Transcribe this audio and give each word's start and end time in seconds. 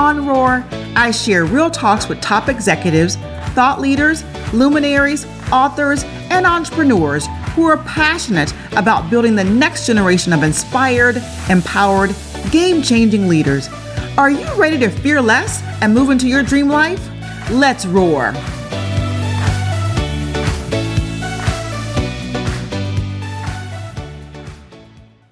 On 0.00 0.26
Roar, 0.26 0.64
I 0.96 1.10
share 1.10 1.44
real 1.44 1.70
talks 1.70 2.08
with 2.08 2.22
top 2.22 2.48
executives, 2.48 3.16
thought 3.52 3.82
leaders, 3.82 4.24
luminaries, 4.54 5.26
authors, 5.52 6.04
and 6.30 6.46
entrepreneurs 6.46 7.26
who 7.54 7.66
are 7.66 7.76
passionate 7.84 8.50
about 8.78 9.10
building 9.10 9.36
the 9.36 9.44
next 9.44 9.86
generation 9.86 10.32
of 10.32 10.42
inspired, 10.42 11.22
empowered, 11.50 12.14
game 12.50 12.80
changing 12.80 13.28
leaders. 13.28 13.68
Are 14.16 14.30
you 14.30 14.50
ready 14.54 14.78
to 14.78 14.88
fear 14.88 15.20
less 15.20 15.62
and 15.82 15.92
move 15.92 16.08
into 16.08 16.26
your 16.28 16.42
dream 16.42 16.68
life? 16.68 17.06
Let's 17.50 17.84
roar. 17.84 18.32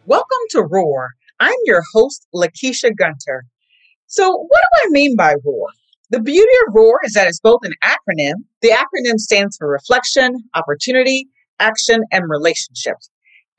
Welcome 0.04 0.44
to 0.50 0.62
Roar. 0.62 1.12
I'm 1.40 1.56
your 1.64 1.82
host, 1.94 2.26
Lakeisha 2.34 2.94
Gunter. 2.94 3.46
So, 4.10 4.30
what 4.30 4.60
do 4.72 4.86
I 4.86 4.88
mean 4.88 5.16
by 5.16 5.34
ROAR? 5.44 5.68
The 6.08 6.20
beauty 6.20 6.50
of 6.66 6.74
ROAR 6.74 7.00
is 7.04 7.12
that 7.12 7.28
it's 7.28 7.40
both 7.40 7.60
an 7.62 7.74
acronym. 7.84 8.36
The 8.62 8.70
acronym 8.70 9.18
stands 9.18 9.58
for 9.58 9.68
reflection, 9.68 10.34
opportunity, 10.54 11.28
action, 11.60 12.00
and 12.10 12.24
relationships. 12.26 13.10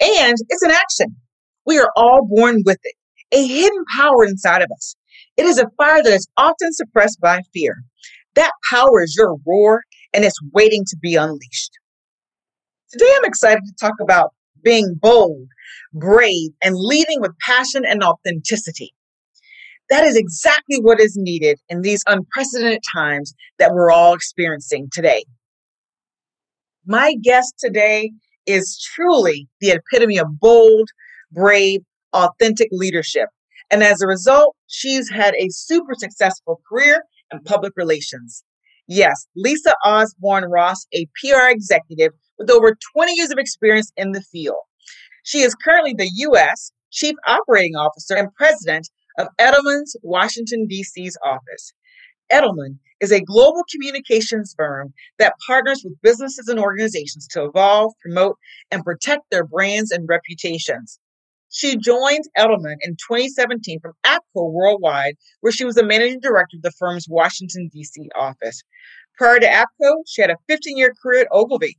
And 0.01 0.35
it's 0.49 0.63
an 0.63 0.71
action. 0.71 1.15
We 1.67 1.77
are 1.77 1.91
all 1.95 2.25
born 2.27 2.63
with 2.65 2.79
it, 2.81 2.95
a 3.31 3.45
hidden 3.45 3.83
power 3.95 4.25
inside 4.25 4.63
of 4.63 4.71
us. 4.75 4.95
It 5.37 5.45
is 5.45 5.59
a 5.59 5.69
fire 5.77 6.01
that 6.01 6.13
is 6.13 6.27
often 6.35 6.73
suppressed 6.73 7.21
by 7.21 7.41
fear. 7.53 7.83
That 8.33 8.51
power 8.71 9.03
is 9.03 9.15
your 9.15 9.35
roar 9.45 9.83
and 10.15 10.25
it's 10.25 10.39
waiting 10.51 10.83
to 10.87 10.97
be 10.99 11.13
unleashed. 11.13 11.73
Today, 12.91 13.11
I'm 13.17 13.25
excited 13.25 13.61
to 13.67 13.73
talk 13.79 13.99
about 14.01 14.33
being 14.63 14.95
bold, 14.99 15.47
brave, 15.93 16.49
and 16.63 16.73
leading 16.75 17.21
with 17.21 17.37
passion 17.45 17.83
and 17.85 18.01
authenticity. 18.03 18.93
That 19.89 20.03
is 20.03 20.15
exactly 20.15 20.77
what 20.81 20.99
is 20.99 21.15
needed 21.17 21.59
in 21.67 21.81
these 21.81 22.03
unprecedented 22.07 22.81
times 22.93 23.33
that 23.57 23.71
we're 23.73 23.91
all 23.91 24.13
experiencing 24.13 24.89
today. 24.91 25.25
My 26.85 27.15
guest 27.23 27.55
today 27.59 28.11
is 28.45 28.79
truly 28.95 29.47
the 29.61 29.71
epitome 29.71 30.19
of 30.19 30.39
bold, 30.39 30.89
brave, 31.31 31.81
authentic 32.13 32.69
leadership. 32.71 33.29
And 33.71 33.83
as 33.83 34.01
a 34.01 34.07
result, 34.07 34.55
she's 34.67 35.09
had 35.09 35.33
a 35.35 35.49
super 35.49 35.93
successful 35.97 36.61
career 36.67 37.03
in 37.31 37.39
public 37.41 37.73
relations. 37.75 38.43
Yes, 38.87 39.27
Lisa 39.35 39.73
Osborne 39.85 40.45
Ross, 40.45 40.87
a 40.93 41.05
PR 41.21 41.49
executive 41.49 42.11
with 42.39 42.49
over 42.49 42.75
20 42.95 43.13
years 43.15 43.29
of 43.29 43.37
experience 43.37 43.91
in 43.95 44.13
the 44.13 44.21
field. 44.21 44.57
She 45.23 45.41
is 45.41 45.53
currently 45.55 45.93
the 45.95 46.09
U.S. 46.15 46.71
Chief 46.91 47.15
Operating 47.27 47.75
Officer 47.75 48.15
and 48.15 48.33
President 48.33 48.89
of 49.19 49.27
Edelman's 49.37 49.95
Washington, 50.01 50.65
D.C.'s 50.65 51.17
office. 51.23 51.73
Edelman 52.31 52.77
is 53.01 53.11
a 53.11 53.21
global 53.21 53.63
communications 53.71 54.53
firm 54.57 54.93
that 55.17 55.35
partners 55.45 55.81
with 55.83 56.01
businesses 56.01 56.47
and 56.47 56.59
organizations 56.59 57.27
to 57.27 57.43
evolve, 57.43 57.93
promote, 58.01 58.37
and 58.71 58.83
protect 58.83 59.23
their 59.29 59.45
brands 59.45 59.91
and 59.91 60.07
reputations. 60.07 60.99
She 61.49 61.75
joined 61.77 62.25
Edelman 62.37 62.75
in 62.81 62.95
2017 62.95 63.79
from 63.79 63.93
APCO 64.05 64.51
Worldwide, 64.51 65.15
where 65.41 65.51
she 65.51 65.65
was 65.65 65.75
the 65.75 65.85
managing 65.85 66.19
director 66.19 66.57
of 66.57 66.61
the 66.61 66.71
firm's 66.77 67.07
Washington, 67.09 67.69
D.C. 67.73 68.09
office. 68.15 68.61
Prior 69.17 69.39
to 69.39 69.47
APCO, 69.47 70.03
she 70.07 70.21
had 70.21 70.29
a 70.29 70.37
15 70.47 70.77
year 70.77 70.93
career 71.01 71.21
at 71.21 71.27
Ogilvy. 71.31 71.77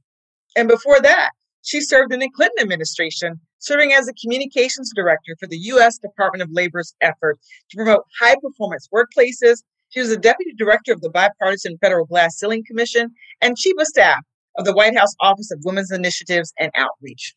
And 0.56 0.68
before 0.68 1.00
that, 1.00 1.30
she 1.62 1.80
served 1.80 2.12
in 2.12 2.20
the 2.20 2.30
Clinton 2.30 2.62
administration, 2.62 3.40
serving 3.58 3.92
as 3.92 4.06
the 4.06 4.14
communications 4.14 4.92
director 4.94 5.36
for 5.38 5.46
the 5.46 5.58
U.S. 5.58 5.98
Department 5.98 6.42
of 6.42 6.50
Labor's 6.52 6.94
effort 7.00 7.38
to 7.70 7.76
promote 7.76 8.04
high 8.20 8.36
performance 8.42 8.88
workplaces. 8.92 9.62
She 9.90 10.00
was 10.00 10.10
the 10.10 10.16
deputy 10.16 10.52
director 10.56 10.92
of 10.92 11.00
the 11.00 11.10
Bipartisan 11.10 11.76
Federal 11.78 12.06
Glass 12.06 12.38
Ceiling 12.38 12.64
Commission 12.66 13.10
and 13.40 13.56
chief 13.56 13.74
of 13.78 13.86
staff 13.86 14.22
of 14.56 14.64
the 14.64 14.74
White 14.74 14.96
House 14.96 15.14
Office 15.20 15.50
of 15.50 15.60
Women's 15.64 15.92
Initiatives 15.92 16.52
and 16.58 16.70
Outreach. 16.74 17.34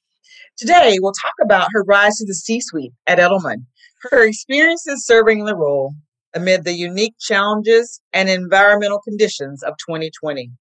Today, 0.57 0.97
we'll 1.01 1.13
talk 1.13 1.33
about 1.41 1.69
her 1.73 1.83
rise 1.83 2.17
to 2.17 2.25
the 2.25 2.33
C 2.33 2.59
suite 2.61 2.93
at 3.07 3.19
Edelman, 3.19 3.65
her 4.03 4.25
experiences 4.25 5.05
serving 5.05 5.39
in 5.39 5.45
the 5.45 5.55
role 5.55 5.93
amid 6.33 6.63
the 6.63 6.73
unique 6.73 7.15
challenges 7.19 8.01
and 8.11 8.29
environmental 8.29 8.99
conditions 8.99 9.63
of 9.63 9.75
2020 9.77 10.51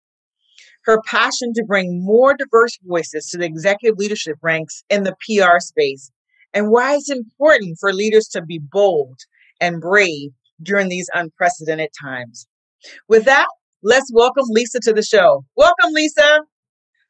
her 0.84 1.00
passion 1.06 1.52
to 1.54 1.64
bring 1.64 2.04
more 2.04 2.34
diverse 2.34 2.78
voices 2.84 3.28
to 3.28 3.38
the 3.38 3.44
executive 3.44 3.98
leadership 3.98 4.36
ranks 4.42 4.82
in 4.90 5.04
the 5.04 5.14
PR 5.26 5.58
space, 5.58 6.10
and 6.52 6.70
why 6.70 6.94
it's 6.94 7.10
important 7.10 7.78
for 7.80 7.92
leaders 7.92 8.28
to 8.28 8.42
be 8.42 8.58
bold 8.58 9.18
and 9.60 9.80
brave 9.80 10.30
during 10.62 10.88
these 10.88 11.08
unprecedented 11.14 11.90
times. 12.00 12.46
With 13.08 13.24
that, 13.24 13.46
let's 13.82 14.10
welcome 14.12 14.44
Lisa 14.48 14.80
to 14.80 14.92
the 14.92 15.02
show. 15.02 15.44
Welcome, 15.56 15.92
Lisa. 15.92 16.40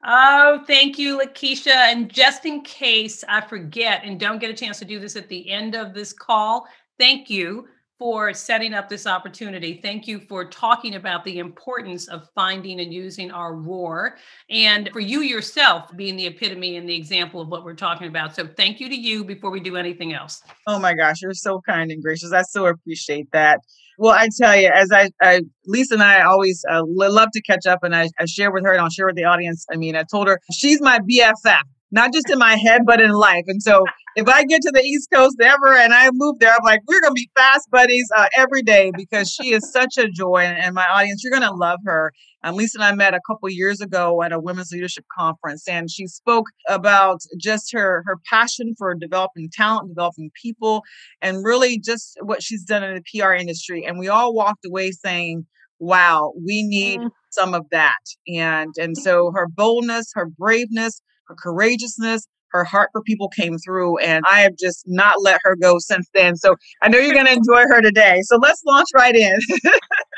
Oh, 0.04 0.62
thank 0.66 0.98
you, 0.98 1.18
Lakeisha. 1.18 1.68
And 1.68 2.10
just 2.10 2.44
in 2.44 2.62
case 2.62 3.22
I 3.28 3.40
forget 3.40 4.02
and 4.04 4.18
don't 4.18 4.40
get 4.40 4.50
a 4.50 4.54
chance 4.54 4.78
to 4.80 4.84
do 4.84 4.98
this 4.98 5.16
at 5.16 5.28
the 5.28 5.48
end 5.50 5.74
of 5.74 5.94
this 5.94 6.12
call, 6.12 6.66
thank 6.98 7.30
you 7.30 7.68
for 8.02 8.34
setting 8.34 8.74
up 8.74 8.88
this 8.88 9.06
opportunity. 9.06 9.78
Thank 9.80 10.08
you 10.08 10.18
for 10.18 10.44
talking 10.44 10.96
about 10.96 11.22
the 11.22 11.38
importance 11.38 12.08
of 12.08 12.28
finding 12.34 12.80
and 12.80 12.92
using 12.92 13.30
our 13.30 13.54
roar, 13.54 14.16
and 14.50 14.90
for 14.92 14.98
you 14.98 15.20
yourself 15.20 15.88
being 15.94 16.16
the 16.16 16.26
epitome 16.26 16.78
and 16.78 16.88
the 16.88 16.96
example 16.96 17.40
of 17.40 17.46
what 17.46 17.64
we're 17.64 17.76
talking 17.76 18.08
about. 18.08 18.34
So, 18.34 18.48
thank 18.56 18.80
you 18.80 18.88
to 18.88 18.96
you 18.96 19.22
before 19.22 19.52
we 19.52 19.60
do 19.60 19.76
anything 19.76 20.14
else. 20.14 20.42
Oh 20.66 20.80
my 20.80 20.94
gosh, 20.94 21.22
you're 21.22 21.32
so 21.32 21.60
kind 21.60 21.92
and 21.92 22.02
gracious. 22.02 22.32
I 22.32 22.42
so 22.42 22.66
appreciate 22.66 23.30
that. 23.30 23.60
Well, 23.98 24.14
I 24.14 24.28
tell 24.36 24.56
you, 24.56 24.69
as 24.74 24.90
I, 24.90 25.10
I 25.20 25.42
Lisa 25.66 25.94
and 25.94 26.02
I 26.02 26.22
always 26.22 26.64
uh, 26.69 26.82
love 26.84 27.28
to 27.34 27.42
catch 27.42 27.66
up, 27.66 27.84
and 27.84 27.94
I, 27.94 28.08
I 28.19 28.24
share 28.24 28.50
with 28.50 28.64
her 28.64 28.72
and 28.72 28.80
I'll 28.80 28.90
share 28.90 29.06
with 29.06 29.14
the 29.14 29.26
audience. 29.26 29.64
I 29.72 29.76
mean, 29.76 29.94
I 29.94 30.02
told 30.02 30.26
her 30.26 30.40
she's 30.50 30.80
my 30.80 30.98
BFF 30.98 31.62
not 31.92 32.12
just 32.12 32.30
in 32.30 32.38
my 32.38 32.56
head, 32.56 32.82
but 32.86 33.00
in 33.00 33.12
life. 33.12 33.44
And 33.47 33.62
so 33.62 33.84
if 34.16 34.28
I 34.28 34.44
get 34.44 34.62
to 34.62 34.72
the 34.72 34.80
East 34.80 35.08
Coast 35.12 35.36
ever 35.41 35.76
and 35.76 35.92
I 35.92 36.10
move 36.12 36.38
there, 36.38 36.53
I'm 36.53 36.64
like, 36.64 36.80
we're 36.86 37.00
going 37.00 37.14
to 37.14 37.14
be 37.14 37.30
fast 37.36 37.70
buddies 37.70 38.06
uh, 38.16 38.26
every 38.36 38.62
day 38.62 38.91
because 38.97 39.30
she 39.30 39.53
is 39.53 39.70
such 39.70 39.98
a 39.98 40.08
joy. 40.08 40.38
And, 40.38 40.58
and 40.58 40.75
my 40.75 40.86
audience, 40.86 41.22
you're 41.22 41.38
going 41.38 41.48
to 41.48 41.54
love 41.54 41.81
her. 41.84 42.12
Um, 42.42 42.56
Lisa 42.56 42.78
and 42.78 42.84
I 42.84 42.94
met 42.94 43.14
a 43.14 43.20
couple 43.26 43.48
years 43.50 43.81
ago 43.81 44.22
at 44.22 44.32
a 44.32 44.41
women's 44.41 44.72
leadership 44.72 45.04
conference, 45.16 45.69
and 45.69 45.88
she 45.88 46.06
spoke 46.08 46.47
about 46.69 47.20
just 47.38 47.72
her 47.72 48.02
her 48.04 48.16
passion 48.28 48.75
for 48.76 48.94
developing 48.94 49.48
talent, 49.52 49.88
developing 49.88 50.31
people, 50.42 50.82
and 51.20 51.44
really 51.44 51.78
just 51.78 52.19
what 52.22 52.42
she's 52.42 52.64
done 52.64 52.82
in 52.82 52.94
the 52.97 53.20
PR 53.20 53.32
industry. 53.32 53.84
And 53.84 53.98
we 53.98 54.08
all 54.08 54.34
walked 54.34 54.64
away 54.66 54.91
saying, 54.91 55.47
"Wow, 55.78 56.32
we 56.36 56.64
need." 56.64 57.00
Mm. 57.00 57.10
some 57.31 57.54
of 57.54 57.64
that 57.70 58.04
and 58.26 58.75
and 58.78 58.94
so 58.94 59.32
her 59.34 59.48
boldness 59.48 60.10
her 60.14 60.26
braveness 60.26 61.00
her 61.28 61.34
courageousness, 61.34 62.26
her 62.52 62.64
heart 62.64 62.90
for 62.92 63.02
people 63.02 63.28
came 63.28 63.56
through, 63.58 63.98
and 63.98 64.24
I 64.28 64.40
have 64.40 64.56
just 64.58 64.84
not 64.86 65.16
let 65.20 65.40
her 65.44 65.56
go 65.56 65.78
since 65.78 66.08
then. 66.14 66.36
So 66.36 66.56
I 66.82 66.88
know 66.88 66.98
you're 66.98 67.14
going 67.14 67.26
to 67.32 67.32
enjoy 67.32 67.62
her 67.62 67.80
today. 67.80 68.20
So 68.22 68.36
let's 68.36 68.62
launch 68.64 68.88
right 68.94 69.14
in. 69.14 69.38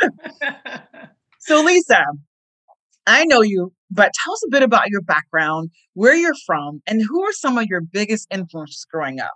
so, 1.38 1.62
Lisa, 1.62 2.04
I 3.06 3.24
know 3.24 3.42
you, 3.42 3.72
but 3.90 4.12
tell 4.24 4.32
us 4.32 4.42
a 4.46 4.50
bit 4.50 4.62
about 4.62 4.88
your 4.88 5.02
background, 5.02 5.70
where 5.94 6.14
you're 6.14 6.34
from, 6.46 6.82
and 6.86 7.02
who 7.02 7.24
are 7.24 7.32
some 7.32 7.58
of 7.58 7.66
your 7.66 7.80
biggest 7.80 8.26
influences 8.30 8.86
growing 8.90 9.20
up? 9.20 9.32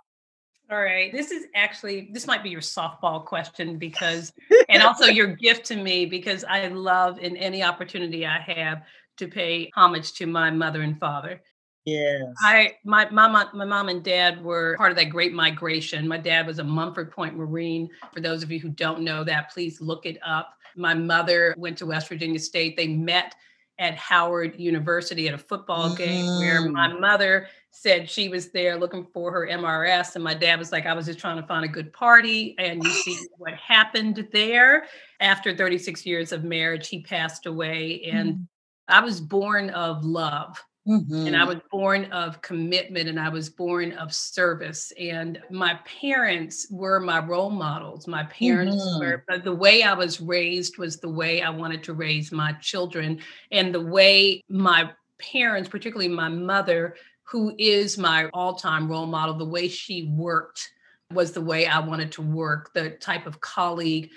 All 0.71 0.81
right. 0.81 1.11
This 1.11 1.31
is 1.31 1.47
actually 1.55 2.09
this 2.13 2.27
might 2.27 2.43
be 2.43 2.51
your 2.51 2.61
softball 2.61 3.25
question 3.25 3.79
because 3.79 4.31
and 4.69 4.83
also 4.83 5.05
your 5.05 5.27
gift 5.35 5.65
to 5.67 5.75
me 5.75 6.05
because 6.05 6.43
I 6.43 6.67
love 6.67 7.17
in 7.17 7.35
any 7.37 7.63
opportunity 7.63 8.23
I 8.23 8.39
have 8.39 8.83
to 9.17 9.27
pay 9.27 9.71
homage 9.75 10.13
to 10.13 10.27
my 10.27 10.51
mother 10.51 10.83
and 10.83 10.99
father. 10.99 11.41
Yes. 11.91 12.33
I 12.41 12.75
my 12.83 13.09
mom 13.09 13.33
my 13.53 13.65
mom 13.65 13.89
and 13.89 14.03
dad 14.03 14.43
were 14.43 14.75
part 14.77 14.91
of 14.91 14.97
that 14.97 15.09
great 15.09 15.33
migration. 15.33 16.07
My 16.07 16.17
dad 16.17 16.47
was 16.47 16.59
a 16.59 16.63
Montford 16.63 17.11
Point 17.11 17.35
Marine. 17.35 17.89
For 18.13 18.21
those 18.21 18.43
of 18.43 18.51
you 18.51 18.59
who 18.59 18.69
don't 18.69 19.01
know 19.01 19.23
that, 19.23 19.51
please 19.51 19.81
look 19.81 20.05
it 20.05 20.17
up. 20.25 20.53
My 20.75 20.93
mother 20.93 21.55
went 21.57 21.77
to 21.79 21.85
West 21.85 22.07
Virginia 22.09 22.39
State. 22.39 22.77
They 22.77 22.87
met 22.87 23.35
at 23.79 23.95
Howard 23.95 24.59
University 24.59 25.27
at 25.29 25.33
a 25.33 25.37
football 25.37 25.95
game 25.95 26.25
where 26.37 26.69
my 26.69 26.89
mm. 26.89 26.99
mother 26.99 27.47
said 27.71 28.09
she 28.09 28.27
was 28.27 28.51
there 28.51 28.77
looking 28.77 29.07
for 29.13 29.31
her 29.31 29.47
MRS. 29.47 30.15
And 30.15 30.23
my 30.23 30.33
dad 30.33 30.59
was 30.59 30.73
like, 30.73 30.85
I 30.85 30.93
was 30.93 31.05
just 31.05 31.17
trying 31.17 31.41
to 31.41 31.47
find 31.47 31.63
a 31.63 31.69
good 31.69 31.93
party. 31.93 32.55
And 32.59 32.83
you 32.83 32.89
see 32.89 33.17
what 33.37 33.53
happened 33.53 34.27
there. 34.33 34.85
After 35.21 35.55
36 35.55 36.05
years 36.05 36.33
of 36.33 36.43
marriage, 36.43 36.89
he 36.89 37.01
passed 37.01 37.45
away. 37.45 38.03
And 38.11 38.33
mm-hmm. 38.33 38.43
I 38.89 38.99
was 38.99 39.21
born 39.21 39.69
of 39.69 40.03
love. 40.03 40.61
Mm-hmm. 40.89 41.27
And 41.27 41.35
I 41.35 41.39
mm-hmm. 41.39 41.47
was 41.49 41.59
born 41.71 42.05
of 42.05 42.41
commitment 42.41 43.07
and 43.07 43.19
I 43.19 43.29
was 43.29 43.49
born 43.49 43.91
of 43.93 44.13
service. 44.13 44.91
And 44.99 45.39
my 45.51 45.79
parents 45.85 46.67
were 46.71 46.99
my 46.99 47.23
role 47.23 47.51
models. 47.51 48.07
My 48.07 48.23
parents 48.23 48.75
mm-hmm. 48.75 48.99
were, 48.99 49.23
but 49.27 49.43
the 49.43 49.53
way 49.53 49.83
I 49.83 49.93
was 49.93 50.19
raised 50.19 50.79
was 50.79 50.97
the 50.97 51.09
way 51.09 51.43
I 51.43 51.51
wanted 51.51 51.83
to 51.83 51.93
raise 51.93 52.31
my 52.31 52.53
children. 52.53 53.19
And 53.51 53.73
the 53.73 53.85
way 53.85 54.43
my 54.49 54.91
parents, 55.19 55.69
particularly 55.69 56.07
my 56.07 56.29
mother, 56.29 56.95
who 57.23 57.53
is 57.59 57.97
my 57.97 58.25
all 58.33 58.55
time 58.55 58.89
role 58.89 59.05
model, 59.05 59.35
the 59.35 59.45
way 59.45 59.67
she 59.67 60.11
worked 60.15 60.71
was 61.13 61.31
the 61.31 61.41
way 61.41 61.65
I 61.67 61.79
wanted 61.79 62.11
to 62.13 62.21
work, 62.21 62.73
the 62.73 62.91
type 62.91 63.25
of 63.27 63.41
colleague 63.41 64.09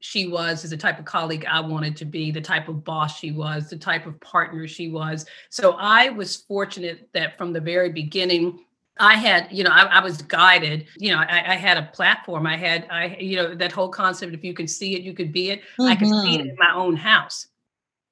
she 0.00 0.28
was 0.28 0.64
is 0.64 0.70
the 0.70 0.76
type 0.76 0.98
of 0.98 1.04
colleague 1.04 1.44
I 1.48 1.60
wanted 1.60 1.96
to 1.96 2.04
be, 2.04 2.30
the 2.30 2.40
type 2.40 2.68
of 2.68 2.84
boss 2.84 3.18
she 3.18 3.32
was, 3.32 3.68
the 3.68 3.76
type 3.76 4.06
of 4.06 4.18
partner 4.20 4.66
she 4.68 4.88
was. 4.88 5.26
So 5.50 5.72
I 5.72 6.10
was 6.10 6.36
fortunate 6.36 7.08
that 7.14 7.36
from 7.36 7.52
the 7.52 7.60
very 7.60 7.90
beginning, 7.90 8.60
I 9.00 9.14
had, 9.14 9.48
you 9.50 9.64
know, 9.64 9.70
I, 9.70 9.84
I 9.84 10.00
was 10.02 10.22
guided. 10.22 10.86
You 10.96 11.12
know, 11.12 11.18
I, 11.18 11.52
I, 11.52 11.54
had 11.54 11.78
a 11.78 11.90
platform. 11.92 12.46
I 12.46 12.56
had, 12.56 12.86
I, 12.90 13.16
you 13.20 13.36
know, 13.36 13.54
that 13.54 13.70
whole 13.70 13.88
concept. 13.88 14.34
If 14.34 14.42
you 14.42 14.54
can 14.54 14.66
see 14.66 14.94
it, 14.96 15.02
you 15.02 15.14
could 15.14 15.32
be 15.32 15.50
it. 15.50 15.60
Mm-hmm. 15.60 15.82
I 15.82 15.96
could 15.96 16.08
see 16.08 16.34
it 16.34 16.40
mm-hmm. 16.40 16.48
in 16.50 16.56
my 16.58 16.74
own 16.74 16.96
house. 16.96 17.46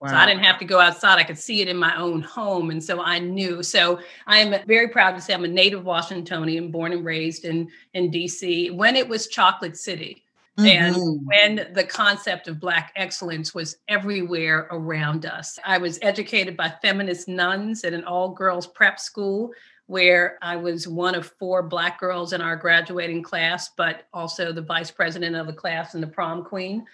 Wow. 0.01 0.11
So 0.11 0.17
I 0.17 0.27
didn't 0.27 0.45
have 0.45 0.59
to 0.59 0.65
go 0.65 0.79
outside. 0.79 1.19
I 1.19 1.25
could 1.25 1.39
see 1.39 1.63
it 1.63 1.69
in 1.69 1.77
my 1.77 1.97
own 1.97 2.21
home. 2.21 2.71
And 2.71 2.83
so 2.83 3.01
I 3.01 3.19
knew. 3.19 3.63
So 3.63 3.99
I 4.27 4.39
am 4.39 4.67
very 4.67 4.89
proud 4.89 5.13
to 5.13 5.21
say 5.21 5.33
I'm 5.33 5.45
a 5.45 5.49
native 5.49 5.85
Washingtonian, 5.85 6.71
born 6.71 6.93
and 6.93 7.05
raised 7.05 7.45
in, 7.45 7.69
in 7.95 8.11
DC 8.11 8.75
when 8.75 8.95
it 8.95 9.09
was 9.09 9.27
Chocolate 9.27 9.77
City. 9.77 10.26
Mm-hmm. 10.59 10.67
And 10.67 11.27
when 11.27 11.73
the 11.75 11.85
concept 11.85 12.49
of 12.49 12.61
Black 12.61 12.93
excellence 12.97 13.55
was 13.55 13.77
everywhere 13.89 14.69
around 14.71 15.27
us, 15.27 15.59
I 15.65 15.79
was 15.79 15.99
educated 16.01 16.57
by 16.57 16.73
feminist 16.81 17.29
nuns 17.29 17.85
at 17.85 17.93
an 17.93 18.05
all 18.05 18.31
girls 18.31 18.67
prep 18.67 18.99
school 18.99 19.53
where 19.87 20.39
I 20.43 20.57
was 20.57 20.89
one 20.89 21.15
of 21.15 21.27
four 21.39 21.63
Black 21.63 22.01
girls 22.01 22.33
in 22.33 22.41
our 22.41 22.57
graduating 22.57 23.23
class, 23.23 23.71
but 23.77 24.07
also 24.13 24.51
the 24.51 24.63
vice 24.63 24.91
president 24.91 25.37
of 25.37 25.47
the 25.47 25.53
class 25.53 25.95
and 25.95 26.03
the 26.03 26.09
prom 26.09 26.43
queen. 26.43 26.85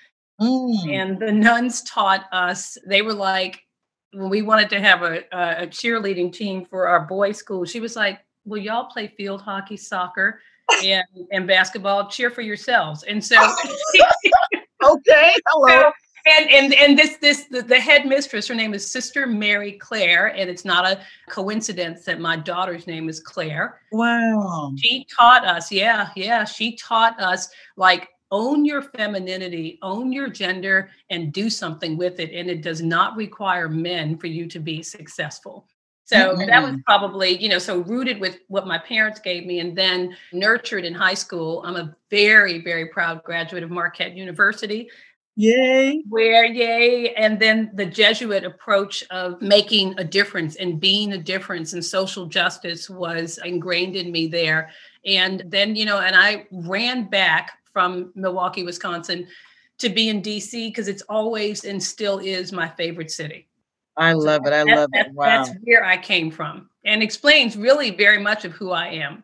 Mm. 0.40 0.92
And 0.92 1.18
the 1.18 1.32
nuns 1.32 1.82
taught 1.82 2.26
us, 2.32 2.76
they 2.86 3.02
were 3.02 3.14
like, 3.14 3.62
when 4.12 4.28
we 4.28 4.42
wanted 4.42 4.68
to 4.70 4.80
have 4.80 5.02
a, 5.02 5.22
a 5.32 5.66
cheerleading 5.66 6.32
team 6.32 6.66
for 6.66 6.86
our 6.88 7.06
boys' 7.06 7.38
school, 7.38 7.64
she 7.64 7.80
was 7.80 7.96
like, 7.96 8.20
Will 8.44 8.58
y'all 8.58 8.86
play 8.86 9.06
field 9.06 9.40
hockey, 9.40 9.76
soccer, 9.76 10.40
and, 10.84 11.04
and 11.30 11.46
basketball? 11.46 12.08
Cheer 12.08 12.30
for 12.30 12.42
yourselves. 12.42 13.02
And 13.04 13.24
so, 13.24 13.36
okay, 14.84 15.34
hello. 15.48 15.82
So, 15.82 15.92
and 16.26 16.50
and 16.50 16.74
and 16.74 16.96
this 16.96 17.16
this 17.16 17.44
the, 17.50 17.62
the, 17.62 17.80
head 17.80 18.06
mistress 18.06 18.46
her 18.46 18.54
name 18.54 18.74
is 18.74 18.88
sister 18.88 19.26
mary 19.26 19.72
claire 19.72 20.28
and 20.28 20.48
it's 20.48 20.64
not 20.64 20.86
a 20.86 21.00
coincidence 21.28 22.04
that 22.04 22.20
my 22.20 22.36
daughter's 22.36 22.86
name 22.86 23.08
is 23.08 23.18
claire 23.18 23.80
wow 23.90 24.72
she 24.76 25.04
taught 25.18 25.44
us 25.44 25.72
yeah 25.72 26.10
yeah 26.14 26.44
she 26.44 26.76
taught 26.76 27.20
us 27.20 27.48
like 27.76 28.08
own 28.32 28.64
your 28.64 28.82
femininity, 28.82 29.78
own 29.82 30.10
your 30.10 30.28
gender, 30.28 30.90
and 31.10 31.32
do 31.32 31.48
something 31.50 31.96
with 31.96 32.18
it. 32.18 32.32
And 32.32 32.50
it 32.50 32.62
does 32.62 32.82
not 32.82 33.14
require 33.14 33.68
men 33.68 34.16
for 34.16 34.26
you 34.26 34.48
to 34.48 34.58
be 34.58 34.82
successful. 34.82 35.68
So 36.04 36.16
mm-hmm. 36.16 36.46
that 36.46 36.62
was 36.62 36.76
probably, 36.84 37.36
you 37.38 37.48
know, 37.48 37.58
so 37.58 37.80
rooted 37.80 38.20
with 38.20 38.40
what 38.48 38.66
my 38.66 38.78
parents 38.78 39.20
gave 39.20 39.46
me 39.46 39.60
and 39.60 39.76
then 39.76 40.16
nurtured 40.32 40.84
in 40.84 40.94
high 40.94 41.14
school. 41.14 41.62
I'm 41.64 41.76
a 41.76 41.94
very, 42.10 42.60
very 42.60 42.86
proud 42.86 43.22
graduate 43.22 43.62
of 43.62 43.70
Marquette 43.70 44.16
University. 44.16 44.90
Yay. 45.36 46.02
Where, 46.08 46.44
yay. 46.44 47.14
And 47.14 47.40
then 47.40 47.70
the 47.74 47.86
Jesuit 47.86 48.44
approach 48.44 49.02
of 49.10 49.40
making 49.40 49.94
a 49.98 50.04
difference 50.04 50.56
and 50.56 50.78
being 50.78 51.12
a 51.12 51.18
difference 51.18 51.72
and 51.72 51.82
social 51.82 52.26
justice 52.26 52.90
was 52.90 53.38
ingrained 53.44 53.96
in 53.96 54.12
me 54.12 54.26
there. 54.26 54.70
And 55.06 55.42
then, 55.46 55.74
you 55.74 55.86
know, 55.86 56.00
and 56.00 56.14
I 56.14 56.46
ran 56.50 57.08
back 57.08 57.52
from 57.72 58.12
Milwaukee, 58.14 58.64
Wisconsin, 58.64 59.26
to 59.78 59.88
be 59.88 60.10
in 60.10 60.20
DC 60.20 60.68
because 60.68 60.88
it's 60.88 61.02
always 61.02 61.64
and 61.64 61.82
still 61.82 62.18
is 62.18 62.52
my 62.52 62.68
favorite 62.68 63.10
city. 63.10 63.48
I 63.96 64.12
love 64.14 64.46
it. 64.46 64.52
I 64.52 64.62
love 64.62 64.90
it. 64.92 65.08
Wow. 65.12 65.44
That's 65.44 65.50
where 65.62 65.84
I 65.84 65.96
came 65.96 66.30
from 66.30 66.68
and 66.84 67.02
explains 67.02 67.56
really 67.56 67.90
very 67.90 68.18
much 68.18 68.44
of 68.44 68.52
who 68.52 68.70
I 68.70 68.88
am. 68.88 69.22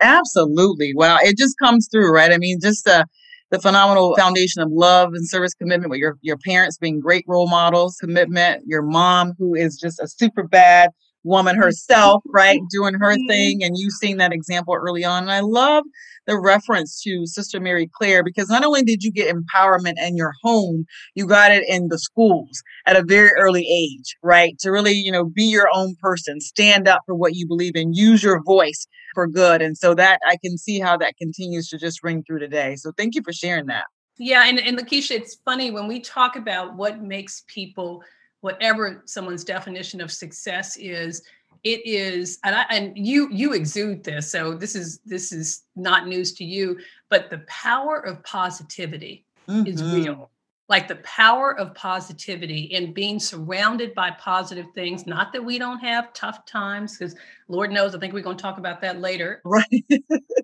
Absolutely. 0.00 0.92
Wow. 0.94 1.18
It 1.20 1.36
just 1.36 1.56
comes 1.58 1.88
through, 1.90 2.12
right? 2.12 2.32
I 2.32 2.38
mean, 2.38 2.58
just 2.60 2.86
uh, 2.88 3.04
the 3.50 3.58
phenomenal 3.58 4.14
foundation 4.16 4.62
of 4.62 4.70
love 4.70 5.12
and 5.12 5.28
service 5.28 5.54
commitment 5.54 5.90
with 5.90 5.98
your, 5.98 6.18
your 6.22 6.36
parents 6.38 6.78
being 6.78 7.00
great 7.00 7.24
role 7.26 7.48
models, 7.48 7.96
commitment, 8.00 8.62
your 8.66 8.82
mom, 8.82 9.34
who 9.38 9.54
is 9.54 9.78
just 9.78 10.00
a 10.00 10.08
super 10.08 10.42
bad 10.42 10.90
woman 11.22 11.56
herself, 11.56 12.22
right, 12.26 12.60
doing 12.70 12.94
her 12.94 13.12
mm-hmm. 13.12 13.28
thing, 13.28 13.62
and 13.62 13.76
you 13.76 13.90
seeing 13.90 14.18
that 14.18 14.32
example 14.32 14.74
early 14.74 15.04
on. 15.04 15.24
And 15.24 15.32
I 15.32 15.40
love 15.40 15.84
the 16.26 16.38
reference 16.38 17.00
to 17.02 17.26
Sister 17.26 17.60
Mary 17.60 17.88
Claire 17.92 18.22
because 18.22 18.48
not 18.48 18.64
only 18.64 18.82
did 18.82 19.02
you 19.02 19.10
get 19.10 19.34
empowerment 19.34 19.94
in 19.98 20.16
your 20.16 20.32
home, 20.42 20.84
you 21.14 21.26
got 21.26 21.52
it 21.52 21.64
in 21.68 21.88
the 21.88 21.98
schools 21.98 22.62
at 22.86 22.96
a 22.96 23.04
very 23.04 23.30
early 23.38 23.66
age, 23.68 24.16
right? 24.22 24.58
To 24.60 24.70
really, 24.70 24.92
you 24.92 25.10
know, 25.10 25.24
be 25.24 25.44
your 25.44 25.68
own 25.72 25.96
person, 26.00 26.40
stand 26.40 26.88
up 26.88 27.02
for 27.06 27.14
what 27.14 27.34
you 27.34 27.46
believe 27.46 27.76
in, 27.76 27.94
use 27.94 28.22
your 28.22 28.42
voice 28.42 28.86
for 29.14 29.26
good. 29.26 29.62
And 29.62 29.76
so 29.76 29.94
that 29.94 30.20
I 30.26 30.36
can 30.42 30.58
see 30.58 30.78
how 30.78 30.96
that 30.98 31.16
continues 31.16 31.68
to 31.68 31.78
just 31.78 32.02
ring 32.02 32.22
through 32.26 32.40
today. 32.40 32.76
So 32.76 32.92
thank 32.96 33.14
you 33.14 33.22
for 33.22 33.32
sharing 33.32 33.66
that. 33.66 33.84
Yeah, 34.18 34.44
and, 34.46 34.60
and 34.60 34.78
Lakeisha, 34.78 35.12
it's 35.12 35.36
funny 35.46 35.70
when 35.70 35.88
we 35.88 35.98
talk 35.98 36.36
about 36.36 36.76
what 36.76 37.00
makes 37.02 37.42
people 37.46 38.02
whatever 38.40 39.02
someone's 39.06 39.44
definition 39.44 40.00
of 40.00 40.10
success 40.10 40.76
is 40.78 41.22
it 41.64 41.86
is 41.86 42.38
and 42.44 42.54
I, 42.54 42.62
and 42.70 42.96
you 42.96 43.28
you 43.30 43.52
exude 43.52 44.04
this 44.04 44.30
so 44.30 44.54
this 44.54 44.74
is 44.74 45.00
this 45.04 45.32
is 45.32 45.62
not 45.76 46.06
news 46.06 46.32
to 46.34 46.44
you 46.44 46.78
but 47.08 47.30
the 47.30 47.38
power 47.46 47.98
of 47.98 48.22
positivity 48.22 49.24
mm-hmm. 49.48 49.66
is 49.66 49.82
real. 49.82 50.30
Like 50.68 50.86
the 50.86 50.96
power 50.96 51.58
of 51.58 51.74
positivity 51.74 52.72
and 52.76 52.94
being 52.94 53.18
surrounded 53.18 53.92
by 53.92 54.12
positive 54.12 54.66
things 54.74 55.04
not 55.04 55.32
that 55.32 55.44
we 55.44 55.58
don't 55.58 55.80
have 55.80 56.12
tough 56.12 56.46
times 56.46 56.96
because 56.96 57.16
lord 57.48 57.72
knows 57.72 57.94
i 57.94 57.98
think 57.98 58.14
we're 58.14 58.22
going 58.22 58.36
to 58.36 58.42
talk 58.42 58.58
about 58.58 58.80
that 58.82 59.00
later. 59.00 59.40
Right. 59.44 59.84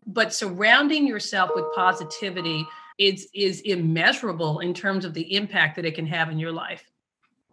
But 0.08 0.32
surrounding 0.32 1.06
yourself 1.06 1.50
with 1.54 1.66
positivity 1.74 2.66
is 2.96 3.28
is 3.34 3.60
immeasurable 3.60 4.60
in 4.60 4.72
terms 4.72 5.04
of 5.04 5.12
the 5.12 5.34
impact 5.34 5.76
that 5.76 5.84
it 5.84 5.94
can 5.94 6.06
have 6.06 6.30
in 6.30 6.38
your 6.38 6.52
life 6.52 6.90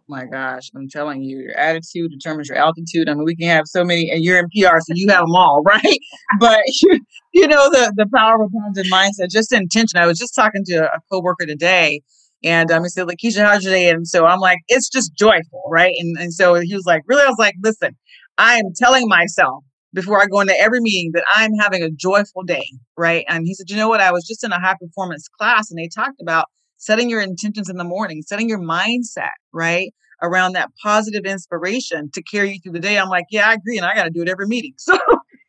my 0.08 0.26
gosh, 0.26 0.70
I'm 0.76 0.88
telling 0.88 1.22
you, 1.22 1.38
your 1.38 1.56
attitude 1.56 2.10
determines 2.10 2.48
your 2.48 2.58
altitude. 2.58 3.08
I 3.08 3.14
mean, 3.14 3.24
we 3.24 3.36
can 3.36 3.48
have 3.48 3.64
so 3.66 3.84
many, 3.84 4.10
and 4.10 4.22
you're 4.22 4.38
in 4.38 4.46
PR, 4.46 4.78
so 4.80 4.92
you 4.94 5.08
have 5.08 5.22
them 5.22 5.34
all, 5.34 5.62
right? 5.66 5.98
But 6.38 6.60
you, 6.82 7.00
you 7.32 7.48
know, 7.48 7.70
the 7.70 7.92
the 7.96 8.06
power 8.14 8.34
of 8.34 8.50
a 8.54 8.60
positive 8.60 8.90
mindset, 8.92 9.30
just 9.30 9.52
intention. 9.52 9.98
I 9.98 10.06
was 10.06 10.18
just 10.18 10.34
talking 10.34 10.62
to 10.66 10.84
a 10.84 11.00
coworker 11.10 11.46
today, 11.46 12.02
and 12.42 12.70
um, 12.70 12.82
he 12.82 12.90
said, 12.90 13.06
"Lakeisha, 13.06 13.44
how's 13.44 13.64
your 13.64 13.72
day?" 13.72 13.88
And 13.88 14.06
so 14.06 14.26
I'm 14.26 14.40
like, 14.40 14.58
"It's 14.68 14.88
just 14.88 15.14
joyful, 15.16 15.62
right?" 15.70 15.94
And 15.98 16.16
and 16.18 16.32
so 16.32 16.54
he 16.54 16.74
was 16.74 16.84
like, 16.86 17.02
"Really?" 17.06 17.22
I 17.22 17.28
was 17.28 17.38
like, 17.38 17.54
"Listen, 17.62 17.96
I 18.38 18.56
am 18.56 18.72
telling 18.76 19.08
myself." 19.08 19.64
Before 19.92 20.20
I 20.20 20.26
go 20.26 20.40
into 20.40 20.58
every 20.58 20.80
meeting, 20.80 21.12
that 21.14 21.22
I'm 21.32 21.52
having 21.60 21.84
a 21.84 21.88
joyful 21.88 22.42
day, 22.42 22.66
right? 22.98 23.24
And 23.28 23.46
he 23.46 23.54
said, 23.54 23.70
You 23.70 23.76
know 23.76 23.88
what? 23.88 24.00
I 24.00 24.10
was 24.10 24.26
just 24.26 24.42
in 24.42 24.50
a 24.50 24.58
high 24.58 24.74
performance 24.74 25.28
class 25.28 25.70
and 25.70 25.78
they 25.78 25.86
talked 25.86 26.20
about 26.20 26.46
setting 26.84 27.08
your 27.08 27.20
intentions 27.20 27.68
in 27.68 27.76
the 27.76 27.84
morning, 27.84 28.22
setting 28.22 28.48
your 28.48 28.58
mindset, 28.58 29.30
right? 29.52 29.92
Around 30.22 30.52
that 30.52 30.70
positive 30.82 31.24
inspiration 31.24 32.10
to 32.12 32.22
carry 32.22 32.52
you 32.52 32.60
through 32.60 32.72
the 32.72 32.80
day. 32.80 32.98
I'm 32.98 33.08
like, 33.08 33.26
yeah, 33.30 33.48
I 33.48 33.54
agree. 33.54 33.76
And 33.76 33.86
I 33.86 33.94
got 33.94 34.04
to 34.04 34.10
do 34.10 34.22
it 34.22 34.28
every 34.28 34.46
meeting. 34.46 34.74
So 34.78 34.98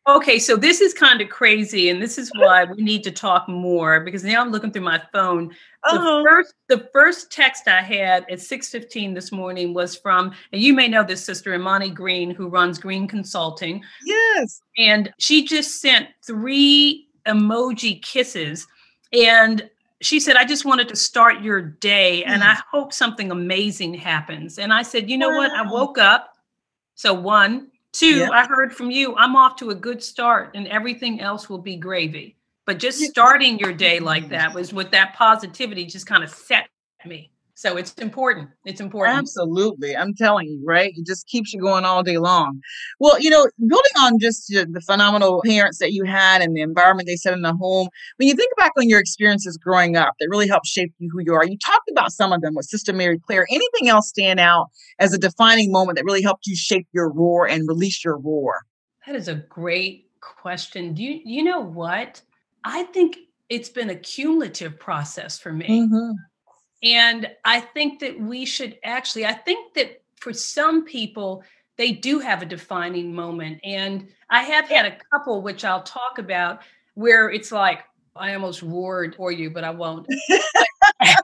Okay, 0.08 0.38
so 0.38 0.56
this 0.56 0.80
is 0.80 0.94
kind 0.94 1.20
of 1.20 1.30
crazy, 1.30 1.90
and 1.90 2.00
this 2.00 2.16
is 2.16 2.30
why 2.36 2.62
we 2.62 2.80
need 2.80 3.02
to 3.02 3.10
talk 3.10 3.48
more 3.48 3.98
because 3.98 4.22
now 4.22 4.40
I'm 4.40 4.52
looking 4.52 4.70
through 4.70 4.82
my 4.82 5.02
phone. 5.12 5.48
The 5.82 5.96
uh-huh. 5.96 6.22
first, 6.24 6.54
the 6.68 6.88
first 6.92 7.32
text 7.32 7.66
I 7.66 7.82
had 7.82 8.24
at 8.30 8.38
6:15 8.38 9.14
this 9.14 9.32
morning 9.32 9.74
was 9.74 9.96
from, 9.96 10.32
and 10.52 10.62
you 10.62 10.74
may 10.74 10.86
know 10.86 11.02
this 11.02 11.24
sister 11.24 11.52
Imani 11.54 11.90
Green, 11.90 12.30
who 12.30 12.46
runs 12.46 12.78
Green 12.78 13.08
Consulting. 13.08 13.82
Yes, 14.04 14.62
and 14.78 15.12
she 15.18 15.44
just 15.44 15.80
sent 15.80 16.08
three 16.24 17.08
emoji 17.26 18.00
kisses, 18.00 18.64
and 19.12 19.68
she 20.02 20.20
said, 20.20 20.36
I 20.36 20.44
just 20.44 20.64
wanted 20.64 20.88
to 20.88 20.96
start 20.96 21.40
your 21.40 21.60
day 21.60 22.22
and 22.24 22.42
mm. 22.42 22.46
I 22.46 22.60
hope 22.70 22.92
something 22.92 23.30
amazing 23.30 23.94
happens. 23.94 24.58
And 24.58 24.72
I 24.72 24.82
said, 24.82 25.08
You 25.08 25.16
know 25.16 25.30
wow. 25.30 25.38
what? 25.38 25.50
I 25.52 25.70
woke 25.70 25.98
up. 25.98 26.34
So, 26.94 27.12
one, 27.14 27.68
two, 27.92 28.18
yep. 28.18 28.30
I 28.32 28.46
heard 28.46 28.74
from 28.74 28.90
you. 28.90 29.14
I'm 29.16 29.36
off 29.36 29.56
to 29.56 29.70
a 29.70 29.74
good 29.74 30.02
start 30.02 30.50
and 30.54 30.66
everything 30.68 31.20
else 31.20 31.48
will 31.48 31.58
be 31.58 31.76
gravy. 31.76 32.36
But 32.66 32.78
just 32.78 33.00
starting 33.00 33.58
your 33.58 33.72
day 33.72 34.00
like 34.00 34.28
that 34.30 34.52
was 34.52 34.72
with 34.72 34.90
that 34.90 35.14
positivity 35.14 35.86
just 35.86 36.06
kind 36.06 36.24
of 36.24 36.30
set 36.30 36.68
me. 37.04 37.30
So 37.58 37.78
it's 37.78 37.94
important. 37.94 38.50
It's 38.66 38.82
important. 38.82 39.16
Absolutely. 39.16 39.96
I'm 39.96 40.14
telling 40.14 40.46
you, 40.46 40.62
right? 40.62 40.92
It 40.94 41.06
just 41.06 41.26
keeps 41.26 41.54
you 41.54 41.60
going 41.60 41.86
all 41.86 42.02
day 42.02 42.18
long. 42.18 42.60
Well, 43.00 43.18
you 43.18 43.30
know, 43.30 43.48
building 43.58 43.92
on 43.98 44.18
just 44.20 44.48
the 44.48 44.82
phenomenal 44.84 45.40
parents 45.42 45.78
that 45.78 45.94
you 45.94 46.04
had 46.04 46.42
and 46.42 46.54
the 46.54 46.60
environment 46.60 47.06
they 47.06 47.16
set 47.16 47.32
in 47.32 47.40
the 47.40 47.54
home, 47.54 47.88
when 48.18 48.28
you 48.28 48.34
think 48.34 48.54
back 48.58 48.72
on 48.76 48.90
your 48.90 49.00
experiences 49.00 49.56
growing 49.56 49.96
up 49.96 50.12
that 50.20 50.28
really 50.28 50.46
helped 50.46 50.66
shape 50.66 50.92
you 50.98 51.08
who 51.10 51.22
you 51.24 51.32
are, 51.32 51.46
you 51.46 51.56
talked 51.56 51.90
about 51.90 52.12
some 52.12 52.30
of 52.30 52.42
them 52.42 52.54
with 52.54 52.66
Sister 52.66 52.92
Mary 52.92 53.18
Claire. 53.18 53.46
Anything 53.50 53.88
else 53.88 54.08
stand 54.08 54.38
out 54.38 54.66
as 54.98 55.14
a 55.14 55.18
defining 55.18 55.72
moment 55.72 55.96
that 55.96 56.04
really 56.04 56.22
helped 56.22 56.46
you 56.46 56.54
shape 56.54 56.86
your 56.92 57.10
roar 57.10 57.48
and 57.48 57.66
release 57.66 58.04
your 58.04 58.18
roar? 58.18 58.66
That 59.06 59.16
is 59.16 59.28
a 59.28 59.34
great 59.34 60.10
question. 60.20 60.92
Do 60.92 61.02
you 61.02 61.22
you 61.24 61.42
know 61.42 61.60
what? 61.60 62.20
I 62.64 62.82
think 62.82 63.16
it's 63.48 63.70
been 63.70 63.88
a 63.88 63.96
cumulative 63.96 64.78
process 64.78 65.38
for 65.38 65.54
me. 65.54 65.66
Mm-hmm. 65.66 66.10
And 66.94 67.28
I 67.44 67.60
think 67.60 67.98
that 68.00 68.20
we 68.20 68.44
should 68.44 68.78
actually, 68.84 69.26
I 69.26 69.32
think 69.32 69.74
that 69.74 70.02
for 70.20 70.32
some 70.32 70.84
people, 70.84 71.42
they 71.76 71.90
do 71.90 72.20
have 72.20 72.42
a 72.42 72.46
defining 72.46 73.12
moment. 73.12 73.58
And 73.64 74.08
I 74.30 74.42
have 74.42 74.68
had 74.68 74.86
a 74.86 74.96
couple, 75.10 75.42
which 75.42 75.64
I'll 75.64 75.82
talk 75.82 76.18
about, 76.18 76.60
where 76.94 77.28
it's 77.28 77.50
like, 77.50 77.80
I 78.14 78.34
almost 78.34 78.62
roared 78.62 79.16
for 79.16 79.32
you, 79.32 79.50
but 79.50 79.64
I 79.64 79.70
won't. 79.70 80.06
but 80.28 80.40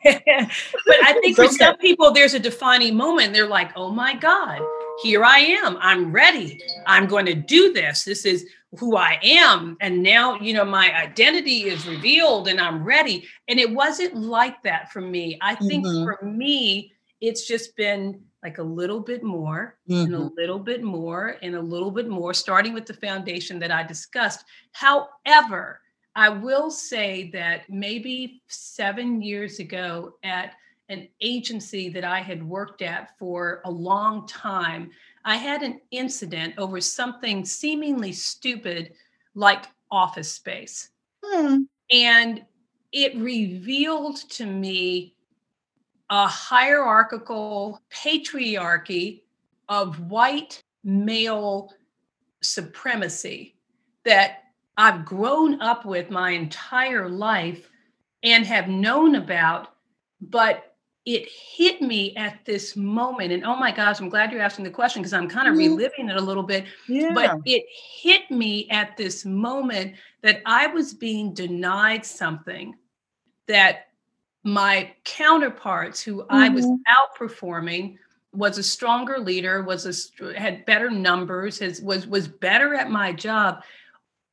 I 0.05 1.19
think 1.23 1.37
for 1.37 1.47
some 1.47 1.77
people, 1.77 2.11
there's 2.11 2.35
a 2.35 2.41
defining 2.41 2.97
moment. 2.97 3.33
They're 3.33 3.47
like, 3.47 3.71
oh 3.77 3.91
my 3.91 4.15
God, 4.15 4.61
here 5.03 5.25
I 5.25 5.39
am. 5.39 5.79
I'm 5.81 6.13
ready. 6.13 6.61
I'm 6.87 7.07
going 7.07 7.25
to 7.27 7.35
do 7.35 7.73
this. 7.73 8.03
This 8.05 8.27
is 8.27 8.47
who 8.79 8.97
I 8.97 9.19
am. 9.23 9.77
And 9.81 10.03
now, 10.03 10.39
you 10.41 10.55
know, 10.55 10.65
my 10.65 10.95
identity 10.97 11.65
is 11.65 11.87
revealed 11.87 12.49
and 12.49 12.61
I'm 12.61 12.85
ready. 12.85 13.29
And 13.49 13.61
it 13.61 13.71
wasn't 13.71 14.17
like 14.17 14.63
that 14.63 14.91
for 14.91 15.01
me. 15.01 15.39
I 15.41 15.55
think 15.55 15.87
mm-hmm. 15.87 16.05
for 16.05 16.25
me, 16.25 16.93
it's 17.21 17.47
just 17.47 17.77
been 17.77 18.21
like 18.43 18.59
a 18.59 18.63
little 18.63 19.01
bit 19.01 19.23
more 19.23 19.77
mm-hmm. 19.89 20.07
and 20.07 20.15
a 20.15 20.19
mm-hmm. 20.19 20.35
little 20.37 20.59
bit 20.59 20.83
more 20.83 21.37
and 21.43 21.55
a 21.55 21.61
little 21.61 21.91
bit 21.91 22.09
more, 22.09 22.35
starting 22.35 22.73
with 22.73 22.87
the 22.87 22.95
foundation 22.95 23.59
that 23.59 23.71
I 23.71 23.83
discussed. 23.83 24.45
However, 24.73 25.81
I 26.15 26.29
will 26.29 26.71
say 26.71 27.31
that 27.33 27.69
maybe 27.71 28.43
seven 28.49 29.23
years 29.23 29.59
ago 29.59 30.15
at 30.25 30.55
an 30.89 31.09
agency 31.21 31.89
that 31.89 32.05
I 32.05 32.21
had 32.21 32.43
worked 32.43 32.83
at 32.83 33.17
for 33.19 33.63
a 33.65 33.71
long 33.71 34.27
time, 34.27 34.91
I 35.25 35.37
had 35.37 35.63
an 35.63 35.81
incident 35.91 36.55
over 36.59 36.81
something 36.81 37.45
seemingly 37.45 38.13
stupid 38.13 38.93
like 39.35 39.67
office 39.91 40.33
space. 40.33 40.91
Hmm. 41.25 41.63
And 41.91 42.45
it 42.93 43.17
revealed 43.17 44.17
to 44.31 44.47
me 44.47 45.15
a 46.11 46.27
hierarchical 46.27 47.81
patriarchy 47.91 49.23
of 49.69 50.11
white 50.11 50.63
male 50.85 51.73
supremacy 52.43 53.57
that 54.05 54.41
I've 54.77 55.05
grown 55.05 55.61
up 55.61 55.85
with 55.85 56.11
my 56.11 56.31
entire 56.31 57.09
life 57.09 57.71
and 58.23 58.45
have 58.47 58.69
known 58.69 59.15
about, 59.15 59.75
but 60.21 60.72
it 61.05 61.29
hit 61.29 61.83
me 61.83 62.15
at 62.17 62.45
this 62.45 62.77
moment. 62.77 63.33
And 63.33 63.45
oh 63.45 63.57
my 63.57 63.73
gosh, 63.73 64.01
I'm 64.01 64.09
glad 64.09 64.31
you're 64.31 64.41
asking 64.41 64.65
the 64.65 64.71
question 64.71 65.03
because 65.03 65.13
I'm 65.13 65.29
kind 65.29 65.49
of 65.49 65.57
reliving 65.57 66.09
it 66.09 66.17
a 66.17 66.21
little 66.21 66.45
bit. 66.45 66.65
Yeah. 66.89 67.13
But 67.13 67.41
it 67.45 67.65
hit 67.69 68.31
me 68.31 68.69
at 68.71 68.97
this 68.97 69.25
moment 69.25 69.97
that 70.23 70.43
I 70.47 70.69
was 70.69 70.95
being 70.95 71.35
denied 71.35 72.07
something 72.07 72.77
that 73.49 73.89
my 74.45 74.93
counterparts, 75.05 76.01
who 76.01 76.19
mm-hmm. 76.19 76.35
I 76.35 76.49
was 76.49 76.67
mm-hmm. 76.67 77.25
outperforming, 77.25 77.99
was 78.33 78.59
a 78.59 78.63
stronger 78.63 79.19
leader, 79.19 79.63
was 79.63 80.11
a 80.21 80.39
had 80.39 80.65
better 80.65 80.91
numbers, 80.91 81.59
has, 81.59 81.83
was 81.83 82.07
was 82.07 82.29
better 82.29 82.75
at 82.75 82.91
my 82.91 83.13
job 83.13 83.63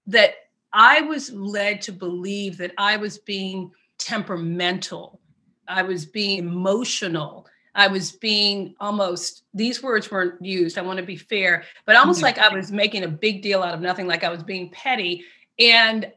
that 0.07 0.35
I 0.71 1.01
was 1.01 1.31
led 1.31 1.81
to 1.83 1.91
believe 1.91 2.57
that 2.57 2.73
I 2.77 2.97
was 2.97 3.17
being 3.17 3.71
temperamental, 3.97 5.18
I 5.69 5.83
was 5.83 6.05
being 6.05 6.39
emotional, 6.39 7.47
I 7.75 7.87
was 7.87 8.11
being 8.11 8.75
almost, 8.79 9.43
these 9.53 9.81
words 9.81 10.09
weren't 10.11 10.43
used, 10.43 10.77
I 10.77 10.81
want 10.81 10.97
to 10.97 11.05
be 11.05 11.15
fair, 11.15 11.63
but 11.85 11.95
almost 11.95 12.17
mm-hmm. 12.17 12.25
like 12.25 12.39
I 12.39 12.53
was 12.53 12.71
making 12.71 13.03
a 13.03 13.07
big 13.07 13.41
deal 13.41 13.61
out 13.61 13.73
of 13.73 13.79
nothing, 13.79 14.07
like 14.07 14.23
I 14.23 14.29
was 14.29 14.43
being 14.43 14.69
petty. 14.71 15.23
And 15.59 16.11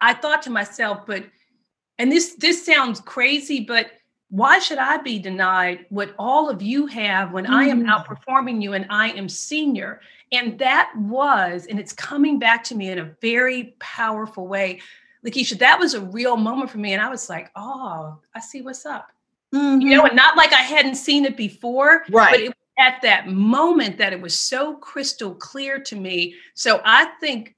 I 0.00 0.14
thought 0.14 0.42
to 0.42 0.50
myself, 0.50 1.04
but, 1.06 1.24
and 1.98 2.12
this 2.12 2.34
this 2.34 2.64
sounds 2.64 3.00
crazy, 3.00 3.60
but 3.60 3.90
why 4.28 4.58
should 4.58 4.78
I 4.78 4.98
be 4.98 5.18
denied 5.18 5.86
what 5.88 6.14
all 6.18 6.50
of 6.50 6.60
you 6.62 6.86
have 6.86 7.32
when 7.32 7.46
mm. 7.46 7.50
I 7.50 7.64
am 7.64 7.84
mm. 7.84 7.88
outperforming 7.88 8.62
you 8.62 8.72
and 8.72 8.86
I 8.90 9.10
am 9.10 9.28
senior? 9.28 10.00
And 10.32 10.58
that 10.58 10.92
was, 10.96 11.66
and 11.66 11.78
it's 11.78 11.92
coming 11.92 12.38
back 12.38 12.64
to 12.64 12.74
me 12.74 12.90
in 12.90 12.98
a 12.98 13.14
very 13.20 13.76
powerful 13.78 14.46
way. 14.46 14.80
Lakeisha, 15.26 15.58
that 15.58 15.78
was 15.78 15.94
a 15.94 16.00
real 16.00 16.36
moment 16.36 16.70
for 16.70 16.78
me. 16.78 16.92
And 16.92 17.02
I 17.02 17.10
was 17.10 17.28
like, 17.28 17.50
oh, 17.56 18.18
I 18.34 18.40
see 18.40 18.62
what's 18.62 18.86
up. 18.86 19.10
Mm-hmm. 19.54 19.80
You 19.80 19.96
know, 19.96 20.04
and 20.04 20.16
not 20.16 20.36
like 20.36 20.52
I 20.52 20.62
hadn't 20.62 20.96
seen 20.96 21.24
it 21.24 21.36
before, 21.36 22.04
right. 22.10 22.30
but 22.30 22.40
it, 22.40 22.48
was 22.48 22.54
at 22.78 23.00
that 23.02 23.28
moment 23.28 23.98
that 23.98 24.12
it 24.12 24.20
was 24.20 24.38
so 24.38 24.74
crystal 24.76 25.34
clear 25.34 25.78
to 25.80 25.96
me. 25.96 26.34
So 26.54 26.80
I 26.84 27.06
think 27.20 27.54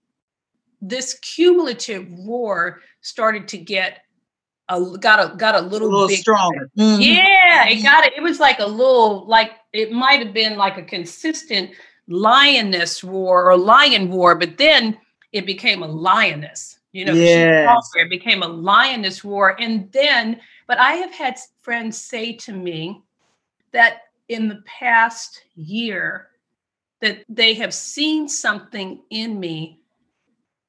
this 0.80 1.18
cumulative 1.20 2.06
roar 2.20 2.80
started 3.00 3.48
to 3.48 3.58
get 3.58 4.00
a 4.68 4.80
got 4.98 5.18
a 5.18 5.36
got 5.36 5.54
a 5.54 5.60
little, 5.60 5.88
a 5.88 5.90
little 5.90 6.08
stronger. 6.16 6.70
Mm-hmm. 6.78 7.00
Yeah, 7.00 7.68
it 7.68 7.82
got 7.82 8.04
it. 8.04 8.12
It 8.16 8.22
was 8.22 8.38
like 8.38 8.60
a 8.60 8.66
little 8.66 9.26
like 9.26 9.52
it 9.72 9.90
might 9.90 10.24
have 10.24 10.32
been 10.32 10.56
like 10.56 10.76
a 10.76 10.82
consistent 10.82 11.70
lioness 12.06 13.02
roar 13.02 13.50
or 13.50 13.56
lion 13.56 14.10
roar, 14.10 14.34
but 14.34 14.56
then 14.58 14.98
it 15.32 15.46
became 15.46 15.82
a 15.82 15.88
lioness. 15.88 16.77
You 16.92 17.04
know, 17.04 17.12
yes. 17.12 17.90
it 17.96 18.08
became 18.08 18.42
a 18.42 18.48
lioness 18.48 19.24
roar. 19.24 19.60
And 19.60 19.92
then, 19.92 20.40
but 20.66 20.78
I 20.78 20.92
have 20.92 21.12
had 21.12 21.38
friends 21.60 21.98
say 21.98 22.32
to 22.36 22.52
me 22.52 23.02
that 23.72 24.02
in 24.28 24.48
the 24.48 24.62
past 24.64 25.44
year, 25.54 26.28
that 27.00 27.24
they 27.28 27.54
have 27.54 27.72
seen 27.72 28.28
something 28.28 29.00
in 29.10 29.38
me 29.38 29.80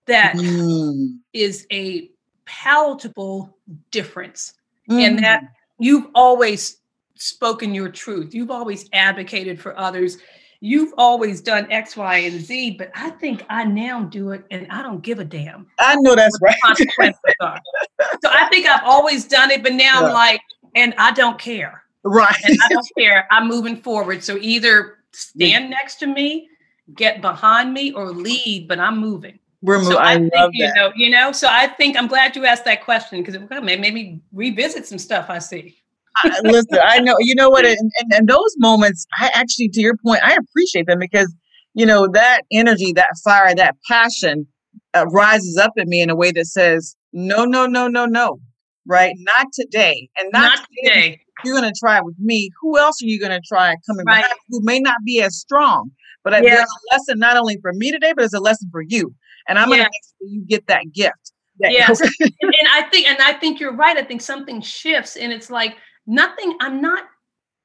that 0.06 0.36
mm. 0.36 1.18
is 1.34 1.66
a 1.72 2.12
palatable 2.46 3.58
difference, 3.92 4.54
mm. 4.90 5.02
and 5.02 5.20
that 5.20 5.44
you've 5.80 6.08
always 6.16 6.78
spoken 7.16 7.74
your 7.74 7.90
truth. 7.90 8.34
You've 8.34 8.52
always 8.52 8.90
advocated 8.94 9.60
for 9.60 9.78
others 9.78 10.18
you've 10.62 10.94
always 10.98 11.42
done 11.42 11.72
X, 11.72 11.96
Y, 11.96 12.18
and 12.18 12.40
Z, 12.40 12.72
but 12.72 12.92
I 12.96 13.12
think 13.12 13.46
I 13.50 13.64
now 13.64 14.04
do 14.04 14.32
it 14.32 14.46
and 14.52 14.68
I 14.70 14.82
don't 14.82 15.02
give 15.02 15.20
a 15.20 15.26
damn. 15.26 15.68
I 15.80 15.96
know 15.98 16.16
that's 16.16 16.38
right. 16.42 17.16
So 17.40 18.30
I 18.30 18.48
think 18.50 18.68
I've 18.68 18.84
always 18.84 19.26
done 19.26 19.52
it, 19.52 19.64
but 19.64 19.74
now 19.74 20.02
yeah. 20.02 20.08
I'm 20.08 20.14
like, 20.14 20.42
and 20.76 20.94
I 20.98 21.12
don't 21.12 21.40
care. 21.40 21.84
Right. 22.04 22.36
And 22.46 22.58
I 22.64 22.70
don't 22.70 22.88
care. 22.98 23.28
I'm 23.32 23.48
moving 23.48 23.78
forward. 23.78 24.24
So 24.24 24.38
either 24.40 25.00
stand 25.12 25.70
next 25.70 25.96
to 25.98 26.08
me, 26.08 26.50
get 26.96 27.22
behind 27.22 27.74
me, 27.74 27.92
or 27.94 28.12
lead, 28.12 28.68
but 28.68 28.80
I'm 28.80 28.98
moving. 28.98 29.40
We're 29.62 29.80
moving. 29.80 29.92
So 29.92 29.98
I, 29.98 30.14
I 30.14 30.18
think, 30.18 30.34
love 30.36 30.52
you 30.54 30.68
that. 30.68 30.76
know, 30.76 30.92
you 30.96 31.10
know, 31.10 31.32
so 31.32 31.48
I 31.50 31.68
think 31.68 31.98
I'm 31.98 32.08
glad 32.08 32.36
you 32.36 32.46
asked 32.46 32.66
that 32.66 32.84
question 32.84 33.22
because 33.22 33.36
it 33.36 33.64
made 33.64 33.80
me 33.94 34.22
revisit 34.32 34.88
some 34.88 34.98
stuff 34.98 35.30
I 35.30 35.40
see. 35.40 35.79
Listen, 36.44 36.80
I 36.84 37.00
know, 37.00 37.16
you 37.20 37.36
know 37.36 37.50
what, 37.50 37.66
and, 37.66 37.92
and, 38.00 38.14
and 38.14 38.28
those 38.28 38.56
moments, 38.58 39.06
I 39.18 39.30
actually, 39.34 39.70
to 39.70 39.82
your 39.82 39.96
point, 40.06 40.22
I 40.24 40.36
appreciate 40.36 40.88
them 40.88 41.00
because, 41.00 41.34
you 41.74 41.86
know, 41.86 42.08
that 42.14 42.42
energy, 42.52 42.94
that 42.94 43.10
fire, 43.24 43.56
that 43.56 43.76
passion 43.90 44.48
uh, 44.94 45.06
rises 45.08 45.58
up 45.58 45.74
in 45.78 45.88
me 45.90 46.02
in 46.02 46.10
a 46.10 46.16
way 46.16 46.32
that 46.32 46.46
says, 46.46 46.96
no, 47.14 47.46
no, 47.46 47.66
no, 47.66 47.88
no, 47.88 48.06
no, 48.06 48.40
right? 48.86 49.14
Not 49.20 49.48
today. 49.54 50.10
And 50.18 50.30
not, 50.32 50.58
not 50.58 50.68
today. 50.84 51.02
today. 51.02 51.20
You're 51.46 51.60
going 51.60 51.72
to 51.72 51.80
try 51.80 52.02
with 52.02 52.16
me. 52.20 52.50
Who 52.62 52.78
else 52.78 53.02
are 53.02 53.06
you 53.06 53.20
going 53.20 53.32
to 53.32 53.42
try 53.48 53.76
coming 53.88 54.06
right. 54.06 54.24
behind 54.24 54.34
who 54.50 54.62
may 54.64 54.80
not 54.80 54.98
be 55.06 55.22
as 55.22 55.38
strong? 55.38 55.92
But 56.24 56.34
yeah. 56.44 56.56
there's 56.56 56.68
a 56.68 56.96
lesson 56.96 57.20
not 57.20 57.38
only 57.38 57.58
for 57.62 57.72
me 57.74 57.92
today, 57.92 58.14
but 58.14 58.26
it's 58.26 58.34
a 58.34 58.40
lesson 58.40 58.70
for 58.72 58.82
you. 58.82 59.16
And 59.48 59.58
I'm 59.58 59.70
yeah. 59.70 59.78
going 59.78 59.86
to 59.86 59.92
make 59.92 60.04
sure 60.20 60.28
you 60.36 60.46
get 60.46 60.68
that 60.68 60.84
gift. 60.94 61.32
That 61.60 61.72
yes. 61.72 62.02
and, 62.20 62.32
and 62.42 62.68
I 62.72 62.84
think, 62.92 63.08
and 63.08 63.18
I 63.20 63.34
think 63.34 63.60
you're 63.60 63.76
right. 63.76 63.98
I 63.98 64.04
think 64.04 64.22
something 64.22 64.62
shifts 64.62 65.16
and 65.16 65.32
it's 65.32 65.50
like, 65.50 65.78
nothing, 66.10 66.58
I'm 66.60 66.82
not, 66.82 67.06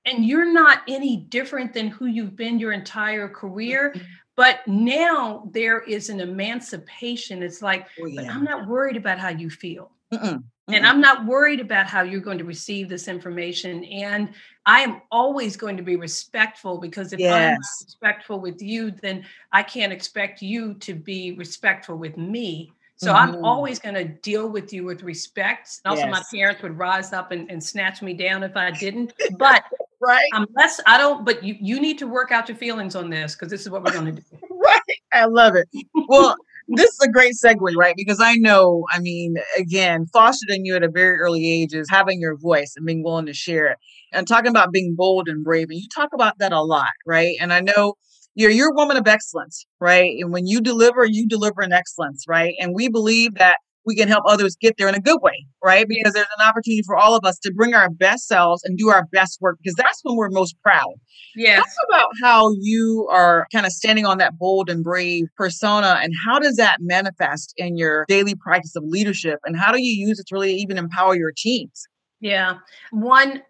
and 0.05 0.25
you're 0.25 0.53
not 0.53 0.83
any 0.87 1.17
different 1.17 1.73
than 1.73 1.89
who 1.89 2.07
you've 2.07 2.37
been 2.37 2.59
your 2.59 2.73
entire 2.73 3.29
career. 3.29 3.93
Mm-hmm. 3.97 4.05
But 4.37 4.67
now 4.67 5.49
there 5.53 5.81
is 5.81 6.11
an 6.11 6.21
emancipation. 6.21 7.43
It's 7.43 7.63
like, 7.63 7.87
oh, 8.01 8.07
yeah. 8.07 8.33
I'm 8.33 8.45
not 8.45 8.67
worried 8.67 8.97
about 8.97 9.19
how 9.19 9.29
you 9.29 9.49
feel. 9.49 9.93
Mm-mm. 10.13 10.43
And 10.69 10.87
I'm 10.87 11.01
not 11.01 11.27
worried 11.27 11.61
about 11.61 11.87
how 11.87 12.03
you're 12.03 12.21
going 12.21 12.39
to 12.39 12.45
receive 12.45 12.89
this 12.89 13.07
information. 13.07 13.85
And 13.85 14.31
I 14.65 14.81
am 14.81 15.03
always 15.13 15.57
going 15.57 15.77
to 15.77 15.83
be 15.83 15.97
respectful 15.97 16.79
because 16.79 17.13
if 17.13 17.21
yes. 17.21 17.33
I'm 17.33 17.53
not 17.53 17.59
respectful 17.85 18.41
with 18.41 18.63
you, 18.63 18.91
then 18.91 19.25
I 19.53 19.63
can't 19.63 19.93
expect 19.93 20.41
you 20.41 20.75
to 20.75 20.95
be 20.95 21.33
respectful 21.33 21.97
with 21.97 22.17
me 22.17 22.73
So 22.97 23.13
mm-hmm. 23.13 23.37
I'm 23.37 23.45
always 23.45 23.79
going 23.79 23.97
to 23.97 24.05
deal 24.05 24.49
with 24.49 24.73
you 24.73 24.85
with 24.85 25.03
respect. 25.03 25.81
Also, 25.85 26.03
yes. 26.03 26.11
my 26.11 26.23
parents 26.37 26.63
would 26.63 26.79
rise 26.79 27.13
up 27.13 27.33
and, 27.33 27.51
and 27.51 27.63
snatch 27.63 28.03
me 28.03 28.15
down 28.15 28.43
if 28.43 28.57
I 28.57 28.71
didn't. 28.71 29.13
But 29.39 29.65
right, 30.01 30.29
unless 30.33 30.81
I 30.87 30.99
don't, 30.99 31.25
but 31.25 31.43
you 31.43 31.57
you 31.61 31.81
need 31.81 31.99
to 31.99 32.07
work 32.07 32.31
out 32.31 32.49
your 32.49 32.57
feelings 32.57 32.95
on 32.95 33.11
this 33.11 33.35
because 33.35 33.51
this 33.51 33.63
is 33.63 33.71
what 33.71 33.83
we're 33.83 33.93
going 33.93 34.07
to 34.07 34.13
do. 34.13 34.23
right, 34.51 34.81
I 35.13 35.25
love 35.25 35.57
it. 35.57 35.69
Well. 36.09 36.37
this 36.69 36.91
is 36.91 37.01
a 37.03 37.11
great 37.11 37.35
segue, 37.35 37.77
right? 37.77 37.95
Because 37.95 38.21
I 38.23 38.37
know, 38.37 38.87
I 38.91 38.99
mean, 38.99 39.37
again, 39.59 40.07
fostered 40.07 40.49
in 40.49 40.65
you 40.65 40.77
at 40.77 40.83
a 40.83 40.89
very 40.89 41.19
early 41.19 41.47
age 41.47 41.75
is 41.75 41.91
having 41.91 42.21
your 42.21 42.39
voice 42.39 42.73
and 42.75 42.87
being 42.87 43.03
willing 43.03 43.27
to 43.27 43.35
share 43.35 43.67
it. 43.67 43.77
And 44.13 44.27
talking 44.27 44.49
about 44.49 44.73
being 44.73 44.95
bold 44.97 45.29
and 45.29 45.45
brave, 45.45 45.69
and 45.69 45.79
you 45.79 45.89
talk 45.95 46.15
about 46.15 46.39
that 46.39 46.53
a 46.53 46.63
lot, 46.63 46.89
right? 47.07 47.37
And 47.39 47.53
I 47.53 47.61
know 47.61 47.97
you're 48.35 48.51
you're 48.51 48.71
a 48.71 48.75
woman 48.75 48.97
of 48.97 49.07
excellence, 49.07 49.67
right? 49.81 50.15
And 50.21 50.33
when 50.33 50.47
you 50.47 50.61
deliver, 50.61 51.05
you 51.05 51.27
deliver 51.27 51.63
in 51.63 51.73
excellence, 51.73 52.25
right? 52.29 52.55
And 52.61 52.75
we 52.75 52.89
believe 52.89 53.35
that 53.37 53.57
we 53.87 53.95
can 53.95 54.09
help 54.09 54.25
others 54.27 54.57
get 54.57 54.77
there 54.79 54.89
in 54.89 54.95
a 54.95 55.01
good 55.01 55.21
way, 55.21 55.47
right? 55.63 55.87
Because 55.87 56.15
there's 56.15 56.27
an 56.39 56.47
opportunity 56.47 56.83
for 56.87 56.97
all 56.97 57.15
of 57.15 57.25
us 57.25 57.39
to 57.41 57.53
bring 57.53 57.75
our 57.75 57.91
best 57.91 58.27
selves 58.27 58.63
and 58.65 58.79
do 58.79 58.89
our 58.89 59.05
best 59.13 59.41
work 59.41 59.59
because 59.63 59.75
that's 59.75 60.01
when 60.03 60.17
we're 60.17 60.31
most 60.31 60.57
proud. 60.63 60.95
Yeah. 61.37 61.59
Talk 61.59 61.67
about 61.89 62.09
how 62.23 62.53
you 62.61 63.09
are 63.13 63.47
kind 63.53 63.67
of 63.67 63.73
standing 63.73 64.07
on 64.07 64.19
that 64.19 64.39
bold 64.39 64.71
and 64.71 64.83
brave 64.83 65.27
persona 65.37 65.99
and 66.03 66.15
how 66.27 66.39
does 66.39 66.57
that 66.57 66.79
manifest 66.81 67.53
in 67.57 67.77
your 67.77 68.07
daily 68.09 68.35
practice 68.35 68.75
of 68.75 68.85
leadership 68.87 69.39
and 69.45 69.57
how 69.57 69.73
do 69.73 69.83
you 69.83 70.07
use 70.07 70.19
it 70.19 70.27
to 70.29 70.35
really 70.35 70.55
even 70.55 70.79
empower 70.79 71.15
your 71.15 71.33
teams? 71.37 71.87
Yeah. 72.21 72.59
One, 72.91 73.43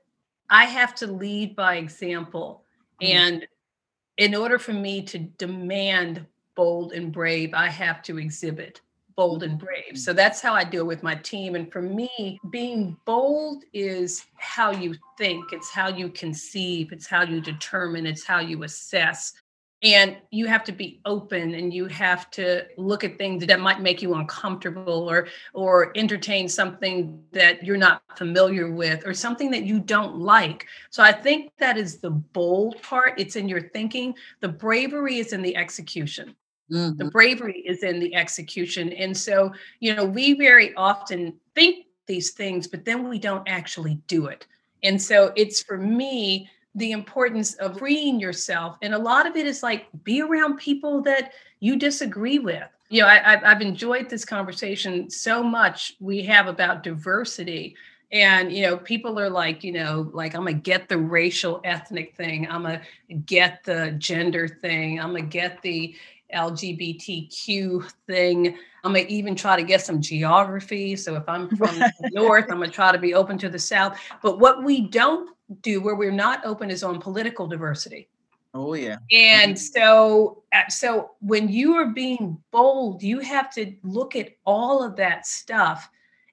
I 0.50 0.64
have 0.64 0.94
to 0.96 1.06
lead 1.06 1.54
by 1.54 1.76
example. 1.76 2.64
Mm-hmm. 3.00 3.16
And 3.16 3.46
in 4.16 4.34
order 4.34 4.58
for 4.58 4.72
me 4.72 5.02
to 5.02 5.18
demand 5.18 6.26
bold 6.54 6.92
and 6.92 7.12
brave, 7.12 7.52
I 7.54 7.68
have 7.68 8.02
to 8.02 8.18
exhibit 8.18 8.80
bold 9.16 9.42
and 9.42 9.58
brave. 9.58 9.96
So 9.96 10.10
mm-hmm. 10.10 10.16
that's 10.16 10.40
how 10.40 10.54
I 10.54 10.64
deal 10.64 10.84
with 10.86 11.02
my 11.02 11.14
team. 11.14 11.54
And 11.54 11.70
for 11.72 11.82
me, 11.82 12.38
being 12.50 12.96
bold 13.04 13.64
is 13.72 14.24
how 14.36 14.70
you 14.70 14.94
think, 15.18 15.52
it's 15.52 15.70
how 15.70 15.88
you 15.88 16.08
conceive, 16.08 16.92
it's 16.92 17.06
how 17.06 17.22
you 17.22 17.40
determine, 17.40 18.06
it's 18.06 18.24
how 18.24 18.40
you 18.40 18.62
assess. 18.64 19.32
And 19.84 20.16
you 20.30 20.46
have 20.46 20.64
to 20.64 20.72
be 20.72 21.00
open 21.04 21.54
and 21.54 21.72
you 21.72 21.84
have 21.86 22.30
to 22.32 22.64
look 22.78 23.04
at 23.04 23.18
things 23.18 23.46
that 23.46 23.60
might 23.60 23.82
make 23.82 24.00
you 24.00 24.14
uncomfortable 24.14 25.10
or 25.10 25.28
or 25.52 25.92
entertain 25.94 26.48
something 26.48 27.22
that 27.32 27.62
you're 27.62 27.76
not 27.76 28.02
familiar 28.16 28.70
with 28.70 29.06
or 29.06 29.12
something 29.12 29.50
that 29.50 29.64
you 29.64 29.78
don't 29.78 30.16
like. 30.16 30.66
So 30.88 31.02
I 31.02 31.12
think 31.12 31.52
that 31.58 31.76
is 31.76 31.98
the 31.98 32.10
bold 32.10 32.80
part. 32.80 33.20
It's 33.20 33.36
in 33.36 33.46
your 33.46 33.60
thinking. 33.60 34.14
The 34.40 34.48
bravery 34.48 35.18
is 35.18 35.34
in 35.34 35.42
the 35.42 35.54
execution. 35.54 36.34
Mm-hmm. 36.72 36.96
The 36.96 37.10
bravery 37.10 37.62
is 37.66 37.82
in 37.82 38.00
the 38.00 38.14
execution. 38.14 38.90
And 38.94 39.14
so, 39.14 39.52
you 39.80 39.94
know, 39.94 40.06
we 40.06 40.32
very 40.32 40.74
often 40.76 41.34
think 41.54 41.86
these 42.06 42.30
things, 42.30 42.66
but 42.66 42.86
then 42.86 43.06
we 43.06 43.18
don't 43.18 43.46
actually 43.46 44.00
do 44.06 44.26
it. 44.26 44.46
And 44.82 45.00
so 45.00 45.32
it's 45.36 45.62
for 45.62 45.76
me 45.76 46.48
the 46.74 46.92
importance 46.92 47.54
of 47.54 47.78
freeing 47.78 48.18
yourself. 48.18 48.76
And 48.82 48.94
a 48.94 48.98
lot 48.98 49.26
of 49.26 49.36
it 49.36 49.46
is 49.46 49.62
like 49.62 49.86
be 50.02 50.22
around 50.22 50.58
people 50.58 51.00
that 51.02 51.32
you 51.60 51.76
disagree 51.76 52.38
with. 52.38 52.64
You 52.90 53.02
know, 53.02 53.08
I, 53.08 53.38
have 53.42 53.62
enjoyed 53.62 54.08
this 54.08 54.24
conversation 54.24 55.08
so 55.10 55.42
much 55.42 55.94
we 56.00 56.22
have 56.22 56.46
about 56.46 56.82
diversity. 56.82 57.76
And, 58.12 58.52
you 58.52 58.62
know, 58.62 58.76
people 58.76 59.18
are 59.18 59.30
like, 59.30 59.64
you 59.64 59.72
know, 59.72 60.10
like, 60.12 60.34
I'm 60.34 60.42
going 60.42 60.56
to 60.56 60.60
get 60.60 60.88
the 60.88 60.98
racial 60.98 61.60
ethnic 61.64 62.14
thing. 62.16 62.48
I'm 62.48 62.62
going 62.62 62.80
to 63.08 63.14
get 63.14 63.64
the 63.64 63.92
gender 63.98 64.46
thing. 64.46 65.00
I'm 65.00 65.10
going 65.10 65.28
to 65.28 65.28
get 65.28 65.62
the, 65.62 65.96
LGBTQ 66.34 67.90
thing. 68.06 68.58
I'm 68.82 68.92
gonna 68.92 69.06
even 69.08 69.34
try 69.34 69.56
to 69.56 69.62
get 69.62 69.80
some 69.82 70.00
geography. 70.00 70.96
So 70.96 71.14
if 71.16 71.28
I'm 71.28 71.48
from 71.56 71.78
the 72.00 72.10
north, 72.12 72.46
I'm 72.50 72.58
gonna 72.58 72.68
try 72.68 72.92
to 72.92 72.98
be 72.98 73.14
open 73.14 73.38
to 73.38 73.48
the 73.48 73.58
south. 73.58 73.98
But 74.22 74.38
what 74.38 74.62
we 74.62 74.82
don't 74.82 75.33
do 75.60 75.80
where 75.80 75.94
we're 75.94 76.10
not 76.10 76.44
open 76.44 76.70
is 76.70 76.82
on 76.82 77.00
political 77.00 77.46
diversity. 77.46 78.08
Oh 78.54 78.74
yeah. 78.74 78.98
And 79.10 79.58
so 79.58 80.44
uh, 80.52 80.68
so 80.68 81.12
when 81.20 81.48
you 81.48 81.74
are 81.74 81.86
being 81.86 82.38
bold, 82.52 83.02
you 83.02 83.18
have 83.20 83.52
to 83.54 83.74
look 83.82 84.14
at 84.14 84.30
all 84.44 84.82
of 84.82 84.96
that 84.96 85.26
stuff 85.26 85.90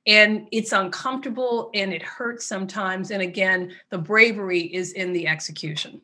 and 0.08 0.48
it's 0.52 0.72
uncomfortable 0.72 1.70
and 1.74 1.94
it 1.94 2.02
hurts 2.02 2.46
sometimes 2.46 3.12
and 3.12 3.22
again 3.22 3.72
the 3.90 3.98
bravery 3.98 4.62
is 4.62 4.94
in 4.94 5.14
the 5.14 5.28
execution 5.28 6.02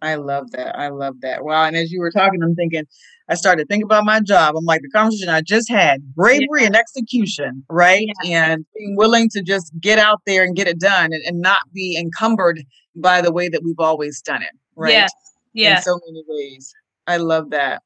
I 0.00 0.14
love 0.14 0.50
that. 0.52 0.78
I 0.78 0.88
love 0.88 1.20
that. 1.22 1.44
Wow. 1.44 1.64
And 1.64 1.76
as 1.76 1.90
you 1.90 2.00
were 2.00 2.10
talking, 2.10 2.42
I'm 2.42 2.54
thinking, 2.54 2.84
I 3.28 3.34
started 3.34 3.68
thinking 3.68 3.84
about 3.84 4.04
my 4.04 4.20
job. 4.20 4.54
I'm 4.56 4.64
like, 4.64 4.80
the 4.82 4.90
conversation 4.90 5.28
I 5.28 5.40
just 5.40 5.68
had 5.68 6.14
bravery 6.14 6.60
yeah. 6.60 6.66
and 6.66 6.76
execution, 6.76 7.64
right? 7.68 8.06
Yeah. 8.22 8.52
And 8.52 8.66
being 8.76 8.96
willing 8.96 9.28
to 9.30 9.42
just 9.42 9.72
get 9.80 9.98
out 9.98 10.20
there 10.26 10.44
and 10.44 10.54
get 10.54 10.68
it 10.68 10.78
done 10.78 11.12
and, 11.12 11.22
and, 11.26 11.40
not 11.40 11.58
be 11.72 11.96
encumbered 11.98 12.62
by 12.96 13.20
the 13.20 13.32
way 13.32 13.48
that 13.48 13.62
we've 13.64 13.78
always 13.78 14.20
done 14.22 14.42
it, 14.42 14.52
right? 14.76 14.92
Yes. 14.92 15.12
Yes. 15.52 15.86
In 15.86 15.92
so 15.92 16.00
many 16.06 16.22
ways. 16.28 16.72
I 17.06 17.16
love 17.16 17.50
that. 17.50 17.82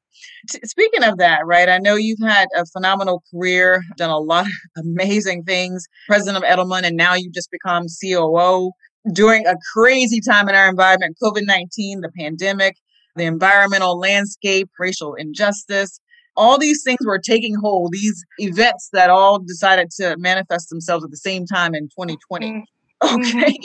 speaking 0.65 1.03
of 1.03 1.17
that, 1.17 1.45
right? 1.45 1.69
I 1.69 1.79
know 1.79 1.95
you've 1.95 2.19
had 2.21 2.47
a 2.55 2.65
phenomenal 2.65 3.23
career, 3.31 3.81
done 3.97 4.09
a 4.09 4.17
lot 4.17 4.45
of 4.45 4.51
amazing 4.85 5.43
things, 5.43 5.85
president 6.07 6.43
of 6.43 6.43
Edelman, 6.43 6.83
and 6.83 6.97
now 6.97 7.15
you've 7.15 7.33
just 7.33 7.49
become 7.49 7.85
COO 8.01 8.71
during 9.11 9.45
a 9.45 9.55
crazy 9.73 10.21
time 10.21 10.47
in 10.47 10.55
our 10.55 10.69
environment 10.69 11.17
COVID 11.21 11.45
19, 11.45 12.01
the 12.01 12.11
pandemic, 12.17 12.77
the 13.15 13.25
environmental 13.25 13.99
landscape, 13.99 14.69
racial 14.79 15.15
injustice. 15.15 15.99
All 16.35 16.57
these 16.57 16.81
things 16.83 16.99
were 17.05 17.19
taking 17.19 17.55
hold, 17.61 17.91
these 17.91 18.25
events 18.39 18.89
that 18.93 19.11
all 19.11 19.39
decided 19.39 19.91
to 19.97 20.15
manifest 20.17 20.69
themselves 20.69 21.03
at 21.03 21.11
the 21.11 21.17
same 21.17 21.45
time 21.45 21.75
in 21.75 21.83
2020. 21.89 22.47
Mm-hmm. 22.47 22.59
Okay. 23.03 23.57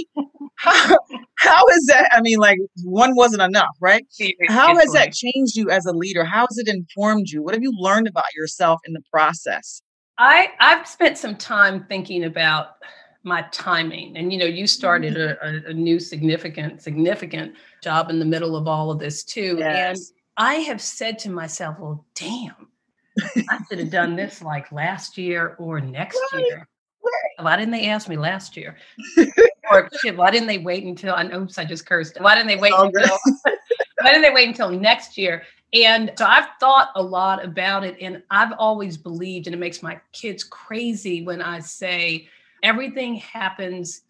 how, 0.57 0.97
how 1.39 1.65
is 1.69 1.87
that? 1.87 2.09
I 2.13 2.21
mean, 2.21 2.39
like, 2.39 2.59
one 2.83 3.15
wasn't 3.15 3.41
enough, 3.41 3.77
right? 3.81 4.05
How 4.49 4.77
has 4.77 4.91
that 4.95 5.13
changed 5.13 5.55
you 5.55 5.71
as 5.71 5.87
a 5.87 5.93
leader? 5.93 6.25
How 6.25 6.41
has 6.41 6.59
it 6.59 6.67
informed 6.67 7.29
you? 7.29 7.45
What 7.45 7.55
have 7.55 7.63
you 7.63 7.71
learned 7.79 8.09
about 8.09 8.35
yourself 8.35 8.81
in 8.85 8.95
the 8.95 9.03
process? 9.13 9.81
I, 10.19 10.51
I've 10.59 10.89
spent 10.89 11.17
some 11.17 11.37
time 11.37 11.87
thinking 11.89 12.25
about 12.25 12.71
my 13.23 13.43
timing. 13.53 14.17
And 14.17 14.33
you 14.33 14.39
know, 14.39 14.47
you 14.47 14.67
started 14.67 15.15
mm-hmm. 15.15 15.67
a, 15.67 15.71
a, 15.71 15.75
new 15.75 15.99
significant, 15.99 16.83
significant 16.83 17.55
job 17.83 18.11
in 18.11 18.19
the 18.19 18.25
middle 18.25 18.57
of 18.57 18.67
all 18.67 18.91
of 18.91 18.99
this 18.99 19.25
too. 19.25 19.57
Yes. 19.59 19.99
And 19.99 20.17
I 20.37 20.55
have 20.57 20.81
said 20.81 21.19
to 21.21 21.31
myself, 21.31 21.79
well, 21.79 22.05
damn, 22.15 22.69
I 23.21 23.59
should 23.69 23.81
have 23.81 23.91
done 23.91 24.17
this 24.17 24.43
like 24.43 24.71
last 24.73 25.19
year 25.19 25.57
or 25.59 25.81
next 25.81 26.21
right. 26.33 26.45
year. 26.45 26.69
Right. 27.05 27.45
Why 27.45 27.57
didn't 27.57 27.73
they 27.73 27.89
ask 27.89 28.09
me 28.09 28.17
last 28.17 28.57
year? 28.57 28.77
or 29.71 29.89
shit, 30.01 30.17
why 30.17 30.31
didn't 30.31 30.49
they 30.49 30.59
wait 30.59 30.85
until 30.85 31.15
I 31.15 31.25
oops, 31.27 31.59
I 31.59 31.65
just 31.65 31.87
cursed. 31.87 32.21
Why 32.21 32.35
didn't 32.35 32.49
they 32.49 32.57
wait 32.57 32.73
until 32.77 33.19
why 34.01 34.11
didn't 34.11 34.23
they 34.23 34.35
wait 34.35 34.49
until 34.49 34.71
next 34.71 35.17
year? 35.17 35.43
And 35.73 36.13
so 36.17 36.25
I've 36.25 36.49
thought 36.61 36.91
a 36.95 37.03
lot 37.03 37.45
about 37.45 37.85
it 37.85 37.97
and 38.01 38.23
I've 38.31 38.53
always 38.59 38.97
believed, 38.97 39.47
and 39.47 39.55
it 39.55 39.59
makes 39.59 39.83
my 39.83 40.01
kids 40.13 40.43
crazy 40.45 41.23
when 41.23 41.43
I 41.43 41.59
say, 41.61 42.29
Everything 42.63 43.17
happens 43.17 44.03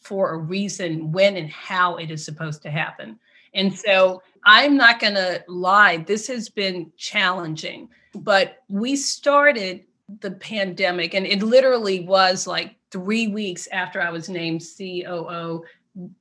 for 0.00 0.34
a 0.34 0.38
reason 0.38 1.12
when 1.12 1.36
and 1.36 1.50
how 1.50 1.96
it 1.96 2.10
is 2.10 2.24
supposed 2.24 2.62
to 2.62 2.70
happen. 2.70 3.18
And 3.54 3.72
so 3.72 4.22
I'm 4.44 4.76
not 4.76 5.00
going 5.00 5.14
to 5.14 5.42
lie, 5.48 5.98
this 5.98 6.26
has 6.26 6.48
been 6.48 6.92
challenging, 6.96 7.88
but 8.14 8.62
we 8.68 8.96
started 8.96 9.84
the 10.20 10.32
pandemic, 10.32 11.14
and 11.14 11.26
it 11.26 11.42
literally 11.42 12.00
was 12.00 12.46
like 12.46 12.76
three 12.90 13.28
weeks 13.28 13.66
after 13.72 14.02
I 14.02 14.10
was 14.10 14.28
named 14.28 14.62
COO. 14.76 15.64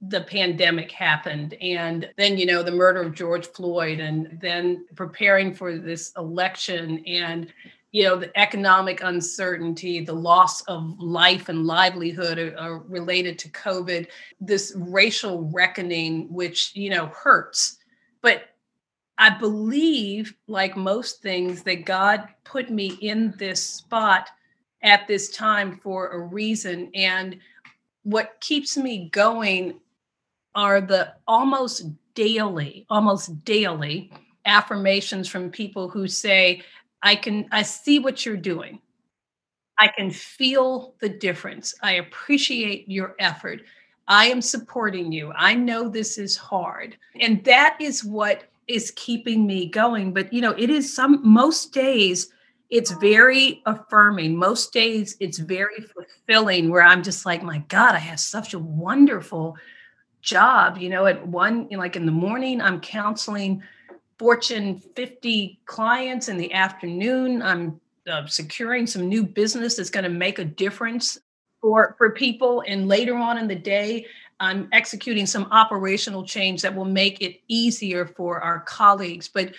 The 0.07 0.21
pandemic 0.21 0.91
happened, 0.91 1.55
and 1.55 2.09
then, 2.17 2.37
you 2.37 2.45
know, 2.45 2.63
the 2.63 2.71
murder 2.71 3.01
of 3.01 3.13
George 3.13 3.47
Floyd, 3.47 3.99
and 3.99 4.39
then 4.39 4.85
preparing 4.95 5.53
for 5.53 5.77
this 5.77 6.13
election, 6.17 7.03
and 7.05 7.51
you 7.93 8.03
know 8.03 8.17
the 8.17 8.37
economic 8.37 9.01
uncertainty 9.01 10.03
the 10.03 10.11
loss 10.11 10.61
of 10.63 10.99
life 10.99 11.47
and 11.47 11.65
livelihood 11.65 12.53
are, 12.59 12.79
related 12.79 13.39
to 13.39 13.49
covid 13.49 14.07
this 14.41 14.73
racial 14.75 15.49
reckoning 15.53 16.31
which 16.33 16.75
you 16.75 16.89
know 16.89 17.07
hurts. 17.07 17.77
But 18.21 18.49
i 19.17 19.29
believe 19.29 20.33
like 20.47 20.75
most 20.75 21.21
things 21.21 21.63
that 21.63 21.85
god 21.85 22.27
put 22.43 22.69
me 22.69 22.97
in 23.01 23.33
this 23.37 23.63
spot 23.63 24.27
at 24.83 25.07
this 25.07 25.29
time 25.29 25.79
for 25.81 26.09
a 26.09 26.19
reason. 26.19 26.91
And 26.93 27.39
what 28.03 28.37
keeps 28.41 28.77
me 28.77 29.09
going 29.09 29.79
are 30.55 30.81
the 30.81 31.13
almost 31.25 31.85
daily 32.13 32.85
almost 32.91 33.43
daily 33.43 34.11
affirmations 34.45 35.27
from 35.27 35.49
people 35.49 35.89
who 35.89 36.07
say 36.07 36.61
I 37.03 37.15
can 37.15 37.47
I 37.51 37.61
see 37.61 37.99
what 37.99 38.25
you're 38.25 38.37
doing. 38.37 38.79
I 39.77 39.87
can 39.87 40.09
feel 40.09 40.95
the 40.99 41.09
difference. 41.09 41.75
I 41.81 41.93
appreciate 41.93 42.87
your 42.87 43.15
effort. 43.19 43.61
I 44.07 44.27
am 44.27 44.41
supporting 44.41 45.11
you. 45.11 45.31
I 45.35 45.53
know 45.53 45.89
this 45.89 46.17
is 46.17 46.37
hard. 46.37 46.97
And 47.19 47.43
that 47.45 47.77
is 47.79 48.03
what 48.03 48.45
is 48.67 48.93
keeping 48.95 49.45
me 49.45 49.67
going. 49.69 50.13
But 50.13 50.31
you 50.31 50.41
know, 50.41 50.55
it 50.57 50.69
is 50.69 50.93
some 50.93 51.19
most 51.27 51.73
days 51.73 52.31
it's 52.69 52.91
very 52.91 53.61
affirming. 53.67 54.35
Most 54.35 54.73
days 54.73 55.15
it's 55.19 55.37
very 55.37 55.79
fulfilling 55.81 56.71
where 56.71 56.81
I'm 56.81 57.03
just 57.03 57.23
like, 57.23 57.43
my 57.43 57.59
God, 57.67 57.93
I 57.93 57.99
have 57.99 58.19
such 58.19 58.55
a 58.55 58.59
wonderful 58.59 59.55
job. 60.23 60.79
You 60.79 60.89
know, 60.89 61.05
at 61.05 61.27
one, 61.27 61.67
like 61.69 61.95
in 61.95 62.07
the 62.07 62.11
morning, 62.11 62.61
I'm 62.61 62.79
counseling 62.81 63.61
Fortune 64.19 64.79
50 64.79 65.59
clients. 65.65 66.29
In 66.29 66.37
the 66.37 66.53
afternoon, 66.53 67.41
I'm 67.41 67.79
uh, 68.09 68.25
securing 68.25 68.87
some 68.87 69.07
new 69.07 69.23
business 69.23 69.75
that's 69.75 69.89
going 69.89 70.03
to 70.03 70.09
make 70.09 70.39
a 70.39 70.45
difference 70.45 71.17
for, 71.61 71.95
for 71.97 72.11
people. 72.11 72.63
And 72.67 72.87
later 72.87 73.15
on 73.15 73.37
in 73.37 73.47
the 73.47 73.55
day, 73.55 74.05
I'm 74.39 74.67
executing 74.71 75.25
some 75.25 75.47
operational 75.51 76.25
change 76.25 76.61
that 76.61 76.75
will 76.75 76.85
make 76.85 77.21
it 77.21 77.39
easier 77.47 78.05
for 78.05 78.41
our 78.41 78.59
colleagues. 78.61 79.27
But 79.27 79.53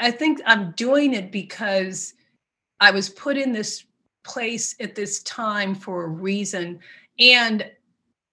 I 0.00 0.10
think 0.10 0.40
I'm 0.46 0.72
doing 0.72 1.14
it 1.14 1.30
because 1.30 2.14
I 2.80 2.90
was 2.90 3.08
put 3.08 3.36
in 3.36 3.52
this 3.52 3.84
place 4.24 4.74
at 4.80 4.94
this 4.94 5.22
time 5.22 5.74
for 5.74 6.04
a 6.04 6.08
reason. 6.08 6.80
And 7.18 7.70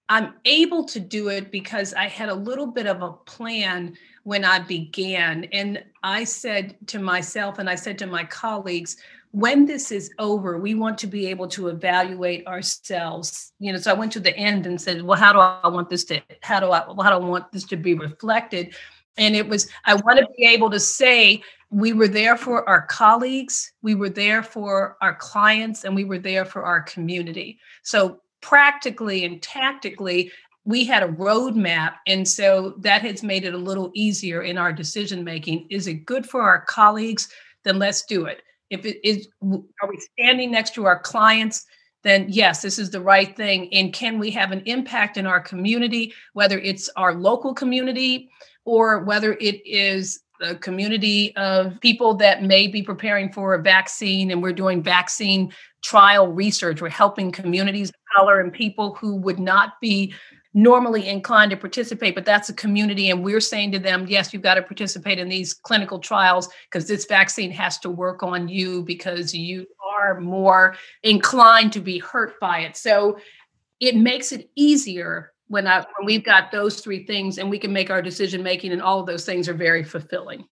I'm 0.08 0.34
able 0.44 0.84
to 0.84 1.00
do 1.00 1.28
it 1.28 1.50
because 1.50 1.94
I 1.94 2.08
had 2.08 2.28
a 2.28 2.34
little 2.34 2.66
bit 2.66 2.86
of 2.86 3.02
a 3.02 3.12
plan 3.12 3.96
when 4.24 4.44
I 4.44 4.58
began. 4.58 5.44
And 5.52 5.82
I 6.02 6.24
said 6.24 6.76
to 6.88 6.98
myself, 6.98 7.58
and 7.58 7.70
I 7.70 7.76
said 7.76 7.98
to 7.98 8.06
my 8.06 8.24
colleagues, 8.24 8.96
when 9.30 9.66
this 9.66 9.90
is 9.90 10.10
over, 10.18 10.58
we 10.58 10.74
want 10.74 10.96
to 10.98 11.06
be 11.06 11.26
able 11.26 11.48
to 11.48 11.68
evaluate 11.68 12.46
ourselves. 12.46 13.52
You 13.58 13.72
know, 13.72 13.78
so 13.78 13.90
I 13.90 13.94
went 13.94 14.12
to 14.12 14.20
the 14.20 14.36
end 14.36 14.66
and 14.66 14.80
said, 14.80 15.02
well, 15.02 15.18
how 15.18 15.32
do 15.32 15.40
I 15.40 15.68
want 15.68 15.90
this 15.90 16.04
to, 16.06 16.20
how 16.42 16.60
do 16.60 16.70
I, 16.70 16.80
how 16.80 16.94
do 17.18 17.24
I 17.24 17.28
want 17.28 17.50
this 17.52 17.64
to 17.64 17.76
be 17.76 17.94
reflected? 17.94 18.74
And 19.16 19.36
it 19.36 19.48
was, 19.48 19.68
I 19.84 19.94
want 19.94 20.18
to 20.18 20.26
be 20.36 20.44
able 20.46 20.70
to 20.70 20.80
say, 20.80 21.42
we 21.70 21.92
were 21.92 22.08
there 22.08 22.36
for 22.36 22.68
our 22.68 22.82
colleagues, 22.82 23.72
we 23.82 23.96
were 23.96 24.08
there 24.08 24.42
for 24.42 24.96
our 25.00 25.16
clients, 25.16 25.84
and 25.84 25.94
we 25.94 26.04
were 26.04 26.18
there 26.18 26.44
for 26.44 26.64
our 26.64 26.82
community. 26.82 27.58
So, 27.82 28.20
practically 28.40 29.24
and 29.24 29.40
tactically, 29.42 30.30
we 30.64 30.84
had 30.84 31.02
a 31.02 31.08
roadmap. 31.08 31.94
And 32.06 32.26
so 32.26 32.74
that 32.78 33.02
has 33.02 33.22
made 33.22 33.44
it 33.44 33.54
a 33.54 33.58
little 33.58 33.90
easier 33.94 34.42
in 34.42 34.58
our 34.58 34.72
decision 34.72 35.22
making. 35.22 35.66
Is 35.70 35.86
it 35.86 36.06
good 36.06 36.26
for 36.26 36.42
our 36.42 36.62
colleagues? 36.62 37.28
Then 37.64 37.78
let's 37.78 38.04
do 38.04 38.24
it. 38.26 38.42
If 38.70 38.86
it 38.86 39.06
is, 39.06 39.28
are 39.42 39.88
we 39.88 39.98
standing 40.18 40.50
next 40.50 40.74
to 40.74 40.86
our 40.86 40.98
clients? 40.98 41.66
Then 42.02 42.26
yes, 42.28 42.62
this 42.62 42.78
is 42.78 42.90
the 42.90 43.00
right 43.00 43.36
thing. 43.36 43.72
And 43.72 43.92
can 43.92 44.18
we 44.18 44.30
have 44.32 44.52
an 44.52 44.62
impact 44.66 45.16
in 45.16 45.26
our 45.26 45.40
community, 45.40 46.12
whether 46.32 46.58
it's 46.58 46.88
our 46.96 47.14
local 47.14 47.54
community 47.54 48.30
or 48.64 49.04
whether 49.04 49.34
it 49.34 49.66
is 49.66 50.20
a 50.40 50.54
community 50.54 51.34
of 51.36 51.80
people 51.80 52.14
that 52.14 52.42
may 52.42 52.66
be 52.66 52.82
preparing 52.82 53.32
for 53.32 53.54
a 53.54 53.62
vaccine 53.62 54.30
and 54.30 54.42
we're 54.42 54.52
doing 54.52 54.82
vaccine 54.82 55.52
trial 55.82 56.26
research. 56.28 56.82
We're 56.82 56.88
helping 56.88 57.30
communities 57.30 57.90
of 57.90 57.94
color 58.16 58.40
and 58.40 58.52
people 58.52 58.94
who 58.94 59.16
would 59.16 59.38
not 59.38 59.80
be 59.80 60.12
normally 60.54 61.08
inclined 61.08 61.50
to 61.50 61.56
participate, 61.56 62.14
but 62.14 62.24
that's 62.24 62.48
a 62.48 62.54
community. 62.54 63.10
And 63.10 63.24
we're 63.24 63.40
saying 63.40 63.72
to 63.72 63.80
them, 63.80 64.06
yes, 64.08 64.32
you've 64.32 64.42
got 64.42 64.54
to 64.54 64.62
participate 64.62 65.18
in 65.18 65.28
these 65.28 65.52
clinical 65.52 65.98
trials 65.98 66.48
because 66.70 66.86
this 66.86 67.04
vaccine 67.06 67.50
has 67.50 67.78
to 67.80 67.90
work 67.90 68.22
on 68.22 68.48
you 68.48 68.82
because 68.82 69.34
you 69.34 69.66
are 69.98 70.20
more 70.20 70.76
inclined 71.02 71.72
to 71.72 71.80
be 71.80 71.98
hurt 71.98 72.38
by 72.40 72.60
it. 72.60 72.76
So 72.76 73.18
it 73.80 73.96
makes 73.96 74.30
it 74.30 74.48
easier 74.54 75.32
when 75.48 75.66
I 75.66 75.78
when 75.78 76.06
we've 76.06 76.24
got 76.24 76.52
those 76.52 76.80
three 76.80 77.04
things 77.04 77.38
and 77.38 77.50
we 77.50 77.58
can 77.58 77.72
make 77.72 77.90
our 77.90 78.00
decision 78.00 78.42
making 78.42 78.72
and 78.72 78.80
all 78.80 79.00
of 79.00 79.06
those 79.06 79.26
things 79.26 79.48
are 79.48 79.54
very 79.54 79.82
fulfilling. 79.82 80.46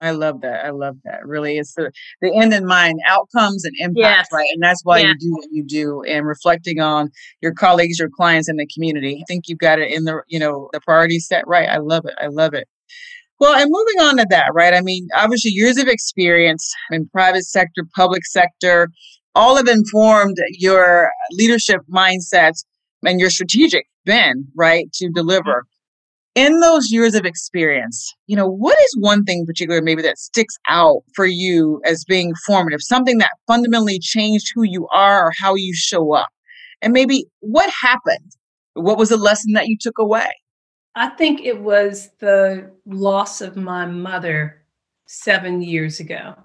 I 0.00 0.12
love 0.12 0.42
that. 0.42 0.64
I 0.64 0.70
love 0.70 0.96
that. 1.04 1.26
Really, 1.26 1.58
it's 1.58 1.74
the, 1.74 1.90
the 2.20 2.32
end 2.34 2.54
in 2.54 2.66
mind, 2.66 3.00
outcomes 3.06 3.64
and 3.64 3.74
impact, 3.78 3.96
yes. 3.96 4.26
right? 4.32 4.48
And 4.52 4.62
that's 4.62 4.84
why 4.84 4.98
yes. 4.98 5.14
you 5.20 5.28
do 5.28 5.32
what 5.32 5.48
you 5.50 5.64
do 5.64 6.02
and 6.02 6.26
reflecting 6.26 6.80
on 6.80 7.10
your 7.42 7.52
colleagues, 7.52 7.98
your 7.98 8.10
clients, 8.10 8.48
and 8.48 8.58
the 8.58 8.68
community. 8.72 9.18
I 9.20 9.24
think 9.26 9.44
you've 9.48 9.58
got 9.58 9.80
it 9.80 9.90
in 9.90 10.04
the, 10.04 10.22
you 10.28 10.38
know, 10.38 10.68
the 10.72 10.80
priority 10.80 11.18
set 11.18 11.46
right. 11.46 11.68
I 11.68 11.78
love 11.78 12.04
it. 12.04 12.14
I 12.18 12.28
love 12.28 12.54
it. 12.54 12.68
Well, 13.40 13.54
and 13.54 13.70
moving 13.70 14.08
on 14.08 14.16
to 14.18 14.26
that, 14.30 14.50
right? 14.52 14.74
I 14.74 14.80
mean, 14.80 15.08
obviously, 15.14 15.52
years 15.52 15.78
of 15.78 15.86
experience 15.86 16.72
in 16.90 17.08
private 17.08 17.44
sector, 17.44 17.82
public 17.94 18.26
sector, 18.26 18.88
all 19.34 19.56
have 19.56 19.68
informed 19.68 20.36
your 20.50 21.10
leadership 21.32 21.80
mindsets 21.92 22.64
and 23.04 23.20
your 23.20 23.30
strategic 23.30 23.86
been, 24.04 24.46
right, 24.56 24.92
to 24.94 25.08
deliver. 25.10 25.64
In 26.38 26.60
those 26.60 26.92
years 26.92 27.16
of 27.16 27.24
experience, 27.24 28.14
you 28.28 28.36
know, 28.36 28.46
what 28.46 28.78
is 28.80 28.96
one 29.00 29.24
thing 29.24 29.44
particular 29.44 29.82
maybe 29.82 30.02
that 30.02 30.18
sticks 30.18 30.54
out 30.68 31.02
for 31.16 31.26
you 31.26 31.80
as 31.84 32.04
being 32.04 32.32
formative, 32.46 32.80
something 32.80 33.18
that 33.18 33.32
fundamentally 33.48 33.98
changed 33.98 34.52
who 34.54 34.62
you 34.62 34.86
are 34.94 35.26
or 35.26 35.32
how 35.36 35.56
you 35.56 35.74
show 35.74 36.12
up? 36.12 36.28
And 36.80 36.92
maybe 36.92 37.24
what 37.40 37.68
happened? 37.70 38.36
What 38.74 38.98
was 38.98 39.08
the 39.08 39.16
lesson 39.16 39.54
that 39.54 39.66
you 39.66 39.76
took 39.80 39.98
away? 39.98 40.30
I 40.94 41.08
think 41.08 41.40
it 41.40 41.60
was 41.60 42.10
the 42.20 42.70
loss 42.86 43.40
of 43.40 43.56
my 43.56 43.84
mother 43.86 44.62
seven 45.06 45.60
years 45.60 45.98
ago, 45.98 46.36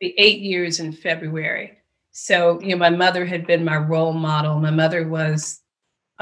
the 0.00 0.14
eight 0.16 0.42
years 0.42 0.78
in 0.78 0.92
February. 0.92 1.76
So, 2.12 2.60
you 2.60 2.68
know, 2.68 2.76
my 2.76 2.90
mother 2.90 3.26
had 3.26 3.48
been 3.48 3.64
my 3.64 3.78
role 3.78 4.12
model. 4.12 4.60
My 4.60 4.70
mother 4.70 5.08
was 5.08 5.61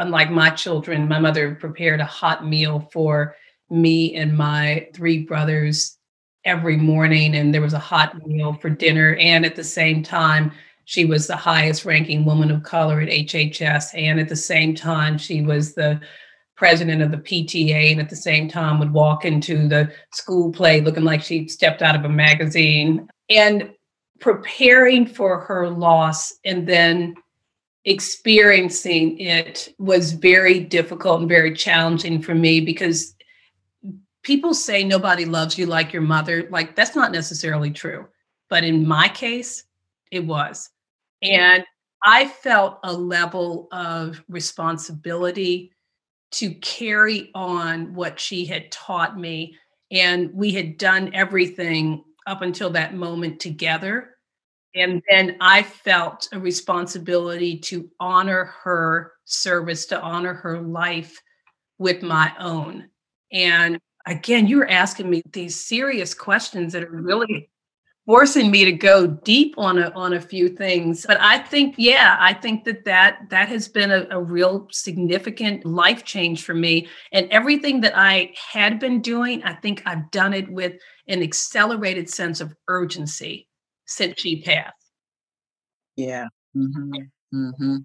unlike 0.01 0.31
my 0.31 0.51
children, 0.51 1.07
my 1.07 1.19
mother 1.19 1.55
prepared 1.55 2.01
a 2.01 2.05
hot 2.05 2.47
meal 2.47 2.89
for 2.93 3.37
me 3.69 4.17
and 4.17 4.37
my 4.37 4.89
three 4.95 5.23
brothers 5.25 5.99
every 6.45 6.77
morning. 6.77 7.37
And 7.37 7.55
there 7.55 7.61
was 7.61 7.75
a 7.75 7.79
hot 7.79 8.27
meal 8.27 8.55
for 8.55 8.71
dinner. 8.71 9.15
And 9.17 9.45
at 9.45 9.55
the 9.55 9.63
same 9.63 10.03
time, 10.03 10.53
she 10.87 11.05
was 11.05 11.27
the 11.27 11.37
highest 11.37 11.85
ranking 11.85 12.25
woman 12.25 12.51
of 12.51 12.63
color 12.63 13.01
at 13.01 13.09
HHS. 13.09 13.95
And 13.95 14.19
at 14.19 14.29
the 14.29 14.37
same 14.37 14.75
time, 14.75 15.19
she 15.19 15.43
was 15.43 15.75
the 15.75 16.01
president 16.57 17.03
of 17.03 17.11
the 17.11 17.19
PTA. 17.19 17.93
And 17.93 18.01
at 18.01 18.09
the 18.09 18.17
same 18.17 18.49
time, 18.49 18.81
would 18.81 18.93
walk 18.93 19.25
into 19.25 19.69
the 19.69 19.93
school 20.13 20.51
play 20.51 20.81
looking 20.81 21.05
like 21.05 21.23
she 21.23 21.47
stepped 21.47 21.83
out 21.83 21.95
of 21.95 22.05
a 22.05 22.09
magazine. 22.09 23.07
And 23.29 23.71
preparing 24.19 25.07
for 25.07 25.41
her 25.41 25.69
loss 25.69 26.35
and 26.45 26.67
then 26.67 27.15
experiencing 27.85 29.19
it 29.19 29.75
was 29.79 30.13
very 30.13 30.61
difficult 30.61 31.21
and 31.21 31.29
very 31.29 31.55
challenging 31.55 32.21
for 32.21 32.35
me 32.35 32.61
because 32.61 33.15
people 34.23 34.53
say 34.53 34.85
nobody 34.85 35.25
loves 35.25 35.57
you 35.57 35.67
like 35.67 35.93
your 35.93 36.03
mother. 36.03 36.47
Like, 36.51 36.77
that's 36.77 36.95
not 36.95 37.13
necessarily 37.13 37.71
true. 37.71 38.07
But 38.49 38.65
in 38.65 38.87
my 38.87 39.09
case, 39.09 39.65
it 40.11 40.25
was. 40.27 40.69
And 41.23 41.65
I 42.05 42.29
felt 42.29 42.81
a 42.83 42.93
level 42.93 43.69
of 43.73 44.23
responsibility 44.29 45.73
to 46.33 46.55
carry 46.55 47.31
on 47.35 47.95
what 47.95 48.19
she 48.21 48.45
had 48.45 48.71
taught 48.71 49.19
me. 49.19 49.57
And 49.91 50.33
we 50.33 50.53
had 50.53 50.79
done 50.79 51.11
everything 51.15 52.05
up 52.27 52.43
until 52.43 52.71
that 52.71 52.95
moment 52.95 53.41
together. 53.41 54.17
And 54.75 55.03
then 55.11 55.37
I 55.41 55.63
felt 55.63 56.29
a 56.33 56.39
responsibility 56.39 57.59
to 57.61 57.91
honor 57.99 58.55
her 58.63 59.13
service, 59.25 59.87
to 59.87 60.01
honor 60.01 60.35
her 60.35 60.61
life 60.61 61.21
with 61.79 62.03
my 62.03 62.33
own. 62.39 62.89
And 63.33 63.81
again, 64.07 64.47
you're 64.47 64.69
asking 64.69 65.11
me 65.11 65.23
these 65.33 65.65
serious 65.65 66.15
questions 66.15 66.73
that 66.73 66.85
are 66.85 66.91
really 66.91 67.51
forcing 68.07 68.51
me 68.51 68.65
to 68.65 68.73
go 68.73 69.07
deep 69.07 69.55
on 69.59 69.79
a 69.79 69.91
on 69.91 70.15
a 70.15 70.21
few 70.21 70.49
things. 70.49 71.05
But 71.07 71.21
i 71.21 71.39
think 71.39 71.75
yeah 71.77 72.17
i 72.19 72.33
think 72.33 72.65
that 72.65 72.85
that 72.85 73.19
that 73.29 73.49
has 73.49 73.69
been 73.69 73.91
a, 73.91 74.07
a, 74.11 74.21
real 74.21 74.67
significant 74.73 75.65
life 75.65 76.05
change 76.05 76.45
for 76.45 76.55
me. 76.55 76.89
And 77.13 77.29
everything 77.31 77.83
that 77.83 77.93
i 77.97 78.33
had 78.53 78.81
been 78.81 79.01
doing 79.03 79.43
i 79.45 79.53
think 79.53 79.83
i've 79.87 80.11
done 80.11 80.33
it 80.33 80.51
with 80.51 80.73
an 81.09 81.23
accelerated 81.23 82.09
sense 82.09 82.41
of 82.41 82.55
urgency 82.69 83.47
since 83.91 84.21
she 84.21 84.41
passed. 84.41 84.75
Yeah. 85.97 86.29
Mm-hmm. 86.57 86.93
Mm-hmm. 87.35 87.77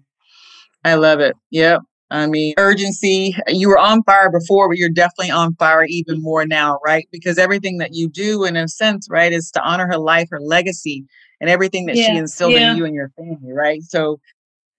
I 0.84 0.94
love 0.94 1.20
it. 1.20 1.34
Yep. 1.50 1.80
I 2.10 2.26
mean, 2.28 2.54
urgency. 2.56 3.36
You 3.48 3.68
were 3.68 3.78
on 3.78 4.04
fire 4.04 4.30
before, 4.30 4.68
but 4.68 4.78
you're 4.78 4.88
definitely 4.88 5.32
on 5.32 5.54
fire 5.56 5.84
even 5.84 6.22
more 6.22 6.46
now, 6.46 6.78
right? 6.84 7.08
Because 7.10 7.36
everything 7.36 7.78
that 7.78 7.94
you 7.94 8.08
do, 8.08 8.44
in 8.44 8.56
a 8.56 8.68
sense, 8.68 9.08
right, 9.10 9.32
is 9.32 9.50
to 9.52 9.60
honor 9.60 9.88
her 9.88 9.98
life, 9.98 10.28
her 10.30 10.40
legacy, 10.40 11.04
and 11.40 11.50
everything 11.50 11.86
that 11.86 11.96
yeah. 11.96 12.06
she 12.06 12.16
instilled 12.16 12.52
yeah. 12.52 12.70
in 12.70 12.76
you 12.76 12.84
and 12.84 12.94
your 12.94 13.10
family, 13.16 13.52
right? 13.52 13.82
So 13.82 14.20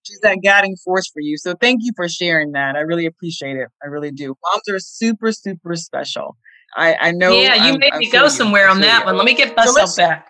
she's 0.03 0.19
that 0.21 0.37
guiding 0.41 0.77
force 0.77 1.09
for 1.09 1.19
you. 1.19 1.37
So 1.37 1.53
thank 1.59 1.81
you 1.83 1.91
for 1.97 2.07
sharing 2.07 2.53
that. 2.53 2.77
I 2.77 2.79
really 2.79 3.05
appreciate 3.05 3.57
it. 3.57 3.67
I 3.83 3.87
really 3.87 4.11
do. 4.11 4.27
Moms 4.45 4.69
are 4.69 4.79
super, 4.79 5.33
super 5.33 5.75
special. 5.75 6.37
I, 6.77 6.95
I 6.95 7.11
know. 7.11 7.31
Yeah, 7.33 7.55
you 7.55 7.73
I'm, 7.73 7.79
made 7.79 7.93
I'm 7.93 7.99
me 7.99 8.09
go 8.09 8.29
somewhere 8.29 8.69
on 8.69 8.79
that 8.81 9.05
one. 9.05 9.17
Let 9.17 9.25
me 9.25 9.33
get 9.33 9.55
myself 9.55 9.89
so 9.89 10.01
back. 10.01 10.29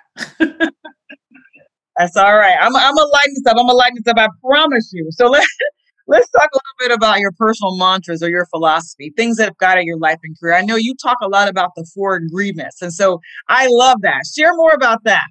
That's 1.98 2.16
all 2.16 2.36
right. 2.36 2.56
I'm, 2.60 2.76
I'm 2.76 2.96
gonna 2.96 3.10
lighten 3.10 3.34
this 3.34 3.46
up. 3.48 3.58
I'm 3.58 3.66
gonna 3.66 3.74
lighten 3.74 3.98
this 4.04 4.12
up. 4.12 4.18
I 4.18 4.28
promise 4.48 4.92
you. 4.94 5.08
So 5.12 5.28
let's 5.28 5.48
let's 6.08 6.30
talk 6.30 6.50
a 6.54 6.58
little 6.58 6.90
bit 6.90 6.96
about 6.96 7.20
your 7.20 7.32
personal 7.32 7.76
mantras 7.76 8.22
or 8.22 8.30
your 8.30 8.46
philosophy, 8.48 9.12
things 9.18 9.38
that 9.38 9.46
have 9.46 9.58
guided 9.58 9.86
your 9.86 9.98
life 9.98 10.20
and 10.24 10.38
career. 10.40 10.56
I 10.56 10.62
know 10.62 10.76
you 10.76 10.96
talk 10.96 11.18
a 11.22 11.28
lot 11.28 11.50
about 11.50 11.72
the 11.76 11.86
four 11.96 12.16
agreements, 12.16 12.82
and 12.82 12.94
so 12.94 13.20
I 13.50 13.68
love 13.68 14.02
that. 14.02 14.22
Share 14.36 14.56
more 14.56 14.74
about 14.74 15.04
that. 15.06 15.26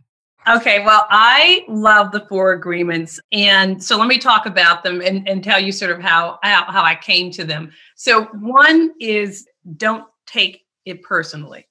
Okay, 0.49 0.85
well, 0.85 1.07
I 1.11 1.65
love 1.67 2.13
the 2.13 2.25
four 2.29 2.53
agreements. 2.53 3.19
And 3.33 3.83
so 3.83 3.99
let 3.99 4.07
me 4.07 4.17
talk 4.17 4.47
about 4.47 4.85
them 4.85 5.01
and, 5.01 5.29
and 5.29 5.43
tell 5.43 5.59
you 5.59 5.73
sort 5.73 5.91
of 5.91 6.01
how, 6.01 6.39
how, 6.45 6.71
how 6.71 6.85
I 6.85 6.95
came 6.95 7.33
to 7.33 7.45
them. 7.45 7.73
So, 7.97 8.27
one 8.27 8.93
is 9.01 9.45
don't 9.77 10.05
take 10.25 10.63
it 10.85 11.03
personally. 11.03 11.67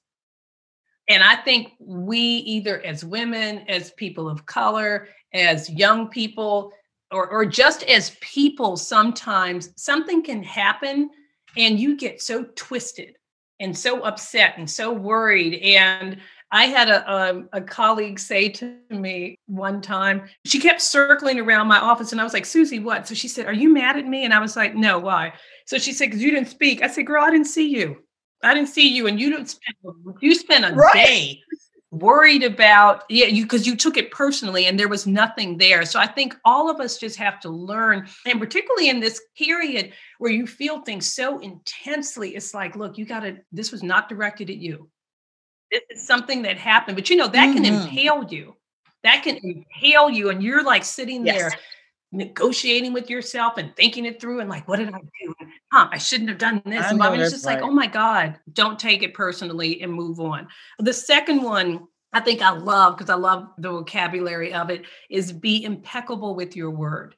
And 1.08 1.22
I 1.22 1.36
think 1.36 1.72
we, 1.78 2.18
either 2.18 2.84
as 2.84 3.04
women, 3.04 3.58
as 3.68 3.92
people 3.92 4.28
of 4.28 4.46
color, 4.46 5.08
as 5.32 5.70
young 5.70 6.08
people, 6.08 6.72
or, 7.10 7.28
or 7.28 7.46
just 7.46 7.84
as 7.84 8.16
people, 8.20 8.76
sometimes 8.76 9.72
something 9.76 10.22
can 10.22 10.42
happen 10.42 11.10
and 11.56 11.78
you 11.78 11.96
get 11.96 12.20
so 12.20 12.44
twisted 12.56 13.16
and 13.60 13.76
so 13.76 14.02
upset 14.02 14.54
and 14.58 14.68
so 14.68 14.92
worried. 14.92 15.62
And 15.62 16.18
I 16.50 16.66
had 16.66 16.88
a, 16.88 17.10
a, 17.10 17.30
um, 17.30 17.48
a, 17.52 17.60
colleague 17.60 18.18
say 18.18 18.48
to 18.50 18.76
me 18.90 19.36
one 19.46 19.80
time, 19.80 20.28
she 20.44 20.60
kept 20.60 20.80
circling 20.80 21.40
around 21.40 21.66
my 21.66 21.78
office, 21.78 22.12
and 22.12 22.20
I 22.20 22.24
was 22.24 22.32
like, 22.32 22.46
Susie, 22.46 22.78
what? 22.78 23.08
So 23.08 23.14
she 23.14 23.26
said, 23.26 23.46
Are 23.46 23.52
you 23.52 23.72
mad 23.72 23.96
at 23.96 24.06
me? 24.06 24.24
And 24.24 24.32
I 24.32 24.38
was 24.38 24.54
like, 24.54 24.74
No, 24.74 24.98
why? 24.98 25.32
So 25.66 25.78
she 25.78 25.92
said, 25.92 26.06
Because 26.06 26.22
you 26.22 26.30
didn't 26.30 26.48
speak. 26.48 26.82
I 26.82 26.86
said, 26.86 27.06
Girl, 27.06 27.24
I 27.24 27.30
didn't 27.30 27.48
see 27.48 27.68
you. 27.68 27.96
I 28.42 28.54
didn't 28.54 28.68
see 28.68 28.88
you, 28.88 29.06
and 29.06 29.18
you 29.18 29.30
didn't 29.30 29.48
spend 29.48 29.76
you 30.20 30.34
spent 30.34 30.64
a 30.64 30.74
right. 30.74 30.92
day 30.94 31.42
worried 31.92 32.42
about 32.42 33.04
yeah 33.08 33.26
you 33.26 33.44
because 33.44 33.66
you 33.66 33.76
took 33.76 33.96
it 33.96 34.10
personally 34.10 34.66
and 34.66 34.78
there 34.78 34.88
was 34.88 35.06
nothing 35.06 35.56
there 35.56 35.84
so 35.84 36.00
i 36.00 36.06
think 36.06 36.36
all 36.44 36.68
of 36.68 36.80
us 36.80 36.98
just 36.98 37.16
have 37.16 37.38
to 37.38 37.48
learn 37.48 38.06
and 38.26 38.40
particularly 38.40 38.88
in 38.88 38.98
this 38.98 39.22
period 39.38 39.92
where 40.18 40.32
you 40.32 40.46
feel 40.46 40.82
things 40.82 41.06
so 41.06 41.38
intensely 41.38 42.34
it's 42.34 42.52
like 42.52 42.74
look 42.74 42.98
you 42.98 43.06
got 43.06 43.20
to 43.20 43.36
this 43.52 43.70
was 43.70 43.84
not 43.84 44.08
directed 44.08 44.50
at 44.50 44.56
you 44.56 44.90
this 45.70 45.82
is 45.90 46.06
something 46.06 46.42
that 46.42 46.58
happened 46.58 46.96
but 46.96 47.08
you 47.08 47.16
know 47.16 47.28
that 47.28 47.54
mm-hmm. 47.54 47.62
can 47.62 47.74
impale 47.74 48.24
you 48.28 48.54
that 49.04 49.22
can 49.22 49.36
impale 49.36 50.10
you 50.10 50.30
and 50.30 50.42
you're 50.42 50.64
like 50.64 50.84
sitting 50.84 51.24
yes. 51.24 51.38
there 51.38 51.52
negotiating 52.16 52.92
with 52.92 53.10
yourself 53.10 53.58
and 53.58 53.74
thinking 53.76 54.06
it 54.06 54.20
through 54.20 54.40
and 54.40 54.48
like 54.48 54.66
what 54.66 54.78
did 54.78 54.88
i 54.88 54.98
do 54.98 55.34
huh 55.72 55.88
i 55.92 55.98
shouldn't 55.98 56.30
have 56.30 56.38
done 56.38 56.62
this 56.64 56.84
I 56.84 56.90
and 56.90 57.02
I 57.02 57.10
was 57.10 57.30
just 57.30 57.44
right. 57.44 57.60
like 57.60 57.62
oh 57.62 57.70
my 57.70 57.86
god 57.86 58.38
don't 58.52 58.78
take 58.78 59.02
it 59.02 59.14
personally 59.14 59.82
and 59.82 59.92
move 59.92 60.18
on 60.18 60.48
the 60.78 60.92
second 60.92 61.42
one 61.42 61.86
i 62.12 62.20
think 62.20 62.40
i 62.42 62.50
love 62.50 62.96
because 62.96 63.10
i 63.10 63.14
love 63.14 63.48
the 63.58 63.70
vocabulary 63.70 64.54
of 64.54 64.70
it 64.70 64.84
is 65.10 65.32
be 65.32 65.62
impeccable 65.62 66.34
with 66.34 66.56
your 66.56 66.70
word 66.70 67.14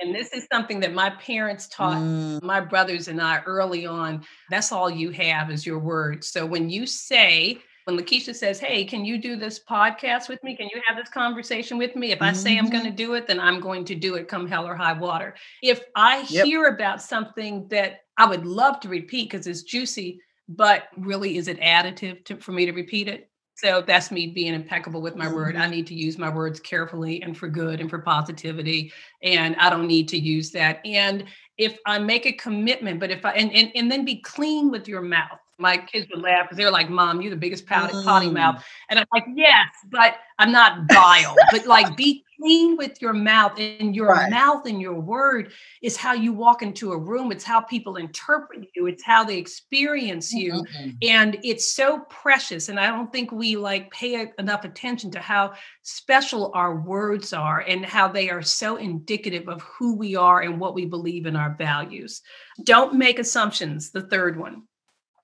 and 0.00 0.14
this 0.14 0.32
is 0.32 0.46
something 0.52 0.80
that 0.80 0.92
my 0.92 1.10
parents 1.10 1.68
taught 1.68 1.96
mm. 1.96 2.42
my 2.42 2.60
brothers 2.60 3.08
and 3.08 3.20
i 3.20 3.40
early 3.46 3.86
on 3.86 4.22
that's 4.50 4.72
all 4.72 4.90
you 4.90 5.10
have 5.10 5.50
is 5.50 5.64
your 5.64 5.78
word 5.78 6.22
so 6.22 6.44
when 6.44 6.68
you 6.68 6.86
say 6.86 7.58
when 7.84 7.98
Lakeisha 7.98 8.34
says, 8.34 8.60
Hey, 8.60 8.84
can 8.84 9.04
you 9.04 9.18
do 9.18 9.36
this 9.36 9.60
podcast 9.62 10.28
with 10.28 10.42
me? 10.44 10.56
Can 10.56 10.68
you 10.72 10.80
have 10.86 10.96
this 10.96 11.08
conversation 11.08 11.78
with 11.78 11.96
me? 11.96 12.12
If 12.12 12.22
I 12.22 12.32
say 12.32 12.58
I'm 12.58 12.70
going 12.70 12.84
to 12.84 12.90
mm-hmm. 12.90 12.96
do 12.96 13.14
it, 13.14 13.26
then 13.26 13.40
I'm 13.40 13.60
going 13.60 13.84
to 13.86 13.94
do 13.94 14.14
it 14.14 14.28
come 14.28 14.46
hell 14.46 14.66
or 14.66 14.74
high 14.74 14.92
water. 14.92 15.34
If 15.62 15.82
I 15.96 16.24
yep. 16.28 16.46
hear 16.46 16.66
about 16.66 17.02
something 17.02 17.66
that 17.68 18.00
I 18.16 18.26
would 18.26 18.46
love 18.46 18.80
to 18.80 18.88
repeat 18.88 19.30
because 19.30 19.46
it's 19.46 19.62
juicy, 19.62 20.20
but 20.48 20.84
really 20.96 21.36
is 21.36 21.48
it 21.48 21.60
additive 21.60 22.24
to, 22.26 22.36
for 22.36 22.52
me 22.52 22.66
to 22.66 22.72
repeat 22.72 23.08
it? 23.08 23.28
So 23.54 23.80
that's 23.80 24.10
me 24.10 24.28
being 24.28 24.54
impeccable 24.54 25.02
with 25.02 25.14
my 25.14 25.26
mm-hmm. 25.26 25.34
word. 25.34 25.56
I 25.56 25.68
need 25.68 25.86
to 25.88 25.94
use 25.94 26.18
my 26.18 26.28
words 26.28 26.58
carefully 26.58 27.22
and 27.22 27.36
for 27.36 27.48
good 27.48 27.80
and 27.80 27.88
for 27.88 27.98
positivity. 27.98 28.92
And 29.22 29.54
I 29.56 29.70
don't 29.70 29.86
need 29.86 30.08
to 30.08 30.18
use 30.18 30.50
that. 30.52 30.80
And 30.84 31.24
if 31.58 31.78
I 31.86 31.98
make 31.98 32.26
a 32.26 32.32
commitment, 32.32 32.98
but 32.98 33.10
if 33.10 33.24
I 33.24 33.32
and 33.32 33.52
and, 33.52 33.70
and 33.74 33.90
then 33.90 34.04
be 34.04 34.20
clean 34.20 34.70
with 34.70 34.88
your 34.88 35.02
mouth 35.02 35.38
my 35.58 35.76
kids 35.76 36.06
would 36.12 36.22
laugh 36.22 36.44
because 36.44 36.56
they're 36.56 36.70
like, 36.70 36.90
"Mom, 36.90 37.20
you're 37.20 37.30
the 37.30 37.36
biggest 37.36 37.66
potty, 37.66 37.94
mm. 37.94 38.04
potty 38.04 38.30
mouth," 38.30 38.62
and 38.88 38.98
I'm 38.98 39.06
like, 39.12 39.24
"Yes, 39.34 39.68
but 39.90 40.16
I'm 40.38 40.52
not 40.52 40.90
vile." 40.92 41.34
but 41.50 41.66
like, 41.66 41.96
be 41.96 42.24
clean 42.40 42.76
with 42.76 43.00
your 43.00 43.12
mouth, 43.12 43.58
and 43.58 43.94
your 43.94 44.08
right. 44.08 44.30
mouth 44.30 44.66
and 44.66 44.80
your 44.80 44.98
word 44.98 45.52
is 45.82 45.96
how 45.96 46.12
you 46.12 46.32
walk 46.32 46.62
into 46.62 46.92
a 46.92 46.98
room. 46.98 47.30
It's 47.30 47.44
how 47.44 47.60
people 47.60 47.96
interpret 47.96 48.66
you. 48.74 48.86
It's 48.86 49.04
how 49.04 49.24
they 49.24 49.38
experience 49.38 50.32
you, 50.32 50.52
mm-hmm. 50.52 50.90
and 51.02 51.38
it's 51.42 51.74
so 51.74 52.00
precious. 52.10 52.68
And 52.68 52.80
I 52.80 52.86
don't 52.86 53.12
think 53.12 53.30
we 53.30 53.56
like 53.56 53.90
pay 53.92 54.32
enough 54.38 54.64
attention 54.64 55.10
to 55.12 55.20
how 55.20 55.52
special 55.82 56.50
our 56.54 56.80
words 56.80 57.32
are 57.32 57.60
and 57.60 57.84
how 57.84 58.08
they 58.08 58.30
are 58.30 58.42
so 58.42 58.76
indicative 58.76 59.48
of 59.48 59.62
who 59.62 59.96
we 59.96 60.16
are 60.16 60.40
and 60.40 60.58
what 60.58 60.74
we 60.74 60.86
believe 60.86 61.26
in 61.26 61.36
our 61.36 61.54
values. 61.56 62.22
Don't 62.64 62.94
make 62.94 63.18
assumptions. 63.18 63.90
The 63.90 64.02
third 64.02 64.38
one 64.38 64.62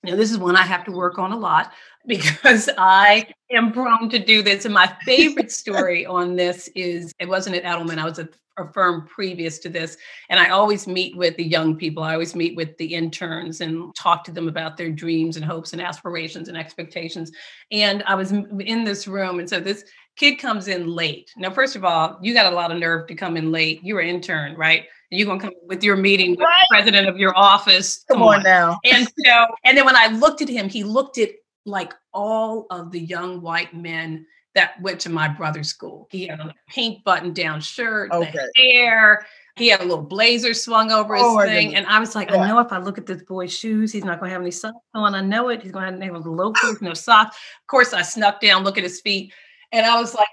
now, 0.03 0.15
this 0.15 0.31
is 0.31 0.37
one 0.37 0.55
I 0.55 0.63
have 0.63 0.85
to 0.85 0.91
work 0.91 1.19
on 1.19 1.31
a 1.33 1.37
lot 1.37 1.73
because 2.09 2.69
I 2.77 3.27
am 3.51 3.71
prone 3.71 4.09
to 4.09 4.19
do 4.19 4.41
this. 4.41 4.65
And 4.65 4.73
my 4.73 4.93
favorite 5.05 5.51
story 5.51 6.05
on 6.05 6.35
this 6.35 6.67
is 6.75 7.13
it 7.19 7.29
wasn't 7.29 7.55
at 7.55 7.63
Edelman, 7.63 7.99
I 7.99 8.05
was 8.05 8.19
at 8.19 8.29
a 8.57 8.73
firm 8.73 9.07
previous 9.07 9.57
to 9.59 9.69
this. 9.69 9.95
And 10.29 10.39
I 10.39 10.49
always 10.49 10.87
meet 10.87 11.15
with 11.15 11.37
the 11.37 11.45
young 11.45 11.77
people, 11.77 12.03
I 12.03 12.13
always 12.13 12.35
meet 12.35 12.57
with 12.57 12.77
the 12.77 12.93
interns 12.93 13.61
and 13.61 13.95
talk 13.95 14.25
to 14.25 14.31
them 14.31 14.49
about 14.49 14.75
their 14.75 14.91
dreams 14.91 15.37
and 15.37 15.45
hopes 15.45 15.71
and 15.71 15.81
aspirations 15.81 16.49
and 16.49 16.57
expectations. 16.57 17.31
And 17.71 18.03
I 18.05 18.15
was 18.15 18.31
in 18.31 18.83
this 18.83 19.07
room. 19.07 19.39
And 19.39 19.49
so 19.49 19.61
this 19.61 19.85
kid 20.17 20.35
comes 20.35 20.67
in 20.67 20.87
late. 20.87 21.31
Now, 21.37 21.51
first 21.51 21.77
of 21.77 21.85
all, 21.85 22.19
you 22.21 22.33
got 22.33 22.51
a 22.51 22.55
lot 22.55 22.71
of 22.71 22.77
nerve 22.77 23.07
to 23.07 23.15
come 23.15 23.37
in 23.37 23.51
late. 23.51 23.79
You're 23.81 24.01
an 24.01 24.09
intern, 24.09 24.55
right? 24.55 24.85
You're 25.09 25.25
gonna 25.25 25.39
come 25.39 25.53
with 25.63 25.83
your 25.83 25.95
meeting 25.95 26.31
with 26.31 26.41
right. 26.41 26.61
the 26.69 26.75
president 26.75 27.07
of 27.07 27.17
your 27.17 27.35
office. 27.37 28.03
Come, 28.09 28.17
come 28.17 28.27
on, 28.27 28.37
on 28.37 28.43
now. 28.43 28.77
And 28.83 29.07
so, 29.25 29.45
and 29.63 29.77
then 29.77 29.85
when 29.85 29.95
I 29.95 30.07
looked 30.07 30.41
at 30.41 30.49
him, 30.49 30.69
he 30.69 30.83
looked 30.83 31.17
at 31.17 31.29
like 31.69 31.93
all 32.13 32.67
of 32.69 32.91
the 32.91 32.99
young 32.99 33.41
white 33.41 33.73
men 33.73 34.25
that 34.55 34.81
went 34.81 34.99
to 35.01 35.09
my 35.09 35.27
brother's 35.27 35.69
school. 35.69 36.07
He 36.11 36.27
had 36.27 36.39
a 36.39 36.53
pink 36.67 37.03
button 37.03 37.33
down 37.33 37.61
shirt, 37.61 38.11
okay. 38.11 38.31
the 38.31 38.61
hair. 38.61 39.25
He 39.55 39.67
had 39.67 39.81
a 39.81 39.83
little 39.83 40.03
blazer 40.03 40.53
swung 40.53 40.91
over 40.91 41.15
his 41.15 41.23
oh, 41.25 41.41
thing. 41.41 41.75
And 41.75 41.85
I 41.85 41.99
was 41.99 42.15
like, 42.15 42.31
I 42.31 42.47
know 42.47 42.59
if 42.59 42.71
I 42.71 42.79
look 42.79 42.97
at 42.97 43.05
this 43.05 43.21
boy's 43.23 43.53
shoes, 43.53 43.91
he's 43.91 44.03
not 44.03 44.19
going 44.19 44.29
to 44.29 44.33
have 44.33 44.41
any 44.41 44.51
socks 44.51 44.77
on. 44.93 45.15
I 45.15 45.21
know 45.21 45.49
it. 45.49 45.61
He's 45.61 45.71
going 45.71 45.99
to 45.99 46.05
have 46.05 46.25
loafers, 46.25 46.81
no 46.81 46.93
socks. 46.95 47.35
Of 47.35 47.67
course, 47.67 47.93
I 47.93 48.01
snuck 48.01 48.41
down, 48.41 48.63
look 48.63 48.77
at 48.77 48.83
his 48.83 49.01
feet. 49.01 49.33
And 49.71 49.85
I 49.85 49.99
was 49.99 50.15
like, 50.15 50.27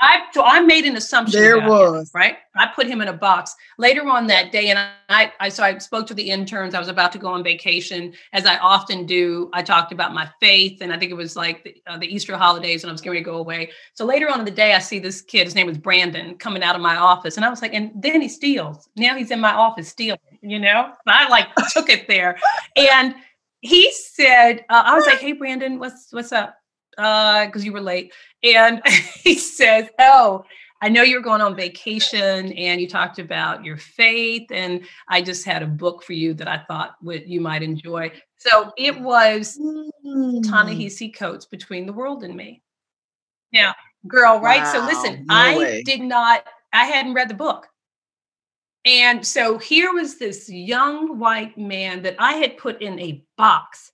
I 0.00 0.22
so 0.32 0.42
I 0.44 0.60
made 0.60 0.84
an 0.84 0.96
assumption. 0.96 1.40
There 1.40 1.60
was 1.60 2.08
him, 2.08 2.10
right. 2.14 2.36
I 2.54 2.66
put 2.66 2.86
him 2.86 3.00
in 3.00 3.08
a 3.08 3.12
box 3.12 3.54
later 3.78 4.06
on 4.08 4.26
that 4.28 4.52
day, 4.52 4.68
and 4.68 4.78
I, 5.08 5.32
I 5.40 5.48
so 5.48 5.62
I 5.62 5.78
spoke 5.78 6.06
to 6.08 6.14
the 6.14 6.30
interns. 6.30 6.74
I 6.74 6.78
was 6.78 6.88
about 6.88 7.12
to 7.12 7.18
go 7.18 7.28
on 7.28 7.42
vacation, 7.42 8.12
as 8.32 8.46
I 8.46 8.58
often 8.58 9.06
do. 9.06 9.50
I 9.52 9.62
talked 9.62 9.92
about 9.92 10.12
my 10.12 10.28
faith, 10.40 10.80
and 10.80 10.92
I 10.92 10.98
think 10.98 11.10
it 11.10 11.16
was 11.16 11.36
like 11.36 11.64
the, 11.64 11.82
uh, 11.86 11.98
the 11.98 12.06
Easter 12.06 12.36
holidays, 12.36 12.84
and 12.84 12.90
I 12.90 12.92
was 12.92 13.00
going 13.00 13.16
to 13.16 13.22
go 13.22 13.36
away. 13.36 13.70
So 13.94 14.04
later 14.04 14.28
on 14.30 14.38
in 14.38 14.44
the 14.44 14.50
day, 14.50 14.74
I 14.74 14.78
see 14.78 14.98
this 14.98 15.20
kid. 15.20 15.44
His 15.44 15.54
name 15.54 15.66
was 15.66 15.78
Brandon 15.78 16.36
coming 16.36 16.62
out 16.62 16.76
of 16.76 16.82
my 16.82 16.96
office, 16.96 17.36
and 17.36 17.44
I 17.44 17.50
was 17.50 17.62
like, 17.62 17.74
and 17.74 17.90
then 17.94 18.20
he 18.20 18.28
steals. 18.28 18.88
Now 18.96 19.16
he's 19.16 19.30
in 19.30 19.40
my 19.40 19.52
office 19.52 19.88
stealing. 19.88 20.18
You 20.42 20.58
know, 20.58 20.92
I 21.06 21.28
like 21.28 21.48
took 21.72 21.88
it 21.88 22.06
there, 22.08 22.38
and 22.76 23.14
he 23.60 23.92
said, 23.92 24.64
uh, 24.68 24.82
I 24.84 24.94
was 24.94 25.06
like, 25.06 25.20
hey 25.20 25.32
Brandon, 25.32 25.78
what's 25.78 26.08
what's 26.10 26.32
up? 26.32 26.56
Uh 26.98 27.46
because 27.46 27.64
you 27.64 27.72
were 27.72 27.80
late 27.80 28.12
and 28.42 28.80
he 29.22 29.34
says 29.34 29.88
oh 29.98 30.44
i 30.80 30.88
know 30.88 31.02
you're 31.02 31.22
going 31.22 31.40
on 31.40 31.56
vacation 31.56 32.52
and 32.52 32.80
you 32.80 32.88
talked 32.88 33.18
about 33.18 33.64
your 33.64 33.76
faith 33.76 34.46
and 34.50 34.82
i 35.08 35.22
just 35.22 35.44
had 35.44 35.62
a 35.62 35.66
book 35.66 36.02
for 36.02 36.12
you 36.12 36.34
that 36.34 36.48
i 36.48 36.62
thought 36.68 36.96
would 37.02 37.28
you 37.28 37.40
might 37.40 37.62
enjoy 37.62 38.10
so 38.36 38.72
it 38.76 38.98
was 39.00 39.58
mm. 39.58 40.42
ta-nehisi 40.48 41.14
coates 41.14 41.46
between 41.46 41.86
the 41.86 41.92
world 41.92 42.24
and 42.24 42.34
me 42.34 42.62
yeah 43.52 43.72
girl 44.06 44.40
right 44.40 44.62
wow. 44.62 44.72
so 44.72 44.84
listen 44.84 45.24
no 45.26 45.34
i 45.34 45.56
way. 45.56 45.82
did 45.82 46.00
not 46.00 46.46
i 46.72 46.84
hadn't 46.84 47.14
read 47.14 47.28
the 47.28 47.34
book 47.34 47.68
and 48.84 49.24
so 49.24 49.58
here 49.58 49.92
was 49.92 50.18
this 50.18 50.50
young 50.50 51.18
white 51.18 51.56
man 51.56 52.02
that 52.02 52.16
i 52.18 52.32
had 52.34 52.56
put 52.58 52.82
in 52.82 52.98
a 52.98 53.24
box 53.38 53.92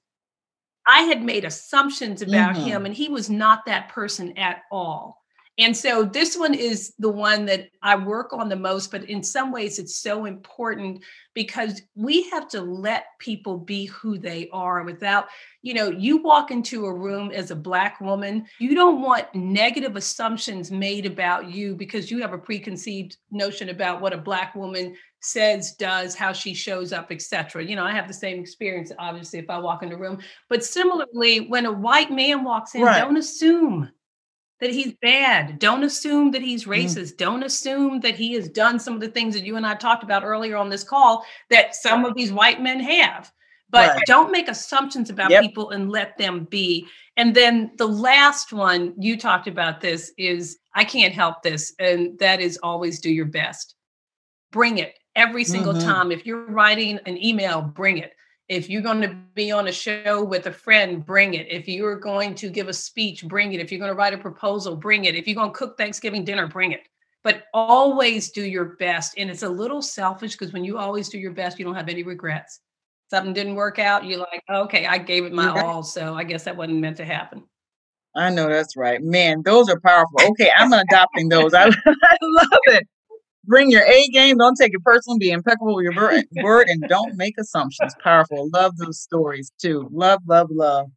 I 0.88 1.02
had 1.02 1.22
made 1.22 1.44
assumptions 1.44 2.22
about 2.22 2.54
mm-hmm. 2.54 2.64
him, 2.64 2.86
and 2.86 2.94
he 2.94 3.08
was 3.08 3.28
not 3.28 3.66
that 3.66 3.90
person 3.90 4.36
at 4.38 4.62
all. 4.72 5.18
And 5.58 5.76
so 5.76 6.04
this 6.04 6.36
one 6.36 6.54
is 6.54 6.94
the 7.00 7.10
one 7.10 7.44
that 7.46 7.70
I 7.82 7.96
work 7.96 8.32
on 8.32 8.48
the 8.48 8.56
most, 8.56 8.92
but 8.92 9.04
in 9.10 9.24
some 9.24 9.50
ways 9.50 9.80
it's 9.80 9.96
so 9.96 10.24
important 10.24 11.02
because 11.34 11.82
we 11.96 12.30
have 12.30 12.48
to 12.50 12.60
let 12.60 13.06
people 13.18 13.58
be 13.58 13.86
who 13.86 14.18
they 14.18 14.48
are 14.52 14.84
without, 14.84 15.26
you 15.62 15.74
know, 15.74 15.90
you 15.90 16.22
walk 16.22 16.52
into 16.52 16.86
a 16.86 16.94
room 16.94 17.32
as 17.32 17.50
a 17.50 17.56
Black 17.56 18.00
woman, 18.00 18.46
you 18.60 18.76
don't 18.76 19.02
want 19.02 19.34
negative 19.34 19.96
assumptions 19.96 20.70
made 20.70 21.06
about 21.06 21.50
you 21.50 21.74
because 21.74 22.08
you 22.08 22.20
have 22.20 22.32
a 22.32 22.38
preconceived 22.38 23.16
notion 23.32 23.68
about 23.68 24.00
what 24.00 24.12
a 24.12 24.18
Black 24.18 24.54
woman 24.54 24.94
says, 25.20 25.72
does, 25.72 26.14
how 26.14 26.32
she 26.32 26.54
shows 26.54 26.92
up, 26.92 27.10
etc. 27.10 27.64
You 27.64 27.74
know, 27.74 27.84
I 27.84 27.92
have 27.92 28.06
the 28.06 28.14
same 28.14 28.38
experience, 28.38 28.92
obviously, 28.96 29.40
if 29.40 29.50
I 29.50 29.58
walk 29.58 29.82
in 29.82 29.90
a 29.90 29.96
room. 29.96 30.18
But 30.48 30.64
similarly, 30.64 31.40
when 31.40 31.66
a 31.66 31.72
white 31.72 32.12
man 32.12 32.44
walks 32.44 32.76
in, 32.76 32.82
right. 32.82 33.00
don't 33.00 33.16
assume 33.16 33.90
that 34.60 34.70
he's 34.70 34.94
bad. 35.00 35.58
Don't 35.58 35.84
assume 35.84 36.30
that 36.32 36.42
he's 36.42 36.64
mm. 36.64 36.76
racist. 36.76 37.14
Mm. 37.14 37.16
Don't 37.16 37.42
assume 37.42 38.00
that 38.00 38.16
he 38.16 38.34
has 38.34 38.48
done 38.48 38.78
some 38.78 38.94
of 38.94 39.00
the 39.00 39.08
things 39.08 39.34
that 39.34 39.44
you 39.44 39.56
and 39.56 39.66
I 39.66 39.74
talked 39.74 40.02
about 40.02 40.24
earlier 40.24 40.56
on 40.56 40.68
this 40.68 40.84
call 40.84 41.24
that 41.50 41.74
some 41.74 42.04
of 42.04 42.14
these 42.14 42.32
white 42.32 42.60
men 42.60 42.80
have. 42.80 43.32
But 43.70 43.90
right. 43.90 44.02
don't 44.06 44.32
make 44.32 44.48
assumptions 44.48 45.10
about 45.10 45.30
yep. 45.30 45.42
people 45.42 45.70
and 45.70 45.90
let 45.90 46.16
them 46.16 46.44
be. 46.44 46.86
And 47.18 47.34
then 47.34 47.70
the 47.76 47.86
last 47.86 48.52
one, 48.52 48.94
you 48.98 49.18
talked 49.18 49.46
about 49.46 49.80
this, 49.80 50.10
is 50.16 50.58
I 50.74 50.84
can't 50.84 51.12
help 51.12 51.42
this. 51.42 51.74
And 51.78 52.18
that 52.18 52.40
is 52.40 52.58
always 52.62 52.98
do 52.98 53.12
your 53.12 53.26
best. 53.26 53.74
Bring 54.52 54.78
it 54.78 54.94
every 55.16 55.44
single 55.44 55.74
mm-hmm. 55.74 55.86
time. 55.86 56.12
If 56.12 56.24
you're 56.24 56.46
writing 56.46 56.98
an 57.04 57.22
email, 57.22 57.60
bring 57.60 57.98
it. 57.98 58.14
If 58.48 58.70
you're 58.70 58.82
going 58.82 59.02
to 59.02 59.14
be 59.34 59.50
on 59.50 59.68
a 59.68 59.72
show 59.72 60.24
with 60.24 60.46
a 60.46 60.52
friend, 60.52 61.04
bring 61.04 61.34
it. 61.34 61.46
If 61.50 61.68
you're 61.68 61.98
going 61.98 62.34
to 62.36 62.48
give 62.48 62.68
a 62.68 62.72
speech, 62.72 63.26
bring 63.26 63.52
it. 63.52 63.60
If 63.60 63.70
you're 63.70 63.78
going 63.78 63.90
to 63.90 63.96
write 63.96 64.14
a 64.14 64.18
proposal, 64.18 64.74
bring 64.74 65.04
it. 65.04 65.14
If 65.14 65.28
you're 65.28 65.34
going 65.34 65.50
to 65.50 65.56
cook 65.56 65.76
Thanksgiving 65.76 66.24
dinner, 66.24 66.46
bring 66.46 66.72
it. 66.72 66.88
But 67.22 67.44
always 67.52 68.30
do 68.30 68.42
your 68.42 68.76
best. 68.76 69.14
And 69.18 69.30
it's 69.30 69.42
a 69.42 69.48
little 69.48 69.82
selfish 69.82 70.32
because 70.32 70.54
when 70.54 70.64
you 70.64 70.78
always 70.78 71.10
do 71.10 71.18
your 71.18 71.32
best, 71.32 71.58
you 71.58 71.64
don't 71.64 71.74
have 71.74 71.90
any 71.90 72.02
regrets. 72.02 72.60
Something 73.10 73.32
didn't 73.32 73.54
work 73.54 73.78
out, 73.78 74.04
you're 74.04 74.18
like, 74.18 74.42
okay, 74.50 74.86
I 74.86 74.98
gave 74.98 75.24
it 75.24 75.32
my 75.32 75.48
all. 75.48 75.82
So 75.82 76.14
I 76.14 76.24
guess 76.24 76.44
that 76.44 76.56
wasn't 76.56 76.78
meant 76.78 76.98
to 76.98 77.04
happen. 77.04 77.42
I 78.14 78.30
know 78.30 78.48
that's 78.48 78.76
right. 78.76 79.02
Man, 79.02 79.42
those 79.44 79.68
are 79.68 79.80
powerful. 79.80 80.20
Okay, 80.30 80.50
I'm 80.56 80.72
adopting 80.88 81.28
those. 81.28 81.54
I, 81.54 81.64
I 81.86 82.16
love 82.22 82.60
it. 82.64 82.86
Bring 83.48 83.70
your 83.70 83.82
A 83.82 84.08
game. 84.08 84.36
Don't 84.36 84.56
take 84.60 84.74
it 84.74 84.84
personal. 84.84 85.18
Be 85.18 85.30
impeccable 85.30 85.74
with 85.74 85.84
your 85.84 85.94
word 86.44 86.66
and 86.68 86.82
don't 86.86 87.16
make 87.16 87.34
assumptions. 87.40 87.94
Powerful. 88.04 88.50
Love 88.52 88.76
those 88.76 89.00
stories 89.00 89.50
too. 89.60 89.88
Love, 89.90 90.20
love, 90.28 90.48
love. 90.50 90.88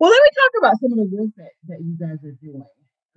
Well, 0.00 0.10
let 0.10 0.20
me 0.22 0.30
talk 0.36 0.50
about 0.58 0.80
some 0.80 0.92
of 0.92 0.98
the 0.98 1.16
work 1.16 1.30
that, 1.36 1.50
that 1.68 1.78
you 1.80 1.96
guys 1.98 2.18
are 2.24 2.36
doing, 2.42 2.64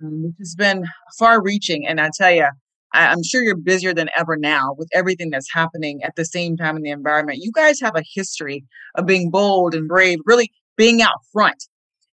um, 0.04 0.22
which 0.22 0.36
has 0.38 0.54
been 0.54 0.84
far 1.18 1.42
reaching. 1.42 1.84
And 1.84 2.00
I 2.00 2.10
tell 2.16 2.30
you, 2.30 2.48
I, 2.94 3.08
I'm 3.08 3.24
sure 3.24 3.42
you're 3.42 3.56
busier 3.56 3.92
than 3.92 4.08
ever 4.16 4.36
now 4.36 4.74
with 4.78 4.88
everything 4.94 5.30
that's 5.30 5.52
happening 5.52 6.00
at 6.04 6.14
the 6.14 6.24
same 6.24 6.56
time 6.56 6.76
in 6.76 6.82
the 6.82 6.90
environment. 6.90 7.40
You 7.42 7.50
guys 7.52 7.80
have 7.80 7.96
a 7.96 8.04
history 8.14 8.64
of 8.94 9.04
being 9.04 9.30
bold 9.30 9.74
and 9.74 9.88
brave, 9.88 10.20
really 10.24 10.52
being 10.76 11.02
out 11.02 11.16
front 11.32 11.64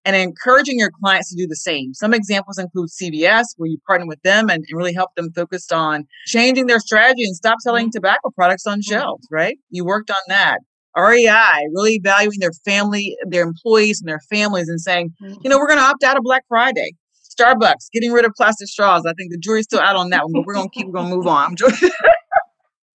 and 0.06 0.16
encouraging 0.16 0.80
your 0.80 0.92
clients 1.02 1.32
to 1.32 1.36
do 1.36 1.48
the 1.48 1.56
same. 1.56 1.94
Some 1.94 2.14
examples 2.14 2.60
include 2.60 2.90
CVS, 2.90 3.46
where 3.58 3.68
you 3.68 3.78
partner 3.88 4.08
with 4.08 4.22
them 4.22 4.50
and, 4.50 4.64
and 4.68 4.78
really 4.78 4.94
help 4.94 5.10
them 5.16 5.32
focused 5.34 5.74
on 5.74 6.06
changing 6.28 6.68
their 6.68 6.80
strategy 6.80 7.24
and 7.26 7.36
stop 7.36 7.58
selling 7.60 7.88
mm-hmm. 7.88 7.98
tobacco 7.98 8.30
products 8.36 8.68
on 8.68 8.80
mm-hmm. 8.80 8.94
shelves, 8.94 9.28
right? 9.32 9.58
You 9.70 9.84
worked 9.84 10.12
on 10.12 10.18
that. 10.28 10.60
REI, 10.98 11.68
really 11.74 12.00
valuing 12.02 12.40
their 12.40 12.54
family, 12.64 13.18
their 13.28 13.44
employees 13.44 14.00
and 14.00 14.08
their 14.08 14.22
families 14.32 14.70
and 14.70 14.80
saying, 14.80 15.12
mm-hmm. 15.22 15.34
you 15.44 15.50
know, 15.50 15.58
we're 15.58 15.68
going 15.68 15.80
to 15.80 15.84
opt 15.84 16.04
out 16.04 16.16
of 16.16 16.24
Black 16.24 16.44
Friday. 16.48 16.94
Starbucks, 17.38 17.90
getting 17.92 18.14
rid 18.14 18.24
of 18.24 18.32
plastic 18.38 18.68
straws. 18.70 19.06
I 19.06 19.12
think 19.14 19.32
the 19.32 19.38
jury's 19.38 19.66
still 19.66 19.82
out 19.82 19.98
on 19.98 20.10
that 20.12 20.24
one, 20.24 20.32
but 20.32 20.46
we're 20.46 20.54
going 20.54 20.70
to 20.70 20.74
keep 20.74 20.90
going 20.94 21.10
to 21.10 21.16
move 21.18 21.28
on. 21.28 21.56
you 21.60 21.70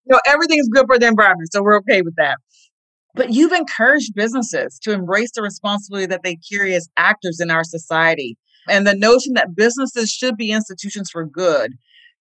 know, 0.06 0.18
everything's 0.26 0.68
good 0.68 0.86
for 0.86 0.98
the 0.98 1.06
environment, 1.06 1.52
so 1.52 1.62
we're 1.62 1.76
okay 1.78 2.00
with 2.00 2.14
that. 2.16 2.38
But 3.14 3.32
you've 3.32 3.52
encouraged 3.52 4.14
businesses 4.14 4.78
to 4.80 4.92
embrace 4.92 5.30
the 5.34 5.42
responsibility 5.42 6.06
that 6.06 6.22
they 6.22 6.36
carry 6.36 6.74
as 6.74 6.88
actors 6.96 7.40
in 7.40 7.50
our 7.50 7.64
society 7.64 8.36
and 8.68 8.86
the 8.86 8.94
notion 8.94 9.34
that 9.34 9.56
businesses 9.56 10.10
should 10.10 10.36
be 10.36 10.52
institutions 10.52 11.10
for 11.10 11.24
good. 11.24 11.72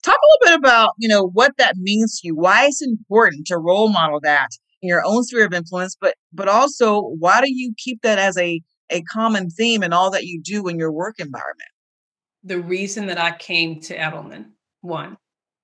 Talk 0.03 0.15
a 0.15 0.45
little 0.45 0.57
bit 0.57 0.59
about, 0.59 0.91
you 0.97 1.09
know, 1.09 1.27
what 1.27 1.57
that 1.57 1.75
means 1.77 2.19
to 2.19 2.27
you, 2.27 2.35
why 2.35 2.65
it's 2.65 2.81
important 2.81 3.47
to 3.47 3.57
role 3.57 3.89
model 3.89 4.19
that 4.21 4.49
in 4.81 4.87
your 4.87 5.03
own 5.05 5.23
sphere 5.23 5.45
of 5.45 5.53
influence, 5.53 5.95
but 5.99 6.15
but 6.33 6.47
also 6.47 7.01
why 7.01 7.41
do 7.41 7.47
you 7.49 7.73
keep 7.77 8.01
that 8.01 8.17
as 8.17 8.37
a 8.37 8.61
a 8.89 9.01
common 9.03 9.49
theme 9.49 9.83
in 9.83 9.93
all 9.93 10.09
that 10.11 10.25
you 10.25 10.41
do 10.41 10.67
in 10.67 10.79
your 10.79 10.91
work 10.91 11.19
environment? 11.19 11.69
The 12.43 12.59
reason 12.59 13.07
that 13.07 13.19
I 13.19 13.31
came 13.31 13.81
to 13.81 13.97
Edelman, 13.97 14.51
one. 14.81 15.17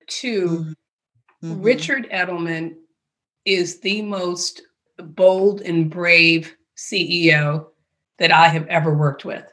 2 0.08 0.48
mm-hmm. 0.48 1.52
mm-hmm. 1.52 1.62
Richard 1.62 2.08
Edelman 2.10 2.74
is 3.44 3.80
the 3.80 4.02
most 4.02 4.62
bold 4.98 5.60
and 5.62 5.90
brave 5.90 6.54
CEO 6.76 7.66
that 8.18 8.32
I 8.32 8.48
have 8.48 8.66
ever 8.66 8.94
worked 8.94 9.24
with. 9.24 9.44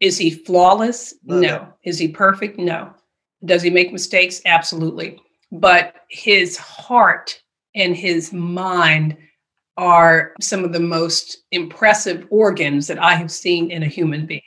Is 0.00 0.16
he 0.16 0.30
flawless? 0.30 1.14
No. 1.24 1.68
Is 1.84 1.98
he 1.98 2.08
perfect? 2.08 2.58
No. 2.58 2.94
Does 3.44 3.62
he 3.62 3.70
make 3.70 3.92
mistakes? 3.92 4.40
Absolutely. 4.46 5.20
But 5.52 5.96
his 6.08 6.56
heart 6.56 7.40
and 7.74 7.96
his 7.96 8.32
mind 8.32 9.16
are 9.76 10.34
some 10.40 10.64
of 10.64 10.72
the 10.72 10.80
most 10.80 11.38
impressive 11.52 12.26
organs 12.30 12.86
that 12.86 12.98
I 12.98 13.14
have 13.14 13.30
seen 13.30 13.70
in 13.70 13.82
a 13.82 13.88
human 13.88 14.26
being. 14.26 14.42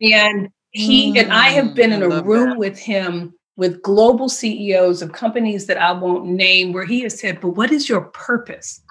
And 0.00 0.48
he 0.70 1.12
mm, 1.12 1.20
and 1.20 1.32
I 1.32 1.50
have 1.50 1.74
been 1.74 1.92
in 1.92 2.02
a 2.02 2.22
room 2.22 2.50
that. 2.50 2.58
with 2.58 2.78
him 2.78 3.32
with 3.56 3.82
global 3.82 4.28
CEOs 4.28 5.02
of 5.02 5.12
companies 5.12 5.66
that 5.66 5.78
I 5.78 5.92
won't 5.92 6.26
name 6.26 6.72
where 6.72 6.84
he 6.84 7.02
has 7.02 7.18
said, 7.18 7.40
But 7.40 7.50
what 7.50 7.70
is 7.70 7.88
your 7.88 8.02
purpose? 8.06 8.82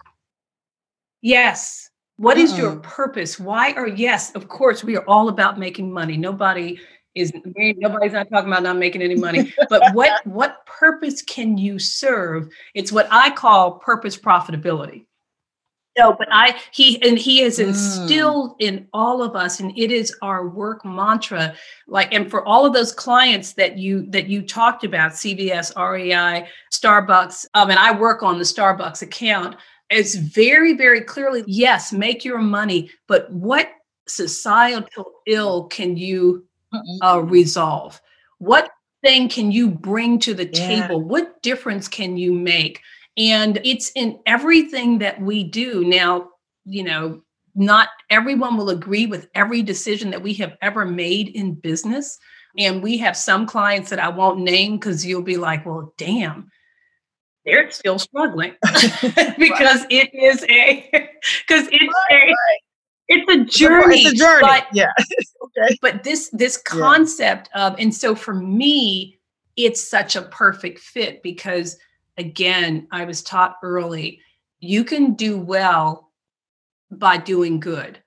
Yes. 1.23 1.89
What 2.17 2.38
is 2.38 2.55
your 2.55 2.75
purpose? 2.75 3.39
Why 3.39 3.71
are 3.71 3.88
yes, 3.88 4.31
of 4.36 4.47
course, 4.47 4.83
we 4.83 4.95
are 4.95 5.05
all 5.07 5.29
about 5.29 5.57
making 5.57 5.91
money. 5.91 6.15
Nobody 6.15 6.79
is 7.15 7.31
nobody's 7.55 8.13
not 8.13 8.29
talking 8.29 8.51
about 8.51 8.63
not 8.63 8.77
making 8.77 9.01
any 9.01 9.15
money. 9.15 9.51
But 9.69 9.95
what 9.95 10.25
what 10.27 10.65
purpose 10.65 11.23
can 11.23 11.57
you 11.57 11.79
serve? 11.79 12.49
It's 12.75 12.91
what 12.91 13.07
I 13.09 13.31
call 13.31 13.79
purpose 13.79 14.17
profitability. 14.17 15.05
No, 15.97 16.13
but 16.13 16.27
I 16.31 16.59
he 16.71 17.01
and 17.01 17.17
he 17.17 17.41
is 17.41 17.57
mm. 17.57 17.67
instilled 17.67 18.51
mm. 18.51 18.55
in 18.59 18.88
all 18.93 19.23
of 19.23 19.36
us, 19.36 19.59
and 19.59 19.75
it 19.77 19.91
is 19.91 20.15
our 20.21 20.49
work 20.49 20.83
mantra. 20.83 21.55
Like, 21.88 22.13
and 22.13 22.29
for 22.29 22.45
all 22.45 22.65
of 22.65 22.73
those 22.73 22.91
clients 22.91 23.53
that 23.53 23.77
you 23.77 24.05
that 24.09 24.27
you 24.27 24.41
talked 24.41 24.83
about, 24.83 25.12
CVS, 25.12 25.71
REI, 25.75 26.47
Starbucks, 26.71 27.45
um, 27.53 27.69
and 27.69 27.79
I 27.79 27.97
work 27.97 28.23
on 28.23 28.38
the 28.38 28.43
Starbucks 28.43 29.03
account 29.03 29.55
it's 29.93 30.15
very, 30.15 30.73
very 30.73 31.01
clearly 31.01 31.43
yes, 31.47 31.93
make 31.93 32.25
your 32.25 32.39
money, 32.39 32.89
but 33.08 33.32
what 33.32 33.69
societal 34.08 35.12
ill 35.27 35.65
can 35.65 35.97
you 35.97 36.45
uh, 37.01 37.21
resolve? 37.23 38.01
What 38.39 38.71
thing 39.01 39.29
can 39.29 39.51
you 39.51 39.69
bring 39.69 40.19
to 40.19 40.34
the 40.34 40.45
yeah. 40.45 40.88
table? 40.88 41.01
What 41.01 41.41
difference 41.41 41.88
can 41.88 42.17
you 42.17 42.34
make? 42.34 42.82
And 43.17 43.60
it's 43.63 43.91
in 43.95 44.19
everything 44.25 44.97
that 44.99 45.21
we 45.21 45.43
do. 45.43 45.86
Now, 45.86 46.29
you 46.65 46.84
know, 46.84 47.21
not 47.56 47.89
everyone 48.10 48.58
will 48.58 48.69
agree 48.69 49.06
with 49.06 49.27
every 49.36 49.62
decision 49.62 50.10
that 50.12 50.23
we 50.23 50.34
have 50.36 50.58
ever 50.62 50.86
made 50.86 51.29
in 51.29 51.53
business. 51.53 52.17
And 52.58 52.82
we 52.82 52.97
have 52.97 53.17
some 53.17 53.45
clients 53.45 53.89
that 53.89 53.99
I 53.99 54.10
won't 54.10 54.39
name 54.39 54.77
because 54.77 55.06
you'll 55.06 55.21
be 55.21 55.38
like, 55.38 55.65
well, 55.65 55.93
damn, 55.97 56.49
they're 57.45 57.69
still 57.71 57.99
struggling 57.99 58.53
because 59.38 59.86
it 59.89 60.13
is 60.13 60.43
a 60.49 60.89
because 61.47 61.67
it's 61.71 61.95
a 62.12 62.34
it's 63.10 63.32
a 63.32 63.43
journey. 63.45 64.03
It's 64.03 64.13
a 64.13 64.15
journey. 64.15 64.41
But, 64.41 64.67
yeah. 64.73 64.91
okay. 65.43 65.77
But 65.82 66.03
this 66.03 66.29
this 66.29 66.58
concept 66.58 67.49
yeah. 67.53 67.67
of 67.67 67.75
and 67.79 67.93
so 67.93 68.15
for 68.15 68.34
me, 68.34 69.19
it's 69.56 69.82
such 69.82 70.15
a 70.15 70.23
perfect 70.23 70.79
fit 70.79 71.21
because 71.21 71.77
again, 72.17 72.88
I 72.91 73.06
was 73.06 73.21
taught 73.21 73.58
early, 73.63 74.21
you 74.60 74.84
can 74.84 75.13
do 75.13 75.38
well 75.38 76.12
by 76.91 77.17
doing 77.17 77.60
good. 77.60 77.99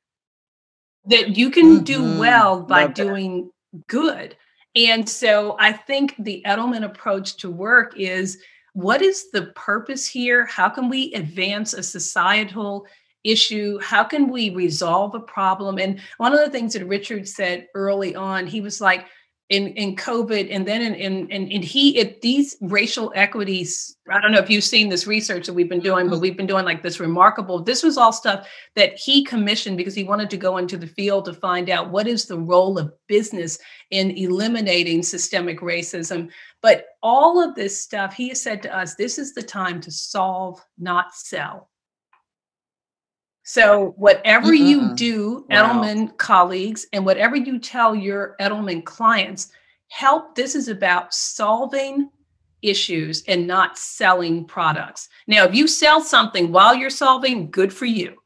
That 1.06 1.36
you 1.36 1.50
can 1.50 1.76
mm-hmm. 1.76 1.84
do 1.84 2.18
well 2.18 2.62
by 2.62 2.84
Love 2.84 2.94
doing 2.94 3.50
that. 3.72 3.86
good. 3.86 4.36
And 4.74 5.08
so 5.08 5.56
I 5.58 5.72
think 5.72 6.14
the 6.18 6.42
Edelman 6.46 6.84
approach 6.84 7.36
to 7.38 7.50
work 7.50 7.94
is 7.96 8.38
what 8.76 9.00
is 9.00 9.30
the 9.30 9.46
purpose 9.54 10.06
here? 10.06 10.44
How 10.44 10.68
can 10.68 10.90
we 10.90 11.10
advance 11.14 11.72
a 11.72 11.82
societal 11.82 12.86
issue? 13.24 13.78
How 13.80 14.04
can 14.04 14.28
we 14.28 14.50
resolve 14.50 15.14
a 15.14 15.20
problem? 15.20 15.78
And 15.78 15.98
one 16.18 16.34
of 16.34 16.40
the 16.40 16.50
things 16.50 16.74
that 16.74 16.84
Richard 16.84 17.26
said 17.26 17.68
early 17.74 18.14
on, 18.14 18.46
he 18.46 18.60
was 18.60 18.78
like, 18.78 19.06
in 19.48 19.68
in 19.68 19.94
COVID, 19.94 20.48
and 20.50 20.66
then 20.66 20.82
in 20.82 20.94
in 20.94 21.30
and, 21.30 21.52
and 21.52 21.64
he 21.64 21.98
it, 21.98 22.20
these 22.20 22.56
racial 22.60 23.12
equities. 23.14 23.96
I 24.10 24.20
don't 24.20 24.32
know 24.32 24.38
if 24.38 24.50
you've 24.50 24.64
seen 24.64 24.88
this 24.88 25.06
research 25.06 25.46
that 25.46 25.52
we've 25.52 25.68
been 25.68 25.80
doing, 25.80 26.06
but 26.06 26.14
mm-hmm. 26.14 26.22
we've 26.22 26.36
been 26.36 26.46
doing 26.46 26.64
like 26.64 26.82
this 26.82 26.98
remarkable. 26.98 27.62
This 27.62 27.82
was 27.82 27.96
all 27.96 28.12
stuff 28.12 28.48
that 28.74 28.96
he 28.98 29.24
commissioned 29.24 29.76
because 29.76 29.94
he 29.94 30.04
wanted 30.04 30.30
to 30.30 30.36
go 30.36 30.56
into 30.56 30.76
the 30.76 30.86
field 30.86 31.26
to 31.26 31.34
find 31.34 31.70
out 31.70 31.90
what 31.90 32.08
is 32.08 32.26
the 32.26 32.38
role 32.38 32.78
of 32.78 32.92
business 33.06 33.58
in 33.90 34.10
eliminating 34.12 35.02
systemic 35.02 35.60
racism. 35.60 36.28
But 36.60 36.86
all 37.02 37.40
of 37.42 37.54
this 37.54 37.80
stuff, 37.80 38.14
he 38.14 38.28
has 38.30 38.42
said 38.42 38.62
to 38.62 38.76
us, 38.76 38.94
this 38.94 39.18
is 39.18 39.32
the 39.32 39.42
time 39.42 39.80
to 39.82 39.90
solve, 39.90 40.60
not 40.78 41.14
sell. 41.14 41.68
So, 43.48 43.94
whatever 43.96 44.52
you 44.52 44.92
do, 44.96 45.46
wow. 45.48 45.80
Edelman 45.80 46.16
colleagues, 46.16 46.88
and 46.92 47.06
whatever 47.06 47.36
you 47.36 47.60
tell 47.60 47.94
your 47.94 48.34
Edelman 48.40 48.84
clients, 48.84 49.52
help. 49.86 50.34
This 50.34 50.56
is 50.56 50.66
about 50.66 51.14
solving 51.14 52.10
issues 52.60 53.22
and 53.28 53.46
not 53.46 53.78
selling 53.78 54.46
products. 54.46 55.08
Now, 55.28 55.44
if 55.44 55.54
you 55.54 55.68
sell 55.68 56.00
something 56.00 56.50
while 56.50 56.74
you're 56.74 56.90
solving, 56.90 57.48
good 57.52 57.72
for 57.72 57.84
you. 57.84 58.16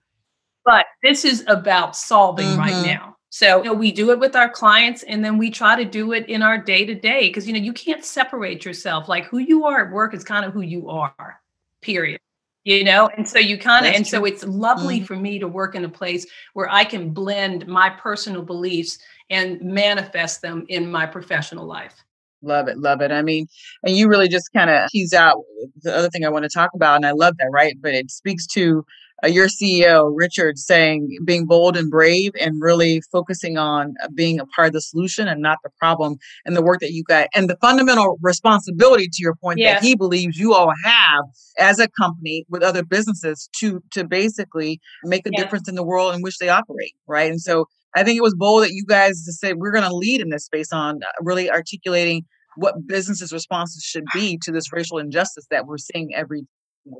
But 0.65 0.87
this 1.03 1.27
is 1.27 1.45
about 1.49 1.97
solving 1.97 2.47
mm-hmm. 2.47 2.59
right 2.59 2.87
now. 2.87 3.17
So 3.29 3.59
you 3.59 3.65
know, 3.65 3.75
we 3.75 3.93
do 3.93 4.13
it 4.13 4.19
with 4.19 4.35
our 4.35 4.49
clients 4.49 5.03
and 5.03 5.23
then 5.23 5.37
we 5.37 5.51
try 5.51 5.77
to 5.77 5.85
do 5.85 6.15
it 6.15 6.31
in 6.31 6.41
our 6.41 6.57
day 6.57 6.87
to 6.87 6.95
day 6.95 7.29
because 7.29 7.47
you 7.47 7.53
know 7.53 7.61
you 7.61 7.75
can't 7.75 8.07
separate 8.07 8.65
yourself. 8.65 9.07
Like 9.07 9.27
who 9.27 9.37
you 9.37 9.67
are 9.67 9.85
at 9.85 9.93
work 9.93 10.15
is 10.15 10.25
kind 10.25 10.47
of 10.47 10.55
who 10.55 10.63
you 10.63 10.89
are, 10.89 11.41
period. 11.83 12.21
You 12.65 12.85
know 12.85 13.09
and 13.17 13.29
so 13.29 13.39
you 13.39 13.59
kind 13.59 13.87
of 13.87 13.95
and 13.95 14.05
true. 14.05 14.19
so 14.19 14.25
it's 14.25 14.45
lovely 14.45 14.97
mm-hmm. 14.97 15.07
for 15.07 15.17
me 15.17 15.39
to 15.39 15.49
work 15.49 15.75
in 15.75 15.85
a 15.85 15.89
place 15.89 16.27
where 16.53 16.69
i 16.71 16.85
can 16.85 17.11
blend 17.11 17.67
my 17.67 17.89
personal 17.89 18.43
beliefs 18.43 18.99
and 19.31 19.61
manifest 19.61 20.43
them 20.43 20.65
in 20.69 20.91
my 20.91 21.07
professional 21.07 21.67
life 21.67 21.95
love 22.43 22.69
it 22.69 22.79
love 22.79 23.01
it 23.01 23.11
i 23.11 23.23
mean 23.23 23.47
and 23.83 23.97
you 23.97 24.09
really 24.09 24.29
just 24.29 24.53
kind 24.53 24.71
of 24.71 24.89
tease 24.91 25.13
out 25.13 25.43
the 25.83 25.95
other 25.95 26.09
thing 26.11 26.25
i 26.25 26.29
want 26.29 26.43
to 26.43 26.49
talk 26.49 26.71
about 26.75 26.97
and 26.97 27.07
i 27.07 27.13
love 27.13 27.35
that 27.39 27.51
right 27.53 27.77
but 27.81 27.95
it 27.95 28.11
speaks 28.11 28.47
to 28.47 28.85
uh, 29.25 29.29
your 29.29 29.49
CEO, 29.49 30.11
Richard, 30.15 30.59
saying 30.59 31.19
being 31.25 31.47
bold 31.47 31.77
and 31.77 31.91
brave 31.91 32.33
and 32.41 32.61
really 32.61 33.03
focusing 33.13 33.59
on 33.59 33.95
uh, 34.03 34.09
being 34.15 34.41
a 34.41 34.47
part 34.47 34.69
of 34.69 34.73
the 34.73 34.81
solution 34.81 35.29
and 35.29 35.43
not 35.43 35.59
the 35.63 35.71
problem 35.79 36.17
and 36.45 36.57
the 36.57 36.63
work 36.63 36.81
that 36.81 36.93
you 36.93 37.03
got 37.05 37.29
and 37.35 37.49
the 37.49 37.57
fundamental 37.61 38.19
responsibility 38.23 39.09
to 39.09 39.23
your 39.23 39.35
point 39.35 39.59
yes. 39.59 39.81
that 39.81 39.87
he 39.87 39.95
believes 39.95 40.39
you 40.39 40.55
all 40.55 40.73
have 40.85 41.25
as 41.59 41.79
a 41.79 41.89
company 41.89 42.45
with 42.49 42.63
other 42.63 42.85
businesses 42.85 43.49
to 43.57 43.83
to 43.91 44.05
basically 44.05 44.81
make 45.05 45.27
a 45.27 45.31
yes. 45.33 45.43
difference 45.43 45.69
in 45.69 45.75
the 45.75 45.85
world 45.85 46.15
in 46.15 46.23
which 46.23 46.39
they 46.39 46.49
operate. 46.49 46.95
Right. 47.07 47.31
And 47.31 47.41
so 47.41 47.67
I 47.95 48.05
think 48.05 48.17
it 48.17 48.23
was 48.23 48.35
bold 48.35 48.63
that 48.63 48.73
you 48.73 48.85
guys 48.87 49.25
to 49.25 49.33
say 49.33 49.53
we're 49.53 49.73
going 49.73 49.89
to 49.89 49.95
lead 49.95 50.21
in 50.21 50.31
this 50.31 50.45
space 50.45 50.73
on 50.73 51.03
uh, 51.03 51.07
really 51.21 51.51
articulating 51.51 52.25
what 52.57 52.87
businesses' 52.87 53.33
responses 53.33 53.83
should 53.83 54.05
be 54.13 54.39
to 54.43 54.53
this 54.53 54.73
racial 54.73 54.99
injustice 54.99 55.47
that 55.51 55.67
we're 55.67 55.79
seeing 55.79 56.15
every 56.15 56.47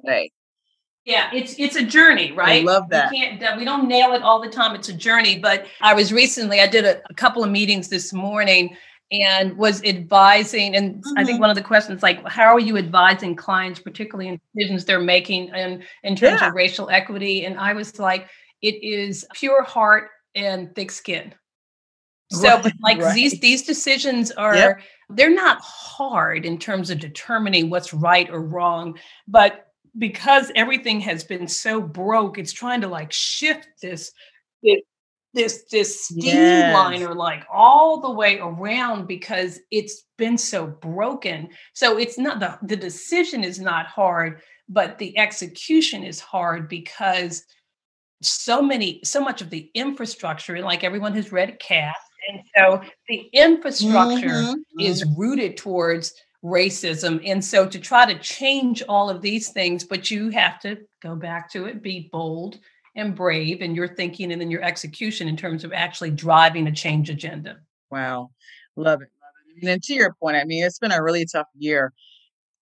day. 0.05 0.31
Yeah, 1.05 1.31
it's 1.33 1.55
it's 1.59 1.77
a 1.77 1.83
journey, 1.83 2.33
right? 2.33 2.63
I 2.63 2.65
love 2.65 2.89
that. 2.91 3.11
We 3.11 3.19
can't 3.19 3.57
we 3.57 3.65
don't 3.65 3.89
nail 3.89 4.13
it 4.13 4.23
all 4.23 4.41
the 4.41 4.51
time. 4.51 4.75
It's 4.75 4.91
a 4.91 4.95
journey. 4.95 5.39
But 5.39 5.67
I 5.81 5.95
was 5.95 6.13
recently 6.13 6.61
I 6.61 6.67
did 6.67 6.85
a, 6.85 7.01
a 7.09 7.15
couple 7.15 7.43
of 7.43 7.51
meetings 7.51 7.89
this 7.89 8.13
morning 8.13 8.77
and 9.13 9.57
was 9.57 9.83
advising 9.83 10.77
and 10.77 10.97
mm-hmm. 10.97 11.19
i 11.19 11.25
think 11.25 11.35
mm-hmm. 11.35 11.41
one 11.41 11.51
of 11.51 11.57
the 11.57 11.63
questions 11.63 12.03
like 12.03 12.27
how 12.29 12.55
are 12.55 12.61
you 12.61 12.77
advising 12.77 13.35
clients 13.35 13.81
particularly 13.81 14.29
in 14.29 14.41
decisions 14.55 14.85
they're 14.85 15.01
making 15.01 15.49
in 15.49 15.83
in 16.05 16.15
terms 16.15 16.41
yeah. 16.41 16.49
of 16.49 16.55
racial 16.55 16.89
equity 16.91 17.45
and 17.45 17.59
i 17.59 17.73
was 17.73 17.99
like 17.99 18.29
it 18.63 18.81
is 18.83 19.27
pure 19.35 19.65
heart 19.65 20.11
and 20.35 20.75
thick 20.75 20.91
skin 20.91 21.35
so 22.31 22.61
right, 22.61 22.73
like 22.81 22.99
right. 22.99 23.15
these 23.15 23.41
these 23.41 23.63
decisions 23.65 24.31
are 24.31 24.55
yep. 24.55 24.81
they're 25.09 25.35
not 25.35 25.61
hard 25.61 26.47
in 26.47 26.57
terms 26.57 26.91
of 26.91 27.01
determining 27.01 27.69
what's 27.69 27.93
right 27.93 28.31
or 28.31 28.41
wrong 28.41 28.97
but 29.27 29.70
because 29.99 30.51
everything 30.55 31.01
has 31.01 31.25
been 31.25 31.49
so 31.49 31.81
broke, 31.81 32.39
it's 32.39 32.53
trying 32.53 32.81
to 32.83 32.89
like 32.89 33.13
shift 33.13 33.69
this 33.83 34.13
this 35.33 35.65
this 35.71 36.11
streamliner 36.11 37.01
yes. 37.01 37.17
like 37.17 37.45
all 37.53 38.01
the 38.01 38.11
way 38.11 38.39
around 38.41 39.07
because 39.07 39.61
it's 39.71 40.05
been 40.19 40.37
so 40.37 40.67
broken. 40.67 41.49
So 41.73 41.99
it's 41.99 42.19
not 42.19 42.41
the 42.41 42.59
the 42.63 42.77
decision 42.77 43.45
is 43.45 43.61
not 43.61 43.87
hard, 43.87 44.41
but 44.69 44.99
the 44.99 45.17
execution 45.19 46.03
is 46.03 46.21
hard 46.21 46.69
because 46.69 47.45
so 48.23 48.61
many 48.61 49.01
so 49.05 49.21
much 49.21 49.41
of 49.41 49.51
the 49.51 49.71
infrastructure 49.75 50.55
and 50.55 50.65
like 50.65 50.85
everyone 50.85 51.15
has 51.15 51.33
read 51.33 51.59
Caste 51.59 51.97
and 52.29 52.41
so 52.55 52.83
the 53.09 53.31
infrastructure 53.33 54.29
mm-hmm. 54.29 54.81
is 54.81 55.03
mm-hmm. 55.03 55.21
rooted 55.21 55.57
towards 55.57 56.13
racism. 56.45 57.21
And 57.25 57.45
so 57.45 57.67
to 57.67 57.79
try 57.79 58.11
to 58.11 58.19
change 58.19 58.83
all 58.89 59.11
of 59.11 59.23
these 59.23 59.51
things, 59.51 59.85
but 59.85 60.11
you 60.11 60.31
have 60.31 60.59
to 60.61 60.79
go 61.03 61.15
back 61.15 61.51
to 61.53 61.67
it, 61.67 61.83
be 61.83 62.09
bold 62.13 62.59
and 62.97 63.15
brave 63.15 63.61
in 63.61 63.75
your 63.75 63.89
thinking 63.89 64.33
and 64.33 64.43
in 64.43 64.51
your 64.51 64.63
execution 64.63 65.29
in 65.29 65.37
terms 65.37 65.65
of 65.65 65.73
actually 65.73 66.11
driving 66.11 66.67
a 66.67 66.73
change 66.73 67.11
agenda. 67.11 67.59
Wow. 67.91 68.31
Love 68.77 69.03
it. 69.03 69.11
Love 69.23 69.33
it. 69.47 69.61
And 69.61 69.69
then 69.69 69.81
to 69.85 69.95
your 69.95 70.15
point, 70.21 70.37
I 70.37 70.45
mean, 70.45 70.65
it's 70.65 70.79
been 70.79 70.93
a 70.93 71.03
really 71.03 71.27
tough 71.27 71.47
year 71.57 71.93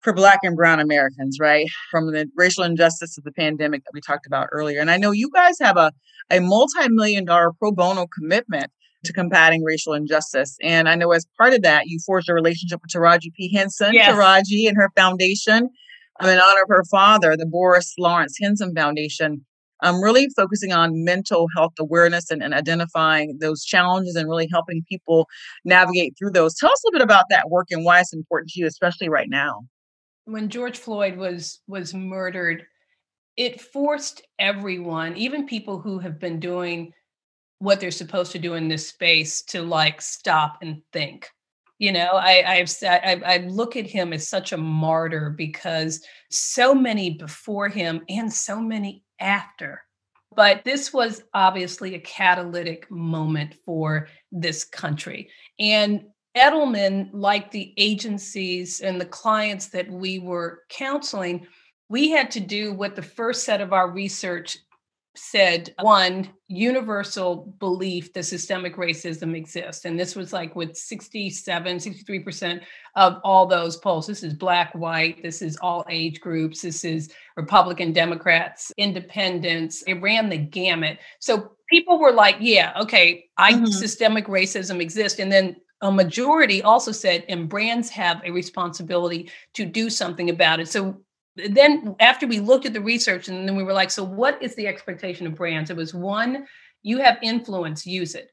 for 0.01 0.12
Black 0.12 0.41
and 0.43 0.57
Brown 0.57 0.81
Americans, 0.81 1.39
right? 1.41 1.66
From 1.91 2.12
the 2.12 2.31
racial 2.37 2.64
injustice 2.64 3.16
of 3.18 3.24
the 3.24 3.33
pandemic 3.33 3.85
that 3.85 3.91
we 3.95 4.01
talked 4.01 4.26
about 4.26 4.49
earlier. 4.53 4.81
And 4.81 4.91
I 4.91 4.97
know 4.97 5.11
you 5.11 5.31
guys 5.33 5.57
have 5.61 5.76
a, 5.76 5.93
a 6.31 6.41
multi 6.41 6.89
million 6.89 7.24
dollar 7.24 7.53
pro 7.59 7.72
bono 7.72 8.07
commitment 8.07 8.70
to 9.09 9.13
combating 9.13 9.65
racial 9.65 9.93
injustice. 9.93 10.57
And 10.63 10.89
I 10.89 10.95
know 10.95 11.11
as 11.11 11.27
part 11.37 11.53
of 11.53 11.63
that, 11.63 11.87
you 11.87 11.99
forged 12.07 12.29
a 12.29 12.35
relationship 12.35 12.81
with 12.81 12.93
Taraji 12.93 13.33
P. 13.35 13.53
Henson, 13.53 13.93
yes. 13.95 14.15
Taraji 14.15 14.69
and 14.69 14.77
her 14.77 14.91
foundation 14.97 15.69
um, 16.21 16.29
in 16.29 16.39
honor 16.39 16.63
of 16.63 16.69
her 16.69 16.85
father, 16.91 17.37
the 17.37 17.47
Boris 17.47 17.93
Lawrence 17.99 18.37
Henson 18.41 18.75
Foundation. 18.75 19.45
I'm 19.81 20.03
really 20.03 20.29
focusing 20.37 20.73
on 20.73 21.05
mental 21.05 21.47
health 21.57 21.75
awareness 21.79 22.31
and, 22.31 22.43
and 22.43 22.53
identifying 22.53 23.39
those 23.41 23.65
challenges 23.65 24.17
and 24.17 24.29
really 24.29 24.49
helping 24.51 24.83
people 24.89 25.29
navigate 25.65 26.15
through 26.19 26.33
those. 26.33 26.57
Tell 26.57 26.71
us 26.71 26.83
a 26.83 26.89
little 26.89 26.99
bit 26.99 27.05
about 27.05 27.27
that 27.31 27.49
work 27.49 27.69
and 27.71 27.85
why 27.85 28.01
it's 28.01 28.13
important 28.13 28.51
to 28.51 28.61
you, 28.61 28.67
especially 28.67 29.09
right 29.09 29.29
now. 29.29 29.61
When 30.25 30.49
George 30.49 30.79
Floyd 30.79 31.17
was 31.17 31.61
was 31.69 31.95
murdered, 31.95 32.67
it 33.37 33.61
forced 33.61 34.23
everyone, 34.41 35.17
even 35.17 35.47
people 35.47 35.79
who 35.79 36.01
have 36.01 36.19
been 36.19 36.41
doing 36.41 36.93
what 37.59 37.81
they're 37.81 37.91
supposed 37.91 38.33
to 38.33 38.39
do 38.39 38.55
in 38.55 38.69
this 38.69 38.89
space 38.89 39.43
to 39.43 39.63
like 39.63 40.01
stop 40.01 40.59
and 40.63 40.83
think 40.93 41.29
you 41.79 41.93
know? 41.93 42.11
I 42.13 42.67
I, 42.83 43.23
I 43.25 43.37
look 43.49 43.77
at 43.77 43.87
him 43.87 44.13
as 44.13 44.29
such 44.29 44.53
a 44.53 44.57
martyr 44.57 45.31
because 45.31 46.05
so 46.31 46.75
many 46.75 47.11
before 47.11 47.69
him 47.69 48.03
and 48.09 48.33
so 48.33 48.61
many 48.61 49.05
after. 49.21 49.83
But 50.35 50.65
this 50.65 50.93
was 50.93 51.23
obviously 51.35 51.95
a 51.95 52.01
catalytic 52.01 52.91
moment 52.91 53.55
for 53.65 54.09
this 54.31 54.65
country. 54.65 55.31
And 55.59 56.05
edelman 56.37 57.09
like 57.13 57.51
the 57.51 57.73
agencies 57.77 58.81
and 58.81 59.01
the 59.01 59.07
clients 59.07 59.69
that 59.69 59.91
we 59.91 60.19
were 60.19 60.63
counseling 60.69 61.47
we 61.91 62.11
had 62.11 62.31
to 62.31 62.41
do 62.41 62.73
what 62.73 62.95
the 62.95 63.03
first 63.03 63.45
set 63.45 63.63
of 63.63 63.73
our 63.73 63.91
research 63.91 64.59
said 65.17 65.75
one 65.81 66.29
universal 66.47 67.55
belief 67.59 68.13
that 68.13 68.23
systemic 68.23 68.77
racism 68.77 69.37
exists. 69.37 69.85
And 69.85 69.99
this 69.99 70.15
was 70.15 70.33
like 70.33 70.55
with 70.55 70.77
67 70.77 71.77
63% 71.79 72.61
of 72.95 73.21
all 73.25 73.47
those 73.47 73.77
polls. 73.77 74.07
This 74.07 74.23
is 74.23 74.35
black 74.35 74.73
white 74.75 75.23
this 75.23 75.43
is 75.43 75.59
all 75.61 75.85
age 75.91 76.21
groups 76.21 76.63
this 76.63 76.85
is 76.85 77.13
republican 77.37 77.93
democrats 77.93 78.73
independents. 78.77 79.83
It 79.83 80.01
ran 80.01 80.29
the 80.29 80.39
gamut. 80.39 80.99
So 81.19 81.53
people 81.69 81.99
were 81.99 82.13
like 82.13 82.37
yeah 82.41 82.73
okay 82.81 83.27
i 83.37 83.53
mm-hmm. 83.53 83.67
systemic 83.67 84.27
racism 84.27 84.81
exists. 84.81 85.19
And 85.19 85.31
then 85.31 85.57
a 85.81 85.93
majority 85.93 86.63
also 86.63 86.93
said 86.93 87.25
and 87.29 87.49
brands 87.49 87.91
have 87.91 88.21
a 88.25 88.31
responsibility 88.31 89.31
to 89.55 89.65
do 89.65 89.91
something 89.91 90.31
about 90.31 90.61
it. 90.61 90.69
So 90.69 91.03
then 91.51 91.95
after 92.01 92.26
we 92.26 92.41
looked 92.41 92.66
at 92.66 92.72
the 92.72 92.80
research 92.80 93.28
and 93.28 93.49
then 93.49 93.57
we 93.57 93.62
were 93.62 93.72
like 93.72 93.91
so 93.91 94.03
what 94.03 94.43
is 94.43 94.55
the 94.55 94.66
expectation 94.66 95.26
of 95.26 95.34
brands? 95.34 95.70
It 95.70 95.76
was 95.76 95.95
one 95.95 96.47
you 96.82 96.99
have 96.99 97.18
influence 97.22 97.86
use 97.86 98.14
it. 98.14 98.30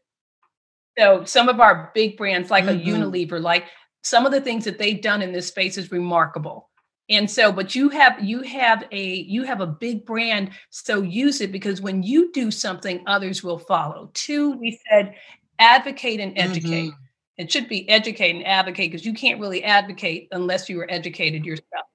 So 0.97 1.23
some 1.25 1.49
of 1.49 1.59
our 1.59 1.91
big 1.93 2.17
brands 2.17 2.49
like 2.49 2.65
mm-hmm. 2.65 2.89
a 2.89 2.97
unilever 2.97 3.41
like 3.41 3.65
some 4.03 4.25
of 4.25 4.31
the 4.31 4.41
things 4.41 4.65
that 4.65 4.77
they've 4.77 5.01
done 5.01 5.21
in 5.21 5.31
this 5.31 5.47
space 5.47 5.77
is 5.77 5.91
remarkable. 5.91 6.69
And 7.09 7.29
so 7.29 7.51
but 7.51 7.75
you 7.75 7.89
have 7.89 8.23
you 8.23 8.41
have 8.41 8.85
a 8.91 9.03
you 9.03 9.43
have 9.43 9.61
a 9.61 9.67
big 9.67 10.05
brand 10.05 10.51
so 10.69 11.01
use 11.01 11.41
it 11.41 11.51
because 11.51 11.81
when 11.81 12.01
you 12.01 12.31
do 12.31 12.49
something 12.49 13.03
others 13.07 13.43
will 13.43 13.59
follow. 13.59 14.09
Two 14.13 14.51
we 14.57 14.79
said 14.89 15.15
advocate 15.59 16.19
and 16.19 16.37
educate. 16.37 16.89
Mm-hmm. 16.89 17.43
it 17.43 17.51
should 17.51 17.69
be 17.69 17.87
educate 17.89 18.35
and 18.35 18.45
advocate 18.45 18.91
because 18.91 19.05
you 19.05 19.13
can't 19.13 19.39
really 19.39 19.63
advocate 19.63 20.27
unless 20.31 20.67
you 20.69 20.79
are 20.81 20.91
educated 20.91 21.45
yourself 21.45 21.85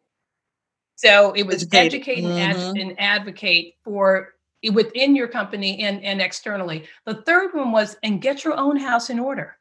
so 1.03 1.33
it 1.33 1.47
was 1.47 1.63
educate, 1.63 1.79
educate 1.79 2.25
mm-hmm. 2.25 2.77
and, 2.77 3.01
advocate 3.01 3.77
for 3.83 4.35
within 4.75 5.17
your 5.17 5.29
company 5.29 5.81
and, 5.81 6.05
and 6.05 6.21
externally. 6.21 6.85
The 7.07 7.23
third 7.23 7.55
one 7.55 7.73
was 7.73 7.97
and 8.03 8.21
get 8.21 8.45
your 8.45 8.55
own 8.55 8.77
house 8.77 9.09
in 9.09 9.19
order. 9.19 9.57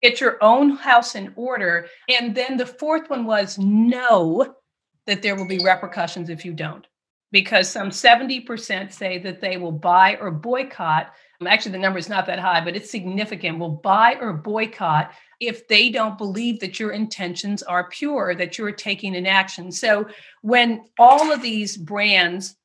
Get 0.00 0.20
your 0.20 0.38
own 0.40 0.70
house 0.76 1.16
in 1.16 1.32
order. 1.34 1.88
And 2.08 2.36
then 2.36 2.56
the 2.56 2.66
fourth 2.66 3.10
one 3.10 3.24
was 3.24 3.58
know 3.58 4.54
that 5.06 5.22
there 5.22 5.34
will 5.34 5.48
be 5.48 5.58
repercussions 5.58 6.30
if 6.30 6.44
you 6.44 6.52
don't. 6.52 6.86
Because 7.32 7.68
some 7.68 7.90
70% 7.90 8.92
say 8.92 9.18
that 9.18 9.40
they 9.40 9.56
will 9.56 9.72
buy 9.72 10.16
or 10.20 10.30
boycott. 10.30 11.14
Actually, 11.44 11.72
the 11.72 11.78
number 11.78 11.98
is 11.98 12.08
not 12.08 12.26
that 12.26 12.38
high, 12.38 12.64
but 12.64 12.76
it's 12.76 12.90
significant. 12.90 13.58
Will 13.58 13.80
buy 13.82 14.16
or 14.20 14.32
boycott 14.34 15.10
if 15.40 15.66
they 15.68 15.90
don't 15.90 16.18
believe 16.18 16.60
that 16.60 16.78
your 16.78 16.92
intentions 16.92 17.62
are 17.62 17.88
pure, 17.90 18.34
that 18.34 18.58
you're 18.58 18.72
taking 18.72 19.16
an 19.16 19.26
action. 19.26 19.70
So 19.72 20.06
when 20.42 20.84
all 20.98 21.32
of 21.32 21.42
these 21.42 21.76
brands 21.76 22.56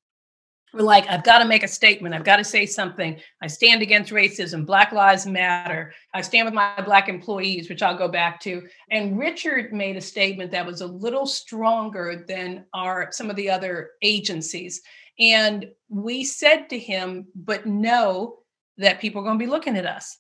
were 0.74 0.82
like, 0.82 1.08
I've 1.10 1.24
got 1.24 1.40
to 1.40 1.46
make 1.46 1.64
a 1.64 1.68
statement, 1.68 2.14
I've 2.14 2.24
got 2.24 2.38
to 2.38 2.44
say 2.44 2.66
something, 2.66 3.20
I 3.42 3.48
stand 3.48 3.82
against 3.82 4.12
racism, 4.12 4.66
Black 4.66 4.92
Lives 4.92 5.26
Matter, 5.26 5.94
I 6.14 6.22
stand 6.22 6.46
with 6.46 6.54
my 6.54 6.80
Black 6.86 7.10
employees, 7.10 7.70
which 7.70 7.82
I'll 7.82 7.98
go 7.98 8.08
back 8.08 8.40
to. 8.42 8.68
And 8.92 9.18
Richard 9.18 9.74
made 9.74 9.98
a 9.98 10.02
statement 10.02 10.52
that 10.52 10.66
was 10.66 10.82
a 10.82 10.88
little 10.88 11.26
stronger 11.26 12.24
than 12.28 12.66
our 12.74 13.10
some 13.12 13.30
of 13.30 13.36
the 13.36 13.50
other 13.50 13.92
agencies. 14.02 14.82
And 15.20 15.68
we 15.90 16.24
said 16.24 16.70
to 16.70 16.80
him, 16.80 17.28
but 17.36 17.66
know 17.66 18.38
that 18.78 19.02
people 19.02 19.22
are 19.22 19.26
going 19.26 19.40
to 19.40 19.46
be 19.46 19.52
looking 19.52 19.76
at 19.76 19.86
us 19.86 20.20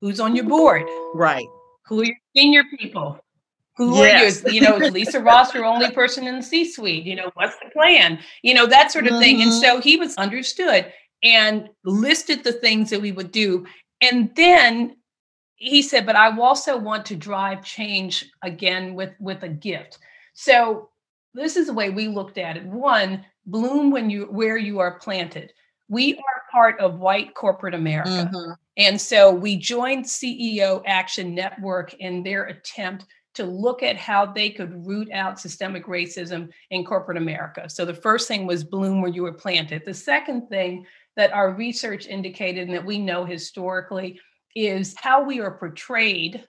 who's 0.00 0.20
on 0.20 0.36
your 0.36 0.46
board 0.46 0.84
right 1.14 1.46
who 1.86 2.00
are 2.00 2.04
your 2.04 2.16
senior 2.36 2.64
people 2.78 3.18
Who 3.76 3.94
yes. 3.96 4.42
are 4.44 4.48
you? 4.48 4.54
You 4.54 4.60
know, 4.62 4.76
is 4.76 4.92
Lisa 4.98 5.20
Ross 5.20 5.54
your 5.54 5.64
only 5.64 5.90
person 5.90 6.26
in 6.26 6.36
the 6.36 6.42
C 6.42 6.64
suite? 6.64 7.04
You 7.04 7.14
know, 7.14 7.30
what's 7.34 7.56
the 7.58 7.70
plan? 7.70 8.18
You 8.42 8.54
know, 8.54 8.66
that 8.66 8.90
sort 8.90 9.06
of 9.06 9.12
mm-hmm. 9.12 9.20
thing. 9.20 9.42
And 9.42 9.50
mm-hmm. 9.50 9.60
so 9.60 9.80
he 9.80 9.96
was 9.98 10.16
understood 10.16 10.90
and 11.22 11.68
listed 11.84 12.42
the 12.42 12.52
things 12.52 12.88
that 12.90 13.02
we 13.02 13.12
would 13.12 13.30
do. 13.30 13.66
And 14.00 14.34
then 14.34 14.96
he 15.56 15.82
said, 15.82 16.06
but 16.06 16.16
I 16.16 16.36
also 16.38 16.76
want 16.76 17.04
to 17.06 17.16
drive 17.16 17.64
change 17.64 18.24
again 18.42 18.94
with, 18.94 19.12
with 19.20 19.42
a 19.42 19.48
gift. 19.48 19.98
So 20.34 20.90
this 21.34 21.56
is 21.56 21.66
the 21.66 21.74
way 21.74 21.90
we 21.90 22.08
looked 22.08 22.38
at 22.38 22.56
it. 22.56 22.64
One, 22.64 23.24
bloom 23.44 23.90
when 23.90 24.10
you 24.10 24.24
where 24.26 24.56
you 24.56 24.78
are 24.78 24.98
planted. 24.98 25.52
We 25.88 26.14
are 26.14 26.42
part 26.56 26.80
of 26.80 27.00
white 27.00 27.34
corporate 27.34 27.74
America. 27.74 28.30
Mm-hmm. 28.32 28.52
And 28.78 28.98
so 28.98 29.30
we 29.30 29.58
joined 29.58 30.06
CEO 30.06 30.82
Action 30.86 31.34
Network 31.34 31.92
in 32.00 32.22
their 32.22 32.44
attempt 32.44 33.04
to 33.34 33.44
look 33.44 33.82
at 33.82 33.98
how 33.98 34.24
they 34.24 34.48
could 34.48 34.86
root 34.86 35.12
out 35.12 35.38
systemic 35.38 35.84
racism 35.84 36.48
in 36.70 36.82
corporate 36.82 37.18
America. 37.18 37.68
So 37.68 37.84
the 37.84 37.92
first 37.92 38.26
thing 38.26 38.46
was 38.46 38.64
bloom 38.64 39.02
where 39.02 39.10
you 39.10 39.22
were 39.22 39.34
planted. 39.34 39.82
The 39.84 39.92
second 39.92 40.48
thing 40.48 40.86
that 41.14 41.30
our 41.34 41.52
research 41.52 42.06
indicated 42.06 42.68
and 42.68 42.74
that 42.74 42.86
we 42.86 42.98
know 42.98 43.26
historically 43.26 44.18
is 44.54 44.94
how 44.96 45.22
we 45.22 45.40
are 45.40 45.58
portrayed 45.58 46.42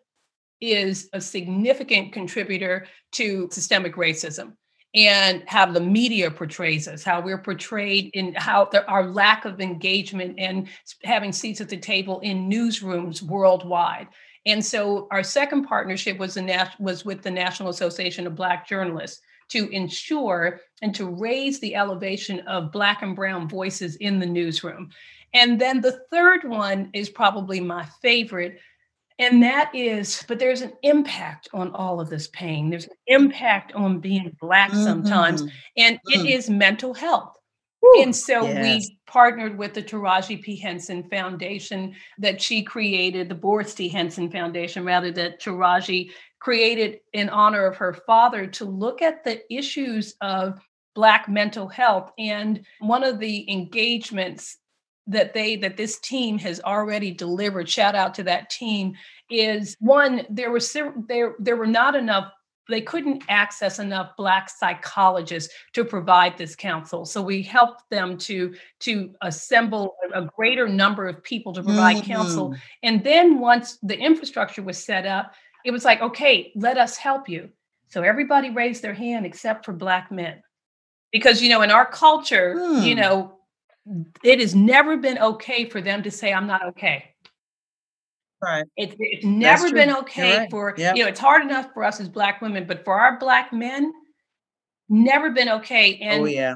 is 0.61 1.09
a 1.11 1.19
significant 1.19 2.13
contributor 2.13 2.87
to 3.11 3.49
systemic 3.51 3.95
racism 3.97 4.53
and 4.95 5.43
how 5.47 5.65
the 5.65 5.79
media 5.79 6.31
portrays 6.31 6.87
us, 6.87 7.03
how 7.03 7.21
we're 7.21 7.37
portrayed 7.37 8.09
in 8.13 8.33
how 8.35 8.65
the, 8.65 8.85
our 8.87 9.05
lack 9.05 9.45
of 9.45 9.59
engagement 9.59 10.35
and 10.37 10.67
having 11.03 11.31
seats 11.31 11.61
at 11.61 11.69
the 11.69 11.77
table 11.77 12.19
in 12.21 12.49
newsrooms 12.49 13.21
worldwide. 13.21 14.07
And 14.45 14.65
so 14.65 15.07
our 15.11 15.23
second 15.23 15.65
partnership 15.65 16.17
was, 16.17 16.35
the, 16.35 16.69
was 16.79 17.03
with 17.03 17.21
the 17.21 17.31
National 17.31 17.69
Association 17.69 18.25
of 18.25 18.35
Black 18.35 18.67
Journalists 18.67 19.21
to 19.49 19.69
ensure 19.69 20.61
and 20.81 20.95
to 20.95 21.05
raise 21.05 21.59
the 21.59 21.75
elevation 21.75 22.39
of 22.41 22.71
Black 22.71 23.01
and 23.01 23.15
Brown 23.15 23.47
voices 23.47 23.97
in 23.97 24.19
the 24.19 24.25
newsroom. 24.25 24.89
And 25.33 25.59
then 25.59 25.81
the 25.81 25.99
third 26.11 26.43
one 26.43 26.89
is 26.93 27.09
probably 27.09 27.59
my 27.59 27.85
favorite, 28.01 28.59
and 29.19 29.41
that 29.41 29.71
is, 29.73 30.23
but 30.27 30.39
there's 30.39 30.61
an 30.61 30.73
impact 30.83 31.49
on 31.53 31.71
all 31.71 31.99
of 31.99 32.09
this 32.09 32.27
pain. 32.27 32.69
There's 32.69 32.85
an 32.85 32.97
impact 33.07 33.73
on 33.73 33.99
being 33.99 34.35
Black 34.39 34.71
sometimes, 34.71 35.41
mm-hmm. 35.41 35.51
and 35.77 35.97
mm-hmm. 35.97 36.25
it 36.25 36.29
is 36.29 36.49
mental 36.49 36.93
health. 36.93 37.33
Woo, 37.81 38.01
and 38.01 38.15
so 38.15 38.45
yes. 38.45 38.63
we 38.63 38.97
partnered 39.05 39.57
with 39.57 39.73
the 39.73 39.83
Taraji 39.83 40.41
P. 40.41 40.55
Henson 40.55 41.03
Foundation 41.09 41.95
that 42.17 42.41
she 42.41 42.63
created, 42.63 43.29
the 43.29 43.35
Boris 43.35 43.73
T. 43.73 43.87
Henson 43.87 44.31
Foundation, 44.31 44.83
rather, 44.83 45.11
that 45.11 45.41
Taraji 45.41 46.11
created 46.39 46.99
in 47.13 47.29
honor 47.29 47.65
of 47.65 47.77
her 47.77 47.93
father 47.93 48.47
to 48.47 48.65
look 48.65 49.01
at 49.01 49.23
the 49.23 49.41
issues 49.53 50.15
of 50.21 50.59
Black 50.95 51.29
mental 51.29 51.67
health. 51.67 52.11
And 52.17 52.65
one 52.79 53.03
of 53.03 53.19
the 53.19 53.49
engagements 53.51 54.57
that 55.07 55.33
they 55.33 55.55
that 55.57 55.77
this 55.77 55.99
team 55.99 56.37
has 56.39 56.59
already 56.61 57.11
delivered. 57.11 57.69
Shout 57.69 57.95
out 57.95 58.13
to 58.15 58.23
that 58.23 58.49
team. 58.49 58.93
Is 59.29 59.75
one 59.79 60.25
there 60.29 60.51
was 60.51 60.75
there 61.07 61.35
there 61.39 61.55
were 61.55 61.67
not 61.67 61.95
enough 61.95 62.31
they 62.69 62.81
couldn't 62.81 63.23
access 63.29 63.79
enough 63.79 64.11
black 64.17 64.49
psychologists 64.49 65.53
to 65.73 65.85
provide 65.85 66.37
this 66.37 66.55
counsel. 66.55 67.05
So 67.05 67.21
we 67.21 67.41
helped 67.41 67.83
them 67.89 68.17
to 68.19 68.53
to 68.81 69.13
assemble 69.21 69.95
a 70.13 70.23
greater 70.23 70.67
number 70.67 71.07
of 71.07 71.23
people 71.23 71.53
to 71.53 71.63
provide 71.63 71.97
mm-hmm. 71.97 72.11
counsel 72.11 72.55
and 72.83 73.03
then 73.03 73.39
once 73.39 73.77
the 73.83 73.97
infrastructure 73.97 74.61
was 74.61 74.83
set 74.83 75.05
up 75.05 75.33
it 75.65 75.71
was 75.71 75.85
like 75.85 76.01
okay 76.01 76.51
let 76.55 76.77
us 76.77 76.97
help 76.97 77.29
you. 77.29 77.49
So 77.89 78.03
everybody 78.03 78.49
raised 78.49 78.81
their 78.81 78.93
hand 78.93 79.25
except 79.25 79.63
for 79.63 79.71
black 79.71 80.11
men. 80.11 80.41
Because 81.11 81.41
you 81.41 81.49
know 81.49 81.61
in 81.61 81.71
our 81.71 81.85
culture 81.85 82.55
hmm. 82.57 82.81
you 82.81 82.95
know 82.95 83.36
it 84.23 84.39
has 84.39 84.55
never 84.55 84.97
been 84.97 85.19
okay 85.19 85.69
for 85.69 85.81
them 85.81 86.03
to 86.03 86.11
say, 86.11 86.33
I'm 86.33 86.47
not 86.47 86.65
okay. 86.67 87.05
Right. 88.41 88.65
It, 88.75 88.95
it's 88.99 89.25
never 89.25 89.71
been 89.71 89.95
okay 89.97 90.39
right. 90.39 90.51
for, 90.51 90.75
yep. 90.77 90.95
you 90.95 91.03
know, 91.03 91.09
it's 91.09 91.19
hard 91.19 91.41
enough 91.41 91.73
for 91.73 91.83
us 91.83 91.99
as 91.99 92.07
Black 92.07 92.41
women, 92.41 92.67
but 92.67 92.85
for 92.85 92.99
our 92.99 93.17
Black 93.17 93.51
men, 93.51 93.91
never 94.89 95.31
been 95.31 95.49
okay. 95.49 95.99
Oh, 96.01 96.05
and 96.05 96.21
oh, 96.21 96.25
yeah. 96.25 96.55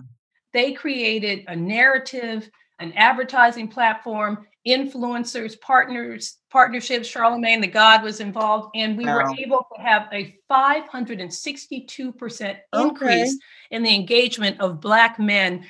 they 0.54 0.74
created 0.74 1.44
a 1.48 1.56
narrative, 1.56 2.48
an 2.80 2.94
advertising 2.94 3.68
platform, 3.68 4.46
influencers, 4.68 5.60
partners, 5.60 6.38
partnerships. 6.52 7.08
Charlemagne 7.08 7.62
the 7.62 7.68
God 7.68 8.04
was 8.04 8.20
involved, 8.20 8.70
and 8.76 8.96
we 8.96 9.06
wow. 9.06 9.16
were 9.16 9.34
able 9.40 9.66
to 9.76 9.82
have 9.82 10.08
a 10.14 10.38
562% 10.52 12.58
increase 12.74 13.30
okay. 13.30 13.38
in 13.72 13.82
the 13.82 13.96
engagement 13.96 14.60
of 14.60 14.80
Black 14.80 15.18
men 15.18 15.66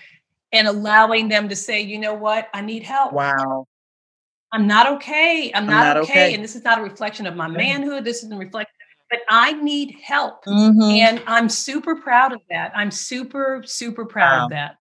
and 0.51 0.67
allowing 0.67 1.29
them 1.29 1.49
to 1.49 1.55
say, 1.55 1.81
you 1.81 1.99
know 1.99 2.13
what, 2.13 2.49
I 2.53 2.61
need 2.61 2.83
help. 2.83 3.13
Wow. 3.13 3.67
I'm 4.53 4.67
not 4.67 4.87
okay. 4.95 5.51
I'm 5.53 5.65
not, 5.65 5.73
I'm 5.73 5.87
not 5.87 5.97
okay. 5.97 6.11
okay. 6.11 6.33
And 6.33 6.43
this 6.43 6.55
is 6.55 6.63
not 6.63 6.79
a 6.79 6.83
reflection 6.83 7.25
of 7.25 7.35
my 7.35 7.47
manhood. 7.47 8.03
This 8.03 8.23
isn't 8.23 8.37
reflection, 8.37 8.73
but 9.09 9.19
I 9.29 9.53
need 9.53 9.95
help. 10.03 10.43
Mm-hmm. 10.45 10.81
And 10.81 11.23
I'm 11.25 11.47
super 11.47 11.95
proud 11.95 12.33
of 12.33 12.41
that. 12.49 12.71
I'm 12.75 12.91
super, 12.91 13.63
super 13.65 14.05
proud 14.05 14.37
wow. 14.37 14.43
of 14.45 14.49
that. 14.51 14.75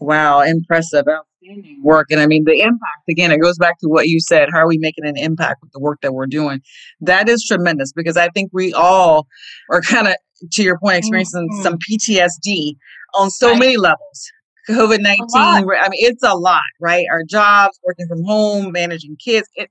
Wow, 0.00 0.40
impressive. 0.42 1.06
Outstanding 1.08 1.80
work. 1.82 2.08
And 2.10 2.20
I 2.20 2.26
mean, 2.26 2.44
the 2.44 2.60
impact, 2.60 3.08
again, 3.08 3.32
it 3.32 3.38
goes 3.38 3.56
back 3.58 3.78
to 3.80 3.88
what 3.88 4.08
you 4.08 4.20
said. 4.20 4.50
How 4.52 4.58
are 4.58 4.68
we 4.68 4.78
making 4.78 5.06
an 5.06 5.16
impact 5.16 5.62
with 5.62 5.72
the 5.72 5.80
work 5.80 6.00
that 6.02 6.12
we're 6.12 6.26
doing? 6.26 6.60
That 7.00 7.28
is 7.28 7.44
tremendous 7.44 7.92
because 7.92 8.16
I 8.16 8.28
think 8.28 8.50
we 8.52 8.74
all 8.74 9.26
are 9.70 9.80
kind 9.80 10.06
of, 10.06 10.14
to 10.52 10.62
your 10.62 10.78
point, 10.78 10.98
experiencing 10.98 11.48
mm-hmm. 11.50 11.62
some 11.62 11.78
PTSD 11.78 12.76
on 13.14 13.30
so 13.30 13.50
right. 13.50 13.58
many 13.58 13.76
levels 13.76 14.30
COVID 14.68 15.00
19. 15.00 15.26
I 15.34 15.60
mean, 15.62 15.90
it's 15.92 16.22
a 16.22 16.34
lot, 16.34 16.60
right? 16.80 17.06
Our 17.10 17.24
jobs, 17.24 17.78
working 17.84 18.06
from 18.08 18.24
home, 18.24 18.72
managing 18.72 19.16
kids. 19.16 19.48
It, 19.54 19.70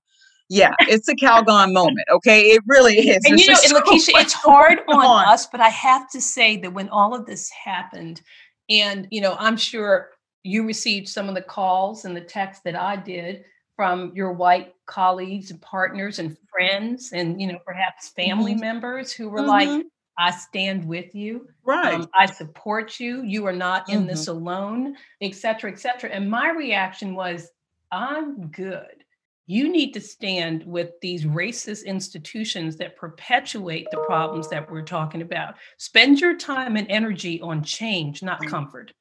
yeah, 0.49 0.73
it's 0.79 1.09
a 1.09 1.15
Calgon 1.15 1.73
moment. 1.73 2.07
Okay. 2.09 2.51
It 2.51 2.63
really 2.67 2.95
is. 2.95 3.19
And 3.25 3.39
you 3.39 3.47
know, 3.47 3.55
so 3.55 3.79
Lakeisha, 3.79 4.11
it's 4.21 4.33
hard 4.33 4.79
on, 4.87 5.05
on 5.05 5.27
us, 5.27 5.45
but 5.47 5.59
I 5.59 5.69
have 5.69 6.09
to 6.11 6.21
say 6.21 6.57
that 6.57 6.73
when 6.73 6.87
all 6.89 7.13
of 7.13 7.25
this 7.25 7.49
happened, 7.49 8.21
and 8.69 9.07
you 9.11 9.21
know, 9.21 9.35
I'm 9.39 9.57
sure 9.57 10.09
you 10.43 10.65
received 10.65 11.09
some 11.09 11.27
of 11.27 11.35
the 11.35 11.41
calls 11.41 12.05
and 12.05 12.15
the 12.15 12.21
texts 12.21 12.63
that 12.63 12.75
I 12.75 12.95
did 12.95 13.43
from 13.75 14.11
your 14.15 14.31
white 14.31 14.73
colleagues 14.85 15.51
and 15.51 15.61
partners 15.61 16.19
and 16.19 16.37
friends 16.49 17.11
and 17.13 17.39
you 17.39 17.47
know 17.47 17.59
perhaps 17.65 18.09
family 18.09 18.53
mm-hmm. 18.53 18.61
members 18.61 19.11
who 19.11 19.29
were 19.29 19.39
mm-hmm. 19.39 19.47
like 19.49 19.85
I 20.17 20.31
stand 20.31 20.87
with 20.87 21.13
you. 21.13 21.47
Right. 21.63 21.95
Um, 21.95 22.09
I 22.17 22.25
support 22.25 22.99
you. 22.99 23.23
You 23.23 23.45
are 23.45 23.53
not 23.53 23.89
in 23.89 23.99
mm-hmm. 23.99 24.07
this 24.07 24.27
alone, 24.27 24.95
et 25.21 25.35
cetera, 25.35 25.71
et 25.71 25.79
cetera. 25.79 26.09
And 26.09 26.29
my 26.29 26.49
reaction 26.51 27.13
was, 27.13 27.49
I'm 27.91 28.47
good. 28.47 29.03
You 29.45 29.69
need 29.69 29.93
to 29.93 30.01
stand 30.01 30.65
with 30.65 30.91
these 31.01 31.23
racist 31.23 31.85
institutions 31.85 32.75
that 32.77 32.97
perpetuate 32.97 33.87
the 33.91 34.03
problems 34.05 34.49
that 34.49 34.69
we're 34.69 34.81
talking 34.81 35.21
about. 35.21 35.55
Spend 35.77 36.19
your 36.19 36.35
time 36.35 36.75
and 36.75 36.85
energy 36.89 37.39
on 37.39 37.63
change, 37.63 38.21
not 38.21 38.45
comfort. 38.45 38.91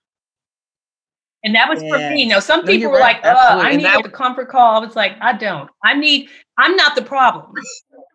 And 1.43 1.55
that 1.55 1.69
was 1.69 1.81
for 1.81 1.99
me. 1.99 2.27
Now, 2.27 2.41
some 2.41 2.61
no, 2.61 2.67
people 2.67 2.91
were 2.91 2.99
right. 2.99 3.23
like, 3.23 3.25
oh, 3.25 3.61
I 3.61 3.75
need 3.75 3.87
that- 3.87 4.03
the 4.03 4.09
comfort 4.09 4.49
call. 4.49 4.77
I 4.83 4.87
was 4.87 4.97
like, 4.97 5.17
I 5.21 5.33
don't. 5.33 5.71
I 5.83 5.95
need, 5.95 6.29
I'm 6.59 6.77
not 6.77 6.95
the 6.95 7.03
problem. 7.03 7.53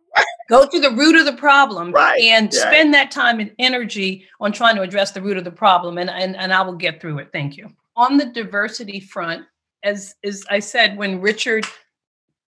Go 0.49 0.67
to 0.67 0.79
the 0.79 0.91
root 0.91 1.15
of 1.15 1.25
the 1.25 1.33
problem 1.33 1.91
right. 1.91 2.19
and 2.21 2.51
yeah. 2.53 2.59
spend 2.59 2.93
that 2.93 3.11
time 3.11 3.39
and 3.39 3.51
energy 3.59 4.25
on 4.39 4.51
trying 4.51 4.75
to 4.75 4.81
address 4.81 5.11
the 5.11 5.21
root 5.21 5.37
of 5.37 5.43
the 5.43 5.51
problem. 5.51 5.97
And, 5.97 6.09
and, 6.09 6.35
and 6.35 6.53
I 6.53 6.61
will 6.61 6.75
get 6.75 6.99
through 6.99 7.19
it. 7.19 7.29
Thank 7.31 7.57
you. 7.57 7.69
On 7.95 8.17
the 8.17 8.25
diversity 8.25 8.99
front, 8.99 9.45
as, 9.83 10.15
as 10.23 10.43
I 10.49 10.59
said, 10.59 10.97
when 10.97 11.21
Richard 11.21 11.65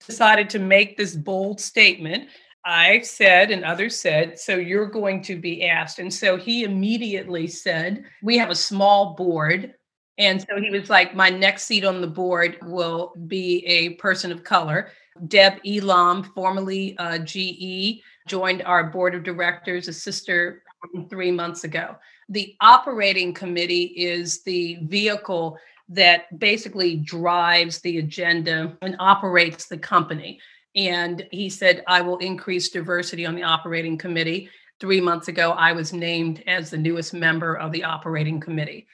decided 0.05 0.49
to 0.51 0.59
make 0.59 0.97
this 0.97 1.15
bold 1.15 1.59
statement, 1.59 2.29
I 2.67 2.99
said, 2.99 3.49
and 3.49 3.63
others 3.63 3.97
said, 3.97 4.37
so 4.37 4.55
you're 4.55 4.87
going 4.87 5.21
to 5.23 5.37
be 5.37 5.65
asked. 5.65 5.99
And 5.99 6.13
so 6.13 6.35
he 6.35 6.63
immediately 6.63 7.47
said, 7.47 8.03
We 8.21 8.37
have 8.37 8.49
a 8.49 8.55
small 8.55 9.15
board. 9.15 9.73
And 10.17 10.41
so 10.41 10.59
he 10.59 10.69
was 10.69 10.89
like, 10.89 11.15
My 11.15 11.29
next 11.29 11.63
seat 11.63 11.85
on 11.85 12.01
the 12.01 12.07
board 12.07 12.57
will 12.63 13.13
be 13.27 13.65
a 13.65 13.91
person 13.91 14.33
of 14.33 14.43
color. 14.43 14.89
Deb 15.27 15.59
Elam, 15.65 16.23
formerly 16.23 16.97
uh, 16.97 17.19
GE, 17.19 18.01
joined 18.27 18.61
our 18.63 18.85
board 18.85 19.15
of 19.15 19.23
directors, 19.23 19.87
a 19.87 19.93
sister 19.93 20.63
three 21.09 21.31
months 21.31 21.63
ago. 21.63 21.95
The 22.29 22.55
operating 22.61 23.33
committee 23.33 23.93
is 23.95 24.43
the 24.43 24.79
vehicle 24.83 25.57
that 25.89 26.37
basically 26.37 26.97
drives 26.97 27.79
the 27.79 27.99
agenda 27.99 28.77
and 28.81 28.95
operates 28.99 29.67
the 29.67 29.77
company. 29.77 30.39
And 30.75 31.25
he 31.31 31.49
said, 31.49 31.83
I 31.87 32.01
will 32.01 32.17
increase 32.17 32.69
diversity 32.69 33.25
on 33.25 33.35
the 33.35 33.43
operating 33.43 33.97
committee. 33.97 34.49
Three 34.79 35.01
months 35.01 35.27
ago, 35.27 35.51
I 35.51 35.71
was 35.71 35.93
named 35.93 36.43
as 36.45 36.69
the 36.69 36.77
newest 36.77 37.13
member 37.13 37.55
of 37.55 37.71
the 37.71 37.83
operating 37.83 38.39
committee. 38.39 38.87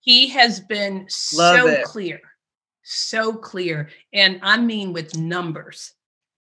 He 0.00 0.28
has 0.28 0.60
been 0.60 1.08
Love 1.34 1.56
so 1.60 1.66
it. 1.66 1.84
clear 1.84 2.20
so 2.84 3.32
clear. 3.32 3.88
And 4.12 4.38
I 4.42 4.58
mean 4.58 4.92
with 4.92 5.16
numbers. 5.16 5.92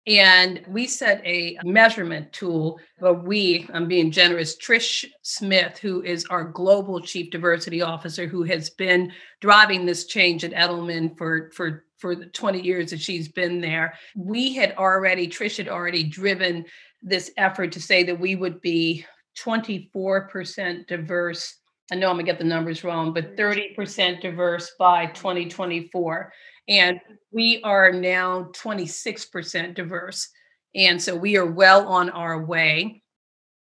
And 0.07 0.63
we 0.67 0.87
set 0.87 1.21
a 1.23 1.57
measurement 1.63 2.33
tool, 2.33 2.79
but 2.99 3.25
we, 3.25 3.69
I'm 3.71 3.87
being 3.87 4.09
generous, 4.09 4.57
Trish 4.57 5.05
Smith, 5.21 5.77
who 5.77 6.01
is 6.01 6.25
our 6.31 6.45
global 6.45 6.99
chief 6.99 7.29
diversity 7.29 7.83
officer, 7.83 8.25
who 8.25 8.41
has 8.43 8.71
been 8.71 9.11
driving 9.39 9.85
this 9.85 10.07
change 10.07 10.43
at 10.43 10.53
Edelman 10.53 11.15
for, 11.15 11.51
for, 11.53 11.83
for 11.97 12.15
the 12.15 12.25
20 12.25 12.59
years 12.59 12.89
that 12.89 13.01
she's 13.01 13.27
been 13.27 13.61
there. 13.61 13.93
We 14.15 14.55
had 14.55 14.73
already, 14.77 15.27
Trish 15.27 15.57
had 15.57 15.67
already 15.67 16.03
driven 16.03 16.65
this 17.03 17.29
effort 17.37 17.73
to 17.73 17.81
say 17.81 18.03
that 18.03 18.19
we 18.19 18.35
would 18.35 18.61
be 18.61 19.05
24% 19.37 20.87
diverse. 20.87 21.55
I 21.91 21.95
know 21.95 22.09
I'm 22.09 22.15
gonna 22.15 22.23
get 22.23 22.37
the 22.37 22.43
numbers 22.43 22.83
wrong, 22.83 23.13
but 23.13 23.35
30% 23.35 24.21
diverse 24.21 24.71
by 24.77 25.07
2024. 25.07 26.31
And 26.67 26.99
we 27.31 27.61
are 27.63 27.91
now 27.91 28.51
26% 28.53 29.73
diverse. 29.73 30.29
And 30.75 31.01
so 31.01 31.15
we 31.15 31.35
are 31.37 31.51
well 31.51 31.87
on 31.87 32.09
our 32.11 32.45
way. 32.45 33.01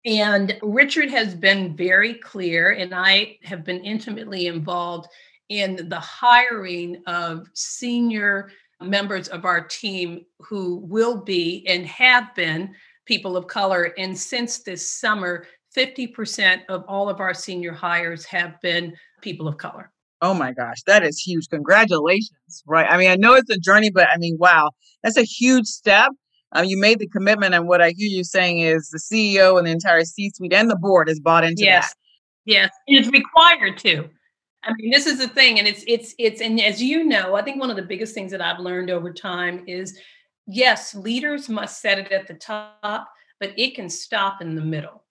And 0.03 0.57
Richard 0.61 1.09
has 1.11 1.35
been 1.35 1.77
very 1.77 2.15
clear, 2.15 2.71
and 2.71 2.93
I 2.93 3.37
have 3.43 3.63
been 3.63 3.85
intimately 3.85 4.47
involved 4.47 5.07
in 5.49 5.87
the 5.89 5.99
hiring 5.99 7.03
of 7.05 7.47
senior 7.53 8.49
members 8.81 9.27
of 9.27 9.45
our 9.45 9.61
team 9.61 10.25
who 10.39 10.77
will 10.77 11.23
be 11.23 11.65
and 11.67 11.85
have 11.85 12.33
been 12.35 12.73
people 13.05 13.37
of 13.37 13.47
color. 13.47 13.93
And 13.97 14.17
since 14.17 14.59
this 14.59 14.89
summer, 14.99 15.45
50% 15.75 16.61
of 16.69 16.83
all 16.87 17.09
of 17.09 17.19
our 17.19 17.33
senior 17.33 17.73
hires 17.73 18.25
have 18.25 18.59
been 18.61 18.93
people 19.21 19.47
of 19.47 19.57
color. 19.57 19.91
Oh 20.21 20.33
my 20.33 20.51
gosh, 20.51 20.83
that 20.83 21.03
is 21.03 21.19
huge. 21.19 21.49
Congratulations. 21.49 22.63
Right. 22.67 22.85
I 22.87 22.97
mean, 22.97 23.09
I 23.09 23.15
know 23.15 23.33
it's 23.33 23.49
a 23.49 23.57
journey, 23.57 23.89
but 23.89 24.07
I 24.09 24.17
mean, 24.17 24.37
wow, 24.39 24.71
that's 25.03 25.17
a 25.17 25.23
huge 25.23 25.65
step. 25.65 26.11
Um, 26.53 26.65
you 26.65 26.77
made 26.77 26.99
the 26.99 27.07
commitment, 27.07 27.55
and 27.55 27.67
what 27.67 27.81
I 27.81 27.93
hear 27.97 28.09
you 28.09 28.23
saying 28.23 28.59
is 28.59 28.89
the 28.89 28.99
CEO 28.99 29.57
and 29.57 29.65
the 29.65 29.71
entire 29.71 30.03
C 30.03 30.29
suite 30.35 30.53
and 30.53 30.69
the 30.69 30.75
board 30.75 31.09
is 31.09 31.19
bought 31.19 31.43
into 31.43 31.63
yes. 31.63 31.89
that. 31.89 31.95
Yes, 32.45 32.71
it's 32.87 33.07
required 33.07 33.77
to. 33.79 34.09
I 34.63 34.73
mean, 34.73 34.91
this 34.91 35.07
is 35.07 35.17
the 35.17 35.27
thing, 35.27 35.57
and 35.57 35.67
it's 35.67 35.83
it's 35.87 36.13
it's 36.19 36.41
and 36.41 36.59
as 36.61 36.83
you 36.83 37.03
know, 37.03 37.35
I 37.35 37.41
think 37.41 37.59
one 37.59 37.69
of 37.69 37.77
the 37.77 37.81
biggest 37.81 38.13
things 38.13 38.31
that 38.31 38.41
I've 38.41 38.59
learned 38.59 38.89
over 38.89 39.13
time 39.13 39.63
is 39.65 39.97
yes, 40.45 40.93
leaders 40.93 41.49
must 41.49 41.81
set 41.81 41.97
it 41.97 42.11
at 42.11 42.27
the 42.27 42.33
top, 42.33 43.09
but 43.39 43.57
it 43.57 43.75
can 43.75 43.89
stop 43.89 44.41
in 44.41 44.55
the 44.55 44.61
middle. 44.61 45.03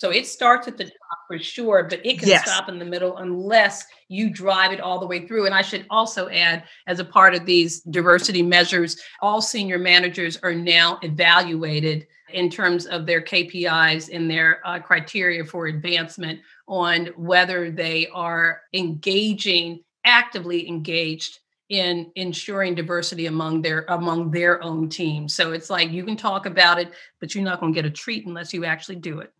So 0.00 0.08
it 0.08 0.26
starts 0.26 0.66
at 0.66 0.78
the 0.78 0.84
top 0.84 1.18
for 1.28 1.38
sure, 1.38 1.84
but 1.84 2.00
it 2.06 2.18
can 2.18 2.28
yes. 2.28 2.50
stop 2.50 2.70
in 2.70 2.78
the 2.78 2.86
middle 2.86 3.18
unless 3.18 3.84
you 4.08 4.30
drive 4.30 4.72
it 4.72 4.80
all 4.80 4.98
the 4.98 5.06
way 5.06 5.26
through. 5.26 5.44
And 5.44 5.54
I 5.54 5.60
should 5.60 5.84
also 5.90 6.30
add, 6.30 6.64
as 6.86 7.00
a 7.00 7.04
part 7.04 7.34
of 7.34 7.44
these 7.44 7.82
diversity 7.82 8.40
measures, 8.40 8.98
all 9.20 9.42
senior 9.42 9.78
managers 9.78 10.38
are 10.42 10.54
now 10.54 10.98
evaluated 11.02 12.06
in 12.32 12.48
terms 12.48 12.86
of 12.86 13.04
their 13.04 13.20
KPIs 13.20 14.08
and 14.10 14.30
their 14.30 14.66
uh, 14.66 14.78
criteria 14.78 15.44
for 15.44 15.66
advancement 15.66 16.40
on 16.66 17.08
whether 17.18 17.70
they 17.70 18.06
are 18.06 18.62
engaging, 18.72 19.84
actively 20.06 20.66
engaged 20.66 21.40
in 21.68 22.10
ensuring 22.14 22.74
diversity 22.74 23.26
among 23.26 23.60
their 23.60 23.84
among 23.88 24.30
their 24.30 24.62
own 24.64 24.88
team. 24.88 25.28
So 25.28 25.52
it's 25.52 25.68
like 25.68 25.90
you 25.90 26.04
can 26.04 26.16
talk 26.16 26.46
about 26.46 26.80
it, 26.80 26.90
but 27.20 27.34
you're 27.34 27.44
not 27.44 27.60
going 27.60 27.74
to 27.74 27.82
get 27.82 27.84
a 27.84 27.92
treat 27.92 28.24
unless 28.24 28.54
you 28.54 28.64
actually 28.64 28.96
do 28.96 29.20
it. 29.20 29.30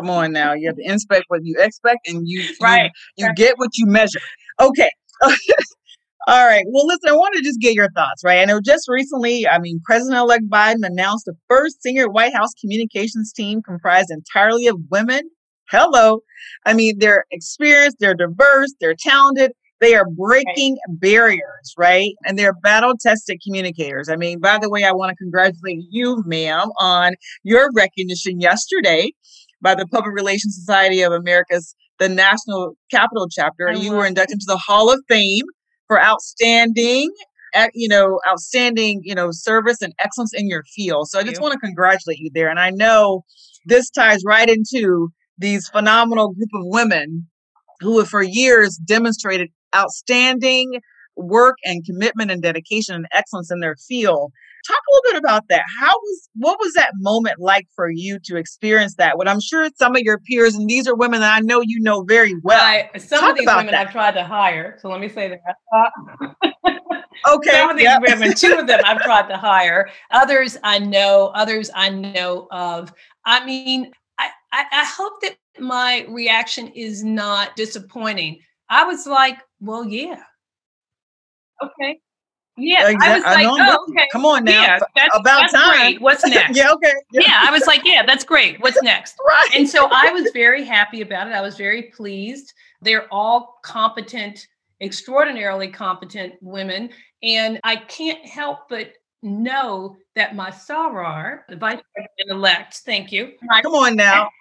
Come 0.00 0.10
on 0.10 0.32
now. 0.32 0.54
You 0.54 0.68
have 0.68 0.76
to 0.76 0.90
inspect 0.90 1.26
what 1.28 1.40
you 1.44 1.56
expect 1.58 2.08
and 2.08 2.22
you 2.24 2.42
right. 2.62 2.90
you, 3.16 3.26
you 3.26 3.34
get 3.34 3.58
what 3.58 3.70
you 3.76 3.86
measure. 3.86 4.20
Okay. 4.58 4.88
All 6.26 6.46
right. 6.46 6.64
Well, 6.68 6.86
listen, 6.86 7.10
I 7.10 7.12
want 7.12 7.34
to 7.34 7.42
just 7.42 7.60
get 7.60 7.74
your 7.74 7.90
thoughts, 7.90 8.22
right? 8.24 8.40
I 8.40 8.44
know 8.46 8.60
just 8.60 8.88
recently, 8.88 9.46
I 9.46 9.58
mean, 9.58 9.80
President 9.84 10.18
elect 10.18 10.44
Biden 10.48 10.84
announced 10.86 11.26
the 11.26 11.34
first 11.48 11.82
senior 11.82 12.08
White 12.08 12.34
House 12.34 12.50
communications 12.58 13.32
team 13.32 13.60
comprised 13.62 14.10
entirely 14.10 14.66
of 14.66 14.78
women. 14.90 15.22
Hello. 15.70 16.20
I 16.64 16.72
mean, 16.72 16.96
they're 16.98 17.24
experienced, 17.30 17.98
they're 18.00 18.14
diverse, 18.14 18.72
they're 18.80 18.96
talented, 18.98 19.52
they 19.80 19.94
are 19.94 20.06
breaking 20.08 20.78
right. 20.88 21.00
barriers, 21.00 21.74
right? 21.76 22.12
And 22.24 22.38
they're 22.38 22.54
battle 22.54 22.94
tested 23.00 23.40
communicators. 23.44 24.08
I 24.08 24.16
mean, 24.16 24.40
by 24.40 24.58
the 24.58 24.70
way, 24.70 24.84
I 24.84 24.92
want 24.92 25.10
to 25.10 25.16
congratulate 25.16 25.84
you, 25.90 26.22
ma'am, 26.26 26.68
on 26.78 27.14
your 27.44 27.70
recognition 27.74 28.40
yesterday 28.40 29.12
by 29.62 29.74
the 29.74 29.86
Public 29.86 30.14
Relations 30.14 30.54
Society 30.54 31.02
of 31.02 31.12
America's 31.12 31.74
the 31.98 32.08
National 32.08 32.76
Capital 32.90 33.28
Chapter. 33.30 33.70
You 33.72 33.92
were 33.92 34.06
inducted 34.06 34.36
into 34.36 34.46
the 34.46 34.56
Hall 34.56 34.90
of 34.90 35.00
Fame 35.08 35.44
for 35.86 36.00
outstanding 36.00 37.10
you 37.74 37.88
know 37.88 38.20
outstanding 38.28 39.00
you 39.02 39.14
know 39.14 39.30
service 39.32 39.82
and 39.82 39.92
excellence 39.98 40.32
in 40.32 40.46
your 40.46 40.62
field 40.72 41.08
so 41.08 41.18
i 41.18 41.24
just 41.24 41.40
want 41.40 41.52
to 41.52 41.58
congratulate 41.58 42.16
you 42.20 42.30
there 42.32 42.48
and 42.48 42.60
i 42.60 42.70
know 42.70 43.24
this 43.66 43.90
ties 43.90 44.22
right 44.24 44.48
into 44.48 45.08
these 45.36 45.68
phenomenal 45.68 46.32
group 46.32 46.48
of 46.54 46.62
women 46.66 47.26
who 47.80 47.98
have 47.98 48.08
for 48.08 48.22
years 48.22 48.76
demonstrated 48.76 49.48
outstanding 49.74 50.80
work 51.16 51.56
and 51.64 51.84
commitment 51.84 52.30
and 52.30 52.42
dedication 52.42 52.94
and 52.94 53.06
excellence 53.12 53.50
in 53.50 53.60
their 53.60 53.76
field. 53.76 54.32
Talk 54.66 54.78
a 54.78 54.92
little 54.94 55.12
bit 55.12 55.18
about 55.18 55.48
that. 55.48 55.62
How 55.80 55.92
was 55.92 56.28
what 56.34 56.58
was 56.60 56.72
that 56.74 56.92
moment 56.96 57.38
like 57.38 57.66
for 57.74 57.90
you 57.90 58.18
to 58.24 58.36
experience 58.36 58.94
that? 58.96 59.16
What 59.18 59.28
I'm 59.28 59.40
sure 59.40 59.68
some 59.76 59.96
of 59.96 60.02
your 60.02 60.18
peers, 60.18 60.54
and 60.54 60.68
these 60.68 60.86
are 60.86 60.94
women 60.94 61.20
that 61.20 61.34
I 61.34 61.40
know 61.40 61.60
you 61.60 61.80
know 61.80 62.02
very 62.02 62.34
well. 62.42 62.60
I, 62.60 62.90
some 62.98 63.20
Talk 63.20 63.30
of 63.30 63.38
these 63.38 63.46
women 63.46 63.66
that. 63.68 63.86
I've 63.86 63.92
tried 63.92 64.12
to 64.12 64.24
hire. 64.24 64.78
So 64.80 64.88
let 64.88 65.00
me 65.00 65.08
say 65.08 65.28
that. 65.28 65.90
Okay. 67.28 67.50
Some 67.50 67.70
of 67.70 67.76
these 67.76 67.84
yep. 67.84 68.02
women, 68.06 68.34
two 68.34 68.54
of 68.58 68.66
them 68.66 68.80
I've 68.84 69.00
tried 69.02 69.28
to 69.28 69.36
hire. 69.36 69.90
Others 70.10 70.56
I 70.62 70.78
know, 70.78 71.30
others 71.34 71.70
I 71.74 71.90
know 71.90 72.48
of. 72.50 72.92
I 73.26 73.44
mean, 73.44 73.90
I, 74.18 74.30
I, 74.52 74.64
I 74.72 74.84
hope 74.84 75.20
that 75.22 75.36
my 75.58 76.06
reaction 76.08 76.68
is 76.68 77.04
not 77.04 77.56
disappointing. 77.56 78.40
I 78.68 78.84
was 78.84 79.06
like, 79.06 79.38
well, 79.60 79.84
yeah. 79.84 80.22
Okay. 81.62 82.00
Yeah, 82.60 82.88
exactly. 82.90 83.08
I 83.08 83.14
was 83.14 83.24
like, 83.24 83.46
I 83.46 83.76
oh, 83.76 83.86
okay. 83.90 84.08
Come 84.12 84.26
on 84.26 84.44
now. 84.44 84.62
Yeah, 84.62 84.78
that's, 84.94 85.16
About 85.16 85.40
that's 85.40 85.52
time. 85.52 85.78
Great. 85.78 86.00
What's 86.00 86.24
next? 86.26 86.56
yeah, 86.56 86.70
okay. 86.72 86.92
Yeah. 87.12 87.22
yeah. 87.26 87.44
I 87.46 87.50
was 87.50 87.66
like, 87.66 87.82
yeah, 87.84 88.04
that's 88.04 88.24
great. 88.24 88.60
What's 88.60 88.82
next? 88.82 89.16
right. 89.26 89.48
And 89.56 89.68
so 89.68 89.88
I 89.90 90.12
was 90.12 90.30
very 90.32 90.64
happy 90.64 91.00
about 91.02 91.26
it. 91.26 91.32
I 91.32 91.40
was 91.40 91.56
very 91.56 91.84
pleased. 91.84 92.52
They're 92.82 93.06
all 93.12 93.58
competent, 93.62 94.46
extraordinarily 94.80 95.68
competent 95.68 96.34
women. 96.40 96.90
And 97.22 97.60
I 97.64 97.76
can't 97.76 98.24
help 98.26 98.68
but 98.68 98.92
know 99.22 99.96
that 100.14 100.34
my 100.34 100.50
soror, 100.50 101.40
the 101.48 101.56
vice 101.56 101.80
president 101.94 102.30
elect, 102.30 102.76
thank 102.86 103.12
you. 103.12 103.32
Come 103.62 103.74
on 103.74 103.96
now. 103.96 104.28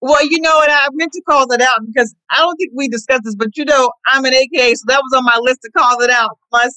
Well, 0.00 0.22
you 0.22 0.38
know 0.42 0.56
what? 0.56 0.68
I 0.70 0.86
meant 0.92 1.12
to 1.12 1.22
call 1.22 1.46
that 1.46 1.62
out 1.62 1.86
because 1.86 2.14
I 2.30 2.36
don't 2.36 2.54
think 2.58 2.72
we 2.74 2.88
discussed 2.88 3.22
this, 3.24 3.34
but 3.34 3.56
you 3.56 3.64
know, 3.64 3.90
I'm 4.06 4.26
an 4.26 4.34
AKA, 4.34 4.74
so 4.74 4.84
that 4.88 5.00
was 5.02 5.16
on 5.16 5.24
my 5.24 5.38
list 5.40 5.60
to 5.62 5.70
call 5.70 5.98
it 6.02 6.10
out. 6.10 6.36
My 6.52 6.68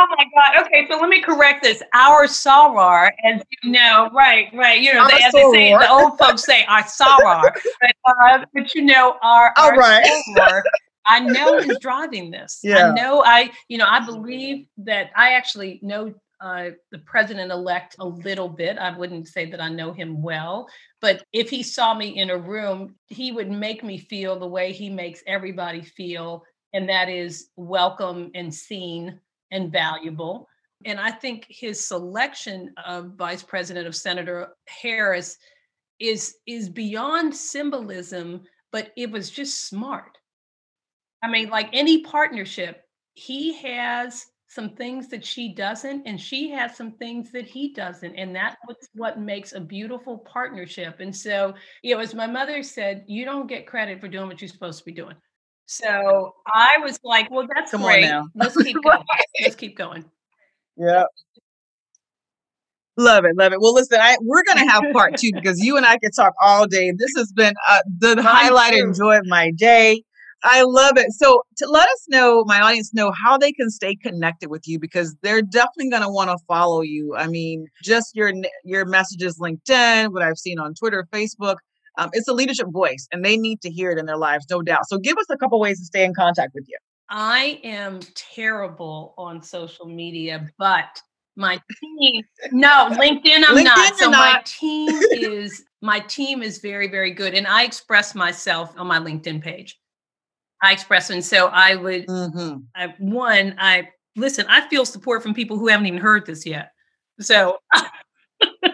Oh 0.00 0.06
my 0.16 0.24
God. 0.34 0.64
Okay, 0.66 0.86
so 0.90 0.98
let 0.98 1.10
me 1.10 1.20
correct 1.20 1.62
this. 1.62 1.82
Our 1.92 2.24
soror, 2.26 3.10
as 3.22 3.42
you 3.62 3.70
know, 3.70 4.08
right, 4.14 4.48
right. 4.54 4.80
You 4.80 4.94
know, 4.94 5.06
they, 5.06 5.22
as 5.22 5.32
they 5.32 5.50
say, 5.52 5.72
the 5.72 5.90
old 5.90 6.18
folks 6.18 6.42
say 6.44 6.64
our 6.64 6.82
soror, 6.84 7.52
but, 7.80 7.94
uh, 8.06 8.44
but 8.54 8.74
you 8.74 8.82
know, 8.82 9.18
our, 9.22 9.52
our 9.58 9.76
right. 9.76 10.22
soror, 10.38 10.62
I 11.06 11.20
know 11.20 11.58
is 11.58 11.76
driving 11.82 12.30
this. 12.30 12.60
Yeah. 12.62 12.88
I 12.88 12.94
know. 12.94 13.22
I, 13.26 13.50
you 13.68 13.76
know, 13.76 13.84
I 13.86 14.04
believe 14.06 14.68
that 14.78 15.10
I 15.14 15.32
actually 15.32 15.80
know 15.82 16.14
uh, 16.40 16.70
the 16.92 16.98
president 17.00 17.52
elect 17.52 17.96
a 17.98 18.06
little 18.06 18.48
bit. 18.48 18.78
I 18.78 18.96
wouldn't 18.96 19.28
say 19.28 19.50
that 19.50 19.60
I 19.60 19.68
know 19.68 19.92
him 19.92 20.22
well, 20.22 20.66
but 21.02 21.22
if 21.34 21.50
he 21.50 21.62
saw 21.62 21.92
me 21.92 22.16
in 22.16 22.30
a 22.30 22.38
room, 22.38 22.94
he 23.08 23.32
would 23.32 23.50
make 23.50 23.84
me 23.84 23.98
feel 23.98 24.38
the 24.38 24.48
way 24.48 24.72
he 24.72 24.88
makes 24.88 25.22
everybody 25.26 25.82
feel, 25.82 26.42
and 26.72 26.88
that 26.88 27.10
is 27.10 27.50
welcome 27.56 28.30
and 28.34 28.54
seen 28.54 29.20
and 29.50 29.72
valuable. 29.72 30.48
And 30.84 30.98
I 30.98 31.10
think 31.10 31.46
his 31.48 31.86
selection 31.86 32.72
of 32.86 33.14
Vice 33.16 33.42
President 33.42 33.86
of 33.86 33.94
Senator 33.94 34.48
Harris 34.66 35.36
is 35.98 36.36
is 36.46 36.68
beyond 36.68 37.34
symbolism, 37.34 38.42
but 38.72 38.90
it 38.96 39.10
was 39.10 39.30
just 39.30 39.68
smart. 39.68 40.16
I 41.22 41.28
mean, 41.28 41.50
like 41.50 41.68
any 41.72 42.02
partnership, 42.02 42.82
he 43.12 43.52
has 43.58 44.26
some 44.50 44.70
things 44.70 45.06
that 45.08 45.24
she 45.24 45.54
doesn't 45.54 46.02
and 46.06 46.20
she 46.20 46.50
has 46.50 46.76
some 46.76 46.90
things 46.92 47.30
that 47.30 47.46
he 47.46 47.72
doesn't 47.72 48.16
and 48.16 48.34
that's 48.34 48.56
what 48.94 49.20
makes 49.20 49.52
a 49.52 49.60
beautiful 49.60 50.18
partnership 50.18 50.98
and 50.98 51.14
so 51.14 51.54
you 51.82 51.94
know 51.94 52.00
as 52.00 52.16
my 52.16 52.26
mother 52.26 52.60
said 52.60 53.04
you 53.06 53.24
don't 53.24 53.46
get 53.46 53.64
credit 53.64 54.00
for 54.00 54.08
doing 54.08 54.26
what 54.26 54.40
you're 54.40 54.48
supposed 54.48 54.80
to 54.80 54.84
be 54.84 54.90
doing 54.90 55.14
so 55.70 56.34
i 56.52 56.78
was 56.82 56.98
like 57.04 57.30
well 57.30 57.46
that's 57.54 57.70
Come 57.70 57.82
great 57.82 58.10
let's 58.34 58.56
keep 58.62 58.76
going 58.82 59.04
let's 59.40 59.54
keep 59.54 59.76
going 59.76 60.04
yeah 60.76 61.04
Love 62.96 63.24
it, 63.24 63.34
love 63.38 63.52
it. 63.52 63.60
Well, 63.62 63.72
listen, 63.72 63.98
I, 63.98 64.18
we're 64.20 64.42
going 64.42 64.58
to 64.58 64.70
have 64.70 64.82
part 64.92 65.16
two 65.16 65.30
because 65.32 65.58
you 65.58 65.78
and 65.78 65.86
I 65.86 65.96
could 65.96 66.10
talk 66.14 66.34
all 66.42 66.66
day. 66.66 66.92
This 66.98 67.12
has 67.16 67.32
been 67.32 67.54
uh, 67.70 67.78
the 67.98 68.20
highlight 68.22 68.74
and 68.74 68.94
joy 68.94 69.16
of 69.16 69.24
my 69.26 69.52
day. 69.56 70.02
I 70.42 70.62
love 70.62 70.98
it. 70.98 71.10
So 71.12 71.42
to 71.58 71.66
let 71.66 71.88
us 71.88 72.04
know, 72.08 72.44
my 72.46 72.60
audience 72.60 72.92
know 72.92 73.10
how 73.12 73.38
they 73.38 73.52
can 73.52 73.70
stay 73.70 73.96
connected 73.96 74.50
with 74.50 74.66
you 74.66 74.78
because 74.78 75.16
they're 75.22 75.40
definitely 75.40 75.90
going 75.90 76.02
to 76.02 76.10
want 76.10 76.30
to 76.30 76.36
follow 76.46 76.82
you. 76.82 77.14
I 77.16 77.26
mean, 77.26 77.66
just 77.82 78.14
your 78.14 78.32
your 78.64 78.84
messages, 78.84 79.38
LinkedIn, 79.38 80.12
what 80.12 80.22
I've 80.22 80.38
seen 80.38 80.58
on 80.58 80.74
Twitter, 80.74 81.06
Facebook. 81.12 81.56
Um, 81.98 82.10
it's 82.12 82.28
a 82.28 82.32
leadership 82.32 82.68
voice, 82.70 83.06
and 83.12 83.24
they 83.24 83.36
need 83.36 83.60
to 83.62 83.70
hear 83.70 83.90
it 83.90 83.98
in 83.98 84.06
their 84.06 84.16
lives, 84.16 84.46
no 84.50 84.62
doubt. 84.62 84.88
So 84.88 84.98
give 84.98 85.16
us 85.18 85.26
a 85.30 85.36
couple 85.36 85.60
ways 85.60 85.78
to 85.80 85.84
stay 85.84 86.04
in 86.04 86.14
contact 86.14 86.52
with 86.54 86.64
you. 86.68 86.78
I 87.08 87.60
am 87.64 88.00
terrible 88.14 89.14
on 89.18 89.42
social 89.42 89.86
media, 89.86 90.48
but 90.58 91.02
my 91.36 91.60
team, 91.80 92.22
no, 92.52 92.88
LinkedIn, 92.92 93.42
I'm 93.48 93.56
LinkedIn 93.56 93.64
not. 93.64 93.96
So 93.96 94.10
not. 94.10 94.34
my 94.34 94.42
team 94.44 94.88
is 95.10 95.64
my 95.82 96.00
team 96.00 96.42
is 96.42 96.58
very, 96.58 96.88
very 96.88 97.12
good, 97.12 97.34
and 97.34 97.46
I 97.46 97.64
express 97.64 98.14
myself 98.14 98.72
on 98.76 98.86
my 98.86 98.98
LinkedIn 98.98 99.42
page. 99.42 99.78
I 100.62 100.72
express, 100.72 101.10
and 101.10 101.24
so 101.24 101.48
I 101.48 101.74
would. 101.74 102.06
Mm-hmm. 102.06 102.58
I, 102.76 102.94
one, 102.98 103.54
I 103.58 103.88
listen. 104.14 104.46
I 104.48 104.68
feel 104.68 104.84
support 104.84 105.22
from 105.22 105.34
people 105.34 105.58
who 105.58 105.68
haven't 105.68 105.86
even 105.86 106.00
heard 106.00 106.26
this 106.26 106.46
yet. 106.46 106.70
So. 107.20 107.58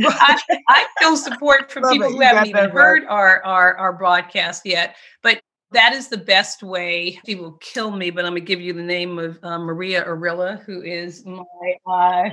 I, 0.00 0.40
I, 0.68 0.86
feel 0.98 1.16
support 1.16 1.70
from 1.70 1.84
Love 1.84 1.92
people 1.92 2.08
it. 2.08 2.10
who 2.12 2.16
you 2.16 2.22
haven't 2.22 2.48
even 2.48 2.70
heard 2.70 3.04
our, 3.06 3.44
our 3.44 3.76
our 3.76 3.92
broadcast 3.92 4.64
yet. 4.64 4.96
But 5.22 5.40
that 5.72 5.92
is 5.92 6.08
the 6.08 6.16
best 6.16 6.62
way. 6.62 7.20
She 7.26 7.34
will 7.34 7.52
kill 7.54 7.90
me, 7.90 8.10
but 8.10 8.24
I'm 8.24 8.32
going 8.32 8.42
to 8.42 8.46
give 8.46 8.60
you 8.60 8.72
the 8.72 8.82
name 8.82 9.18
of 9.18 9.38
uh, 9.42 9.58
Maria 9.58 10.04
Arilla, 10.04 10.62
who 10.64 10.82
is 10.82 11.24
my 11.26 11.42
uh, 11.86 12.30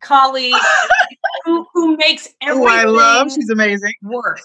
colleague 0.00 0.54
who, 1.44 1.66
who 1.72 1.96
makes 1.96 2.28
everything. 2.40 2.62
Who 2.62 2.68
I 2.68 2.84
love. 2.84 3.32
She's 3.32 3.50
amazing. 3.50 3.94
Work. 4.02 4.40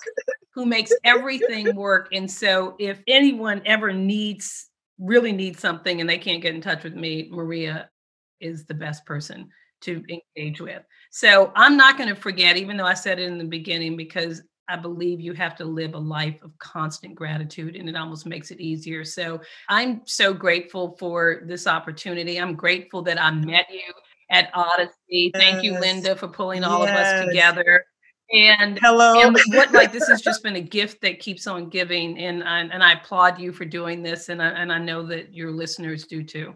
Who 0.53 0.65
makes 0.65 0.91
everything 1.03 1.75
work. 1.75 2.09
And 2.13 2.29
so, 2.29 2.75
if 2.79 3.01
anyone 3.07 3.61
ever 3.65 3.93
needs, 3.93 4.69
really 4.99 5.31
needs 5.31 5.59
something, 5.59 6.01
and 6.01 6.09
they 6.09 6.17
can't 6.17 6.41
get 6.41 6.55
in 6.55 6.61
touch 6.61 6.83
with 6.83 6.95
me, 6.95 7.29
Maria 7.31 7.89
is 8.39 8.65
the 8.65 8.73
best 8.73 9.05
person 9.05 9.49
to 9.81 10.03
engage 10.09 10.61
with. 10.61 10.81
So 11.11 11.51
I'm 11.55 11.75
not 11.75 11.97
going 11.97 12.09
to 12.09 12.15
forget, 12.15 12.57
even 12.57 12.77
though 12.77 12.85
I 12.85 12.93
said 12.93 13.19
it 13.19 13.27
in 13.27 13.37
the 13.37 13.43
beginning, 13.43 13.97
because 13.97 14.41
I 14.69 14.77
believe 14.77 15.19
you 15.19 15.33
have 15.33 15.55
to 15.57 15.65
live 15.65 15.93
a 15.95 15.99
life 15.99 16.41
of 16.43 16.57
constant 16.57 17.13
gratitude 17.15 17.75
and 17.75 17.89
it 17.89 17.95
almost 17.95 18.25
makes 18.25 18.51
it 18.51 18.61
easier. 18.61 19.03
So 19.03 19.41
I'm 19.67 20.01
so 20.05 20.33
grateful 20.33 20.95
for 20.97 21.41
this 21.45 21.67
opportunity. 21.67 22.39
I'm 22.39 22.55
grateful 22.55 23.01
that 23.03 23.21
I 23.21 23.31
met 23.31 23.65
you 23.69 23.93
at 24.29 24.49
Odyssey. 24.53 25.31
Thank 25.33 25.63
you, 25.63 25.77
Linda, 25.77 26.15
for 26.15 26.29
pulling 26.29 26.63
all 26.63 26.85
yes. 26.85 26.89
of 26.91 26.95
us 26.95 27.27
together. 27.27 27.85
And 28.33 28.79
hello, 28.81 29.19
and 29.19 29.37
what 29.49 29.73
like 29.73 29.91
this 29.91 30.07
has 30.07 30.21
just 30.23 30.41
been 30.41 30.55
a 30.55 30.61
gift 30.61 31.01
that 31.01 31.19
keeps 31.19 31.47
on 31.47 31.67
giving, 31.67 32.17
and 32.17 32.45
I, 32.45 32.61
and 32.61 32.81
I 32.81 32.93
applaud 32.93 33.37
you 33.37 33.51
for 33.51 33.65
doing 33.65 34.01
this, 34.01 34.29
and 34.29 34.41
I, 34.41 34.47
and 34.47 34.71
I 34.71 34.77
know 34.77 35.05
that 35.07 35.33
your 35.33 35.51
listeners 35.51 36.05
do 36.05 36.23
too. 36.23 36.53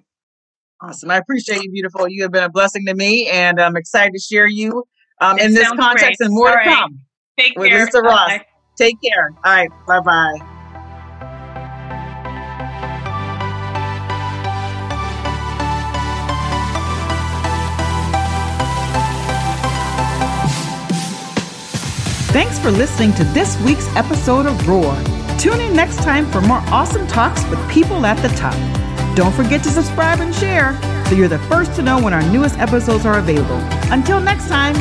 Awesome, 0.82 1.10
I 1.10 1.18
appreciate 1.18 1.64
you, 1.64 1.72
beautiful. 1.72 2.08
You 2.08 2.24
have 2.24 2.32
been 2.32 2.44
a 2.44 2.50
blessing 2.50 2.86
to 2.88 2.94
me, 2.94 3.30
and 3.30 3.62
I'm 3.62 3.76
excited 3.78 4.14
to 4.14 4.20
share 4.20 4.48
you 4.48 4.84
um, 5.22 5.40
in 5.40 5.54
this 5.54 5.70
context 5.70 6.20
great. 6.20 6.26
and 6.26 6.34
more 6.34 6.50
all 6.50 6.54
to 6.54 6.58
right. 6.58 6.68
come. 6.68 7.00
Take 7.40 7.58
with 7.58 7.70
care. 7.70 7.86
Lisa 7.86 8.02
Ross. 8.02 8.30
Bye. 8.30 8.46
Take 8.78 8.98
care. 9.02 9.32
All 9.44 9.54
right. 9.54 9.70
Bye 9.88 10.00
bye. 10.02 10.52
Thanks 22.36 22.60
for 22.60 22.70
listening 22.70 23.14
to 23.14 23.24
this 23.24 23.58
week's 23.62 23.88
episode 23.96 24.46
of 24.46 24.68
Roar. 24.68 24.94
Tune 25.40 25.62
in 25.62 25.74
next 25.74 26.04
time 26.04 26.30
for 26.30 26.42
more 26.42 26.62
awesome 26.68 27.08
talks 27.08 27.46
with 27.48 27.72
people 27.72 28.06
at 28.06 28.18
the 28.18 28.28
top. 28.36 28.85
Don't 29.16 29.34
forget 29.34 29.64
to 29.64 29.70
subscribe 29.70 30.20
and 30.20 30.36
share 30.36 30.78
so 31.06 31.16
you're 31.16 31.30
the 31.30 31.40
first 31.48 31.74
to 31.76 31.82
know 31.82 32.02
when 32.02 32.14
our 32.14 32.22
newest 32.34 32.58
episodes 32.58 33.06
are 33.06 33.18
available. 33.18 33.60
Until 33.94 34.20
next 34.20 34.50
time. 34.50 34.76